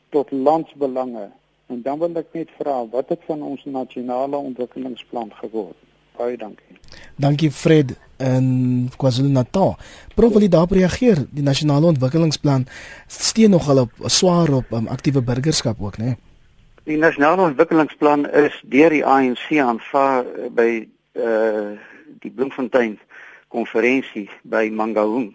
tot 0.09 0.31
landsbelange 0.31 1.31
en 1.67 1.83
dan 1.83 1.99
wil 1.99 2.21
ek 2.21 2.33
net 2.37 2.51
vra 2.59 2.83
wat 2.93 3.09
het 3.09 3.23
van 3.31 3.43
ons 3.43 3.65
nasionale 3.65 4.37
ontwikkelingsplan 4.37 5.33
geword? 5.41 5.79
Baie 6.17 6.37
dankie. 6.37 6.72
Dankie 7.17 7.51
Fred 7.51 7.97
in 8.23 8.91
KwaZulu-Natal. 8.97 9.77
Prof 10.15 10.33
wil 10.33 10.49
daarop 10.49 10.71
reageer? 10.71 11.25
Die 11.31 11.43
nasionale 11.43 11.87
ontwikkelingsplan 11.87 12.67
steun 13.07 13.51
nogal 13.51 13.79
op 13.87 13.91
swaar 14.07 14.53
op 14.53 14.73
um, 14.73 14.87
aktiewe 14.87 15.23
burgerskap 15.23 15.81
ook, 15.81 15.99
né? 15.99 16.05
Nee? 16.05 16.17
Die 16.85 16.99
nasionale 16.99 17.43
ontwikkelingsplan 17.43 18.27
is 18.31 18.55
deur 18.67 18.91
die 18.91 19.05
ANC 19.07 19.47
aanvaar 19.59 20.25
eh, 20.27 20.51
by 20.51 20.71
uh 21.15 21.79
die 22.23 22.31
Bloemfontein 22.31 23.01
konferensie 23.51 24.29
by 24.43 24.69
Mangaung. 24.71 25.33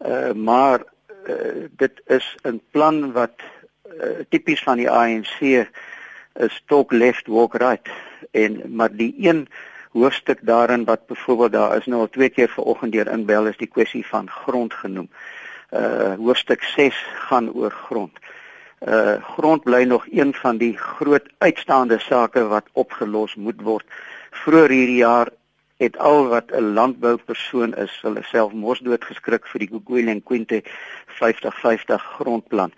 Uh 0.00 0.32
maar 0.32 0.84
uh, 1.28 1.68
dit 1.76 2.02
is 2.06 2.36
'n 2.42 2.60
plan 2.70 3.12
wat 3.12 3.36
uh, 4.00 4.24
tipies 4.28 4.62
van 4.62 4.76
die 4.76 4.90
ANC 4.90 5.66
is 6.32 6.62
talk 6.66 6.92
left 6.92 7.26
walk 7.26 7.54
right 7.54 7.88
en 8.30 8.62
maar 8.74 8.96
die 8.96 9.14
een 9.18 9.48
hoofstuk 9.92 10.38
daarin 10.42 10.84
wat 10.84 11.06
byvoorbeeld 11.06 11.52
daar 11.52 11.76
is 11.76 11.86
nou 11.86 12.00
al 12.00 12.10
twee 12.10 12.28
keer 12.28 12.48
vanoggend 12.48 12.92
deur 12.92 13.10
inbel 13.12 13.46
is 13.46 13.56
die 13.56 13.68
kwessie 13.68 14.06
van 14.06 14.30
grond 14.30 14.74
genoem. 14.74 15.08
Uh 15.70 16.14
hoofstuk 16.16 16.62
6 16.62 17.04
gaan 17.28 17.52
oor 17.52 17.70
grond. 17.70 18.18
Uh 18.86 19.20
grond 19.34 19.62
bly 19.62 19.82
nog 19.84 20.06
een 20.10 20.34
van 20.34 20.56
die 20.56 20.76
groot 20.78 21.28
uitstaande 21.38 21.98
sake 21.98 22.46
wat 22.48 22.68
opgelos 22.72 23.34
moet 23.34 23.60
word. 23.60 23.86
Vroeger 24.30 24.70
hierdie 24.70 24.96
jaar 25.04 25.28
het 25.76 25.98
al 25.98 26.28
wat 26.28 26.50
'n 26.50 26.72
landboupersoon 26.72 27.74
is, 27.74 27.98
hulle 28.02 28.22
self 28.22 28.52
mos 28.52 28.78
doodgeskrik 28.78 29.46
vir 29.46 29.58
die 29.58 29.70
Guguile 29.72 30.20
Quinte 30.20 30.62
50-50 31.20 32.02
grondplan. 32.16 32.72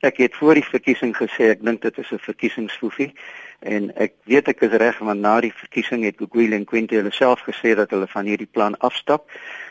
Ek 0.00 0.16
het 0.16 0.36
voor 0.36 0.54
die 0.54 0.64
verkiesing 0.64 1.16
gesê 1.16 1.50
ek 1.52 1.64
dink 1.64 1.82
dit 1.82 1.98
is 1.98 2.10
'n 2.12 2.18
verkiesingsfoefie 2.18 3.12
en 3.60 3.90
ek 4.00 4.14
weet 4.24 4.48
ek 4.48 4.62
is 4.64 4.76
reg 4.80 4.98
want 5.04 5.20
na 5.20 5.40
die 5.44 5.52
verkiesing 5.52 6.04
het 6.04 6.16
Guguile 6.16 6.56
en 6.56 6.64
Quinte 6.64 6.96
hulle 6.96 7.12
self 7.12 7.42
gesê 7.44 7.74
dat 7.76 7.90
hulle 7.92 8.08
van 8.08 8.24
hierdie 8.24 8.48
plan 8.48 8.76
afstap 8.78 9.28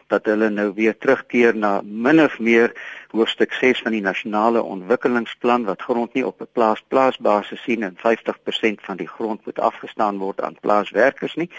dat 0.09 0.25
hulle 0.25 0.49
nou 0.49 0.71
weer 0.77 0.97
terugkeer 0.97 1.55
na 1.55 1.79
min 1.83 2.21
of 2.21 2.39
meer 2.39 2.73
hoofstuk 3.13 3.53
6 3.53 3.81
van 3.85 3.93
die 3.97 4.05
nasionale 4.05 4.61
ontwikkelingsplan 4.61 5.65
wat 5.69 5.81
grond 5.81 6.13
nie 6.13 6.25
op 6.25 6.41
'n 6.41 6.49
plaas 6.53 6.81
plaasbasis 6.87 7.63
sien 7.63 7.83
en 7.83 7.97
50% 7.97 8.81
van 8.81 8.97
die 8.97 9.07
grond 9.07 9.45
moet 9.45 9.59
afgestaan 9.59 10.17
word 10.17 10.41
aan 10.41 10.57
plaaswerkers 10.61 11.35
nie. 11.35 11.49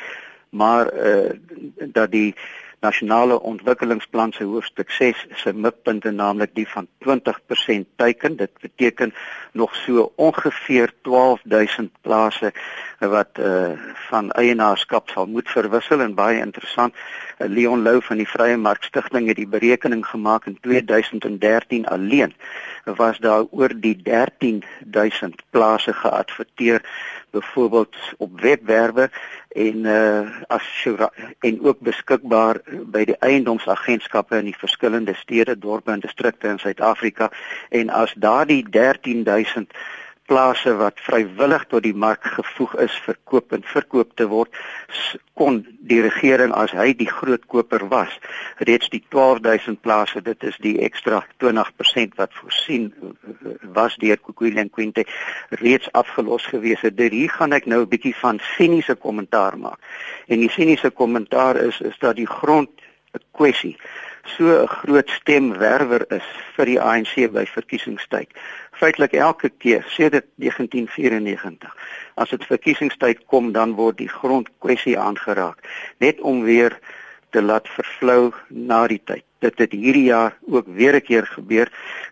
Maar 0.51 0.95
uh, 0.95 1.31
dat 1.77 2.11
die 2.11 2.35
nasionale 2.81 3.41
ontwikkelingsplan 3.41 4.33
se 4.33 4.45
hoofstuk 4.45 4.91
6 4.91 5.27
se 5.35 5.53
mikpunte 5.53 6.11
naamlik 6.11 6.55
die 6.55 6.69
van 6.69 6.87
20% 6.87 7.85
teiken. 7.97 8.37
Dit 8.37 8.51
beteken 8.61 9.15
nog 9.53 9.75
so 9.75 10.13
ongeveer 10.17 10.93
12000 11.03 11.93
plase 12.01 12.53
wat 13.09 13.39
uh, 13.39 13.73
van 14.09 14.31
eienaarskap 14.31 15.09
sal 15.09 15.27
moet 15.27 15.49
verwissel 15.49 16.01
en 16.01 16.15
baie 16.15 16.41
interessant. 16.41 16.95
Uh, 17.39 17.49
Leon 17.49 17.83
Lou 17.83 18.03
van 18.03 18.21
die 18.21 18.29
Vrye 18.29 18.57
Mark 18.57 18.85
Stichting 18.85 19.29
het 19.29 19.37
die 19.37 19.49
berekening 19.49 20.05
gemaak 20.07 20.47
in 20.47 20.59
2013 20.61 21.87
alleen 21.87 22.35
was 22.85 23.19
daar 23.19 23.45
oor 23.51 23.73
die 23.77 23.97
13000 24.03 25.43
plase 25.51 25.93
geadverteer 25.93 26.83
byvoorbeeld 27.31 27.97
op 28.17 28.41
webwerwe 28.41 29.11
en 29.49 29.77
uh 29.77 30.31
as 30.47 30.87
en 31.41 31.63
ook 31.63 31.81
beskikbaar 31.81 32.61
by 32.67 33.05
die 33.05 33.17
eiendomsagentskappe 33.19 34.37
in 34.39 34.45
die 34.45 34.59
verskillende 34.59 35.15
stede, 35.15 35.59
dorpe 35.59 35.91
en 35.91 36.01
distrikte 36.01 36.49
in 36.49 36.59
Suid-Afrika 36.59 37.31
en 37.69 37.91
as 37.91 38.15
daardie 38.17 38.63
13000 38.71 39.73
plase 40.31 40.77
wat 40.79 41.01
vrywillig 41.07 41.65
tot 41.73 41.83
die 41.83 41.97
mark 42.07 42.25
gevoeg 42.37 42.77
is 42.87 42.95
vir 43.07 43.19
koop 43.25 43.53
en 43.57 43.67
verkoop 43.67 44.15
te 44.17 44.29
word 44.31 44.55
kon 45.41 45.63
die 45.91 46.01
regering 46.05 46.53
as 46.55 46.75
hy 46.77 46.93
die 46.95 47.09
groot 47.11 47.47
koper 47.51 47.87
was 47.93 48.13
reeds 48.69 48.91
die 48.95 49.03
12000 49.11 49.81
plase 49.83 50.23
dit 50.23 50.49
is 50.51 50.59
die 50.63 50.77
ekstra 50.87 51.23
20% 51.43 52.19
wat 52.21 52.37
voorsien 52.39 52.91
was 53.75 53.97
deur 54.03 54.19
Kukuile 54.19 54.61
en 54.61 54.71
Quinte 54.71 55.05
reeds 55.63 55.89
afgelos 55.93 56.47
gewees 56.47 56.83
het. 56.87 56.99
Hier 57.01 57.31
gaan 57.31 57.53
ek 57.53 57.67
nou 57.67 57.83
'n 57.83 57.89
bietjie 57.89 58.15
van 58.17 58.39
siniese 58.57 58.95
kommentaar 58.95 59.59
maak. 59.59 59.81
En 60.29 60.39
die 60.41 60.51
siniese 60.51 60.91
kommentaar 60.91 61.57
is 61.57 61.81
is 61.81 61.99
dat 61.99 62.17
die 62.17 62.27
grond 62.27 62.71
'n 63.15 63.25
kwessie 63.33 63.77
so 64.25 64.45
'n 64.63 64.67
groot 64.67 65.11
stemwerwer 65.11 66.05
is 66.13 66.27
vir 66.57 66.67
die 66.67 66.81
ANC 66.81 67.15
by 67.33 67.45
verkiesingstyd. 67.47 68.29
Feitelik 68.73 69.13
elke 69.13 69.49
keer 69.49 69.85
sedert 69.89 70.27
1994 70.37 71.77
as 72.15 72.31
dit 72.31 72.45
verkiesingstyd 72.45 73.27
kom 73.27 73.53
dan 73.53 73.75
word 73.75 73.99
die 73.99 74.09
grondkwessie 74.09 74.99
aangeraak 74.99 75.59
net 75.99 76.21
om 76.21 76.43
weer 76.45 76.79
te 77.31 77.43
laat 77.43 77.69
vervlou 77.69 78.33
na 78.49 78.87
die 78.87 79.03
tyd. 79.05 79.30
Dit 79.41 79.59
het 79.59 79.73
hierdie 79.73 80.05
jaar 80.05 80.37
ook 80.47 80.67
weer 80.67 80.95
'n 80.95 81.03
keer 81.03 81.27
gebeur. 81.27 81.69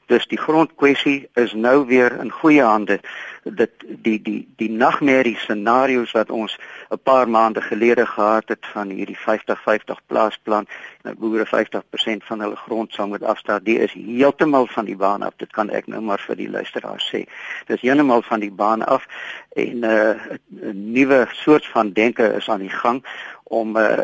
Dus 0.06 0.26
die 0.26 0.38
grondkwessie 0.38 1.28
is 1.34 1.52
nou 1.52 1.86
weer 1.86 2.12
in 2.20 2.30
goeie 2.30 2.62
hande. 2.62 3.00
Dit 3.42 3.70
die 3.86 4.22
die 4.22 4.48
die 4.56 4.70
nagmerrie 4.70 5.36
scenario's 5.36 6.12
wat 6.12 6.30
ons 6.30 6.58
'n 6.90 7.00
paar 7.02 7.28
maande 7.28 7.60
gelede 7.60 8.06
gehad 8.06 8.48
het 8.48 8.66
van 8.72 8.88
hierdie 8.88 9.18
50-50 9.18 10.00
plaasplan, 10.06 10.66
nou 11.02 11.14
boere 11.16 11.46
50% 11.46 12.24
van 12.24 12.40
hulle 12.40 12.56
grond 12.56 12.92
sou 12.92 13.08
moet 13.08 13.22
afstaan, 13.22 13.60
die 13.62 13.78
is 13.78 13.92
heeltemal 13.92 14.66
van 14.66 14.84
die 14.84 14.96
baan 14.96 15.22
af. 15.22 15.32
Dit 15.36 15.52
kan 15.52 15.70
ek 15.70 15.86
nou 15.86 16.00
maar 16.00 16.20
vir 16.20 16.36
die 16.36 16.50
luisteraars 16.50 17.14
sê. 17.14 17.24
Dis 17.66 17.80
heeltemal 17.80 18.22
van 18.22 18.40
die 18.40 18.52
baan 18.52 18.86
af 18.86 19.06
en 19.52 19.84
uh, 19.84 20.16
'n 20.50 20.92
nuwe 20.92 21.26
soort 21.32 21.66
van 21.66 21.92
denke 21.92 22.32
is 22.36 22.48
aan 22.48 22.60
die 22.60 22.76
gang 22.82 23.04
om 23.44 23.76
uh, 23.76 23.98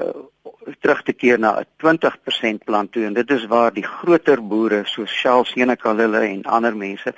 terug 0.80 1.02
te 1.02 1.12
keer 1.12 1.38
na 1.38 1.60
'n 1.60 1.66
20% 1.76 2.64
plan 2.64 2.88
toe 2.90 3.04
en 3.04 3.14
dit 3.14 3.30
is 3.30 3.46
waar 3.46 3.72
die 3.72 3.86
groter 3.86 4.46
boere 4.46 4.82
soos 4.84 5.10
Shell, 5.10 5.44
Senekal 5.44 6.00
en 6.00 6.42
ander 6.42 6.76
mense 6.76 7.14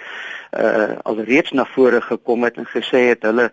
uh 0.52 0.96
alreeds 1.02 1.50
na 1.52 1.64
vore 1.64 2.00
gekom 2.00 2.44
het 2.44 2.56
en 2.56 2.66
gesê 2.66 3.08
het 3.08 3.22
hulle 3.22 3.50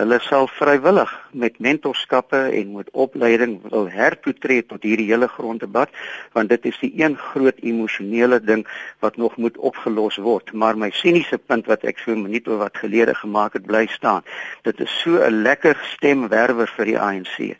hulle 0.00 0.18
sal 0.22 0.46
vrywillig 0.48 1.10
met 1.42 1.58
mentorskappe 1.58 2.38
en 2.58 2.72
met 2.76 2.90
opleiding 3.04 3.58
wil 3.72 3.88
hertoetree 3.90 4.62
tot 4.66 4.86
hierdie 4.86 5.08
hele 5.10 5.28
gronddebat 5.28 5.90
want 6.36 6.48
dit 6.48 6.68
is 6.70 6.78
die 6.80 6.92
een 7.02 7.16
groot 7.16 7.58
emosionele 7.72 8.40
ding 8.40 8.64
wat 9.04 9.16
nog 9.16 9.36
moet 9.36 9.58
opgelos 9.58 10.16
word. 10.16 10.52
Maar 10.52 10.78
my 10.78 10.90
siniese 10.94 11.38
punt 11.38 11.66
wat 11.66 11.84
ek 11.84 11.98
so 11.98 12.12
'n 12.12 12.22
minuut 12.22 12.48
of 12.48 12.58
wat 12.58 12.76
gelede 12.76 13.14
gemaak 13.14 13.52
het 13.52 13.66
bly 13.66 13.86
staan. 13.86 14.22
Dit 14.62 14.80
is 14.80 15.00
so 15.02 15.18
'n 15.18 15.42
lekker 15.42 15.76
stemwerwer 15.96 16.68
vir 16.76 16.84
die 16.84 16.98
ANC 16.98 17.56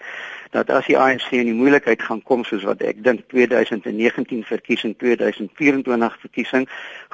dat 0.50 0.70
as 0.70 0.86
die 0.90 0.98
ANC 0.98 1.28
in 1.30 1.46
die 1.46 1.54
moeilikheid 1.54 2.02
gaan 2.02 2.22
kom 2.26 2.42
soos 2.44 2.64
wat 2.66 2.82
ek 2.82 3.02
dink 3.06 3.22
2019 3.30 4.42
verkiesing 4.48 4.96
2024 4.98 6.16
verkiesing 6.24 6.66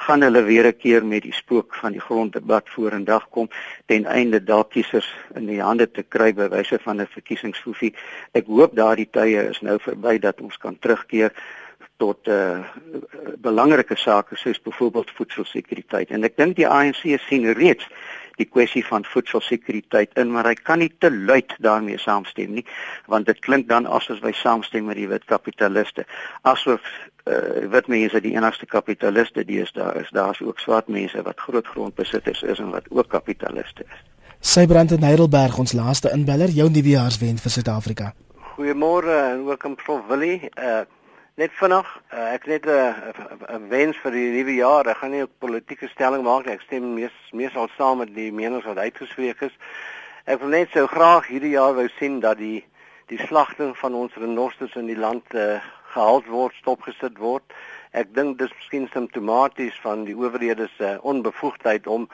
gaan 0.07 0.25
hulle 0.25 0.41
weer 0.47 0.67
'n 0.67 0.77
keer 0.77 1.05
met 1.05 1.23
die 1.23 1.33
spook 1.33 1.75
van 1.75 1.91
die 1.91 2.01
gronddebat 2.01 2.69
vorendag 2.69 3.29
kom 3.29 3.49
ten 3.85 4.05
einde 4.05 4.43
dalk 4.43 4.71
kiesers 4.71 5.09
in 5.35 5.45
die 5.45 5.61
hande 5.61 5.91
te 5.91 6.03
kry 6.03 6.33
by 6.33 6.49
wyse 6.49 6.79
van 6.81 7.01
'n 7.01 7.07
verkiesingsfoefie. 7.07 7.93
Ek 8.33 8.45
hoop 8.45 8.75
daardie 8.75 9.09
tye 9.11 9.49
is 9.49 9.61
nou 9.61 9.77
verby 9.79 10.17
dat 10.19 10.41
ons 10.41 10.57
kan 10.57 10.79
terugkeer 10.79 11.31
tot 11.97 12.27
uh, 12.27 12.59
belangrike 13.37 13.95
sake 13.95 14.35
soos 14.35 14.61
byvoorbeeld 14.61 15.11
voedselsekuriteit 15.17 16.09
en 16.09 16.23
ek 16.23 16.37
dink 16.37 16.55
die 16.55 16.67
ANC 16.67 17.01
sien 17.25 17.53
reeds 17.53 17.87
die 18.37 18.45
kwessie 18.45 18.83
van 18.85 19.05
voedselsekuriteit 19.05 20.13
in, 20.21 20.31
maar 20.31 20.47
hy 20.49 20.55
kan 20.55 20.81
nie 20.81 20.91
te 21.01 21.11
luid 21.11 21.53
daarmee 21.63 21.97
saamstem 22.01 22.53
nie, 22.59 22.65
want 23.11 23.25
dit 23.29 23.39
klink 23.45 23.69
dan 23.69 23.89
asof 23.89 24.21
hy 24.25 24.33
saamstem 24.37 24.89
met 24.89 24.99
die 24.99 25.07
wit 25.09 25.25
kapitaliste. 25.29 26.05
Asof 26.47 26.83
uh, 27.25 27.65
wit 27.73 27.89
mense 27.91 28.21
die 28.21 28.35
enigste 28.35 28.69
kapitaliste 28.69 29.45
is 29.47 29.73
daar 29.73 29.97
is, 30.01 30.11
daar's 30.11 30.41
ook 30.41 30.59
swart 30.59 30.87
mense 30.87 31.21
wat 31.21 31.39
groot 31.39 31.67
grondbesitters 31.67 32.43
is 32.43 32.59
en 32.59 32.69
wat 32.75 32.85
ook 32.89 33.09
kapitaliste 33.09 33.83
is. 33.87 34.05
Sybrand 34.39 34.91
in 34.91 35.03
Heidelberg, 35.03 35.57
ons 35.57 35.73
laaste 35.73 36.11
inbeller, 36.13 36.53
jou 36.53 36.69
nuwejaarswens 36.69 37.41
vir 37.41 37.51
Suid-Afrika. 37.51 38.13
Goeiemôre 38.57 39.15
en 39.33 39.45
welkom 39.45 39.75
Prof 39.75 40.05
Willie. 40.09 40.51
Uh, 40.53 40.85
Net 41.37 41.51
vinnig, 41.53 41.89
uh, 42.09 42.21
ek 42.33 42.47
net 42.49 42.63
'n 42.65 42.71
uh, 42.73 43.57
wens 43.69 43.97
vir 44.01 44.11
die 44.11 44.29
nuwe 44.33 44.55
jaar. 44.57 44.87
Ek 44.89 44.97
gaan 44.97 45.11
nie 45.13 45.21
'n 45.21 45.29
politieke 45.37 45.87
stelling 45.87 46.23
maak 46.25 46.45
nie. 46.45 46.53
Ek 46.53 46.65
stem 46.65 46.95
mees 46.95 47.13
meesal 47.31 47.69
saam 47.77 47.99
met 47.99 48.09
die 48.15 48.31
menings 48.31 48.65
wat 48.65 48.81
uitgespreek 48.81 49.43
is. 49.45 49.53
Ek 50.25 50.39
wil 50.39 50.49
net 50.49 50.73
so 50.73 50.87
graag 50.87 51.27
hierdie 51.29 51.53
jaar 51.53 51.75
wou 51.77 51.87
sien 51.99 52.19
dat 52.19 52.39
die 52.41 52.65
die 53.05 53.21
slagting 53.27 53.77
van 53.77 53.93
ons 53.93 54.17
renosters 54.17 54.75
in 54.75 54.87
die 54.87 54.97
land 54.97 55.23
uh, 55.35 55.61
gehaal 55.93 56.23
word, 56.25 56.57
stopgesit 56.57 57.21
word. 57.21 57.45
Ek 57.93 58.09
dink 58.15 58.39
dis 58.39 58.57
miskien 58.57 58.89
simptomaties 58.89 59.77
van 59.85 60.05
die 60.09 60.17
owerhede 60.17 60.67
se 60.77 60.97
uh, 60.97 60.97
onbevoegdheid 61.05 61.85
om 61.85 62.09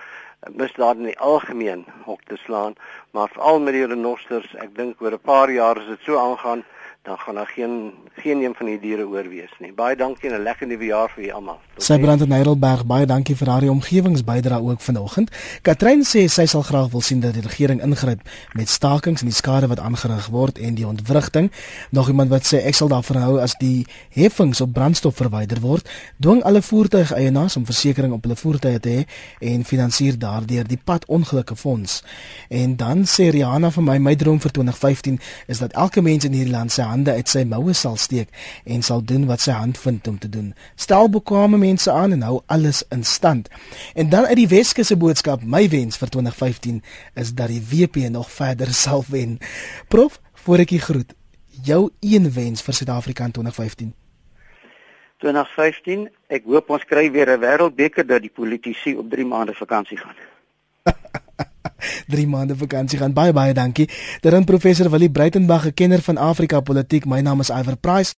misdaad 0.51 0.99
in 0.99 1.13
die 1.13 1.19
algemeen 1.19 1.85
op 2.05 2.19
te 2.27 2.35
slaan, 2.43 2.75
maar 3.11 3.31
veral 3.31 3.59
met 3.59 3.73
die 3.73 3.87
renosters. 3.87 4.51
Ek 4.59 4.75
dink 4.75 4.99
oor 5.01 5.15
'n 5.15 5.23
paar 5.23 5.49
jaar 5.49 5.79
as 5.79 5.87
dit 5.87 6.03
so 6.03 6.19
aangaan, 6.19 6.65
dan 7.03 7.17
gaan 7.17 7.35
daar 7.35 7.51
geen 7.55 7.93
geen 8.15 8.41
een 8.41 8.53
van 8.55 8.65
die 8.65 8.79
diere 8.79 9.07
oorwees 9.07 9.51
nie. 9.59 9.73
Baie 9.73 9.95
dankie 9.95 10.29
en 10.29 10.35
'n 10.39 10.43
lekker 10.43 10.67
nuwe 10.67 10.85
jaar 10.85 11.09
vir 11.09 11.23
julle 11.23 11.35
almal. 11.35 11.59
Sy 11.77 11.99
brand 11.99 12.21
in 12.21 12.31
Heidelberg, 12.31 12.85
baie 12.85 13.05
dankie 13.05 13.35
vir 13.35 13.47
haar 13.47 13.61
omgewingsbydra 13.69 14.57
ook 14.57 14.81
vanoggend. 14.81 15.31
Katrein 15.61 16.03
sê 16.03 16.27
sy 16.27 16.45
sal 16.45 16.61
graag 16.61 16.89
wil 16.91 17.01
sien 17.01 17.19
dat 17.19 17.33
die 17.33 17.41
regering 17.41 17.81
ingryp 17.81 18.21
met 18.53 18.69
stakings 18.69 19.21
en 19.21 19.27
die 19.27 19.35
skade 19.35 19.67
wat 19.67 19.79
aangerig 19.79 20.27
word 20.27 20.57
en 20.59 20.75
die 20.75 20.87
ontwrigting. 20.87 21.51
Nog 21.89 22.07
iemand 22.07 22.29
wat 22.29 22.53
sê 22.53 22.63
ek 22.65 22.73
sal 22.73 22.87
daarvoor 22.87 23.15
hou 23.15 23.39
as 23.39 23.55
die 23.59 23.85
heffings 24.09 24.61
op 24.61 24.73
brandstof 24.73 25.15
verwyder 25.15 25.59
word, 25.59 25.89
dwing 26.17 26.43
alle 26.43 26.61
voertuigeienaars 26.61 27.55
om 27.55 27.65
versekerings 27.65 28.13
op 28.15 28.23
hulle 28.23 28.35
voertuie 28.35 28.79
te 28.79 28.89
hê 28.89 29.05
en 29.39 29.63
finansier 29.63 30.17
daardeur 30.17 30.67
die 30.67 30.79
pad 30.83 31.05
ongelukke 31.05 31.55
fonds. 31.55 32.03
En 32.49 32.75
dan 32.75 33.03
sê 33.03 33.29
Rihanna 33.29 33.71
vir 33.71 33.83
my 33.83 33.97
my 33.97 34.15
droom 34.15 34.39
vir 34.39 34.51
2015 34.51 35.19
is 35.47 35.59
dat 35.59 35.73
elke 35.73 36.01
mens 36.01 36.23
in 36.23 36.31
hierdie 36.31 36.53
land 36.53 36.71
sy 36.71 36.92
hande 36.93 37.15
uit 37.17 37.29
sy 37.29 37.43
moue 37.49 37.73
sal 37.77 37.97
steek 37.97 38.29
en 38.63 38.85
sal 38.85 39.01
doen 39.01 39.25
wat 39.29 39.43
sy 39.43 39.55
hand 39.57 39.79
vind 39.81 40.07
om 40.07 40.19
te 40.21 40.29
doen. 40.29 40.53
Stel 40.79 41.09
bekwame 41.13 41.57
mense 41.61 41.91
aan 41.91 42.15
en 42.15 42.21
hou 42.27 42.41
alles 42.53 42.83
in 42.93 43.03
stand. 43.03 43.49
En 43.97 44.09
dan 44.13 44.29
uit 44.29 44.39
die 44.43 44.49
Weskus 44.51 44.91
se 44.93 44.97
boodskap, 44.97 45.43
my 45.43 45.65
wens 45.73 45.97
vir 46.01 46.13
2015 46.13 46.79
is 47.19 47.33
dat 47.33 47.51
die 47.53 47.63
WP 47.71 48.07
nog 48.13 48.29
verder 48.31 48.73
sal 48.83 49.03
wen. 49.09 49.39
Prof, 49.87 50.19
voor 50.45 50.65
ek 50.65 50.77
u 50.77 50.79
groet, 50.79 51.13
jou 51.63 51.89
een 51.99 52.31
wens 52.33 52.61
vir 52.61 52.79
Suid-Afrika 52.79 53.25
in 53.29 53.35
2015. 53.39 53.93
2015, 55.23 56.07
ek 56.35 56.47
hoop 56.51 56.69
ons 56.75 56.83
kry 56.85 57.07
weer 57.11 57.31
'n 57.31 57.39
wêreldbeker 57.39 58.05
dat 58.07 58.21
die 58.21 58.33
politici 58.33 58.95
op 58.95 59.09
3 59.09 59.25
maande 59.25 59.53
vakansie 59.53 59.97
gaan. 59.97 60.15
3 62.11 62.27
maande 62.27 62.55
vakansie 62.57 62.99
gaan. 62.99 63.13
Baie 63.13 63.33
baie 63.33 63.53
dankie. 63.53 63.89
Dit 64.21 64.33
is 64.33 64.43
professor 64.43 64.89
Willie 64.89 65.11
Breitenberg, 65.11 65.65
'n 65.65 65.73
kenner 65.73 66.01
van 66.01 66.17
Afrika 66.17 66.59
politiek. 66.59 67.05
My 67.05 67.21
naam 67.21 67.39
is 67.39 67.49
Iver 67.49 67.77
Price. 67.77 68.11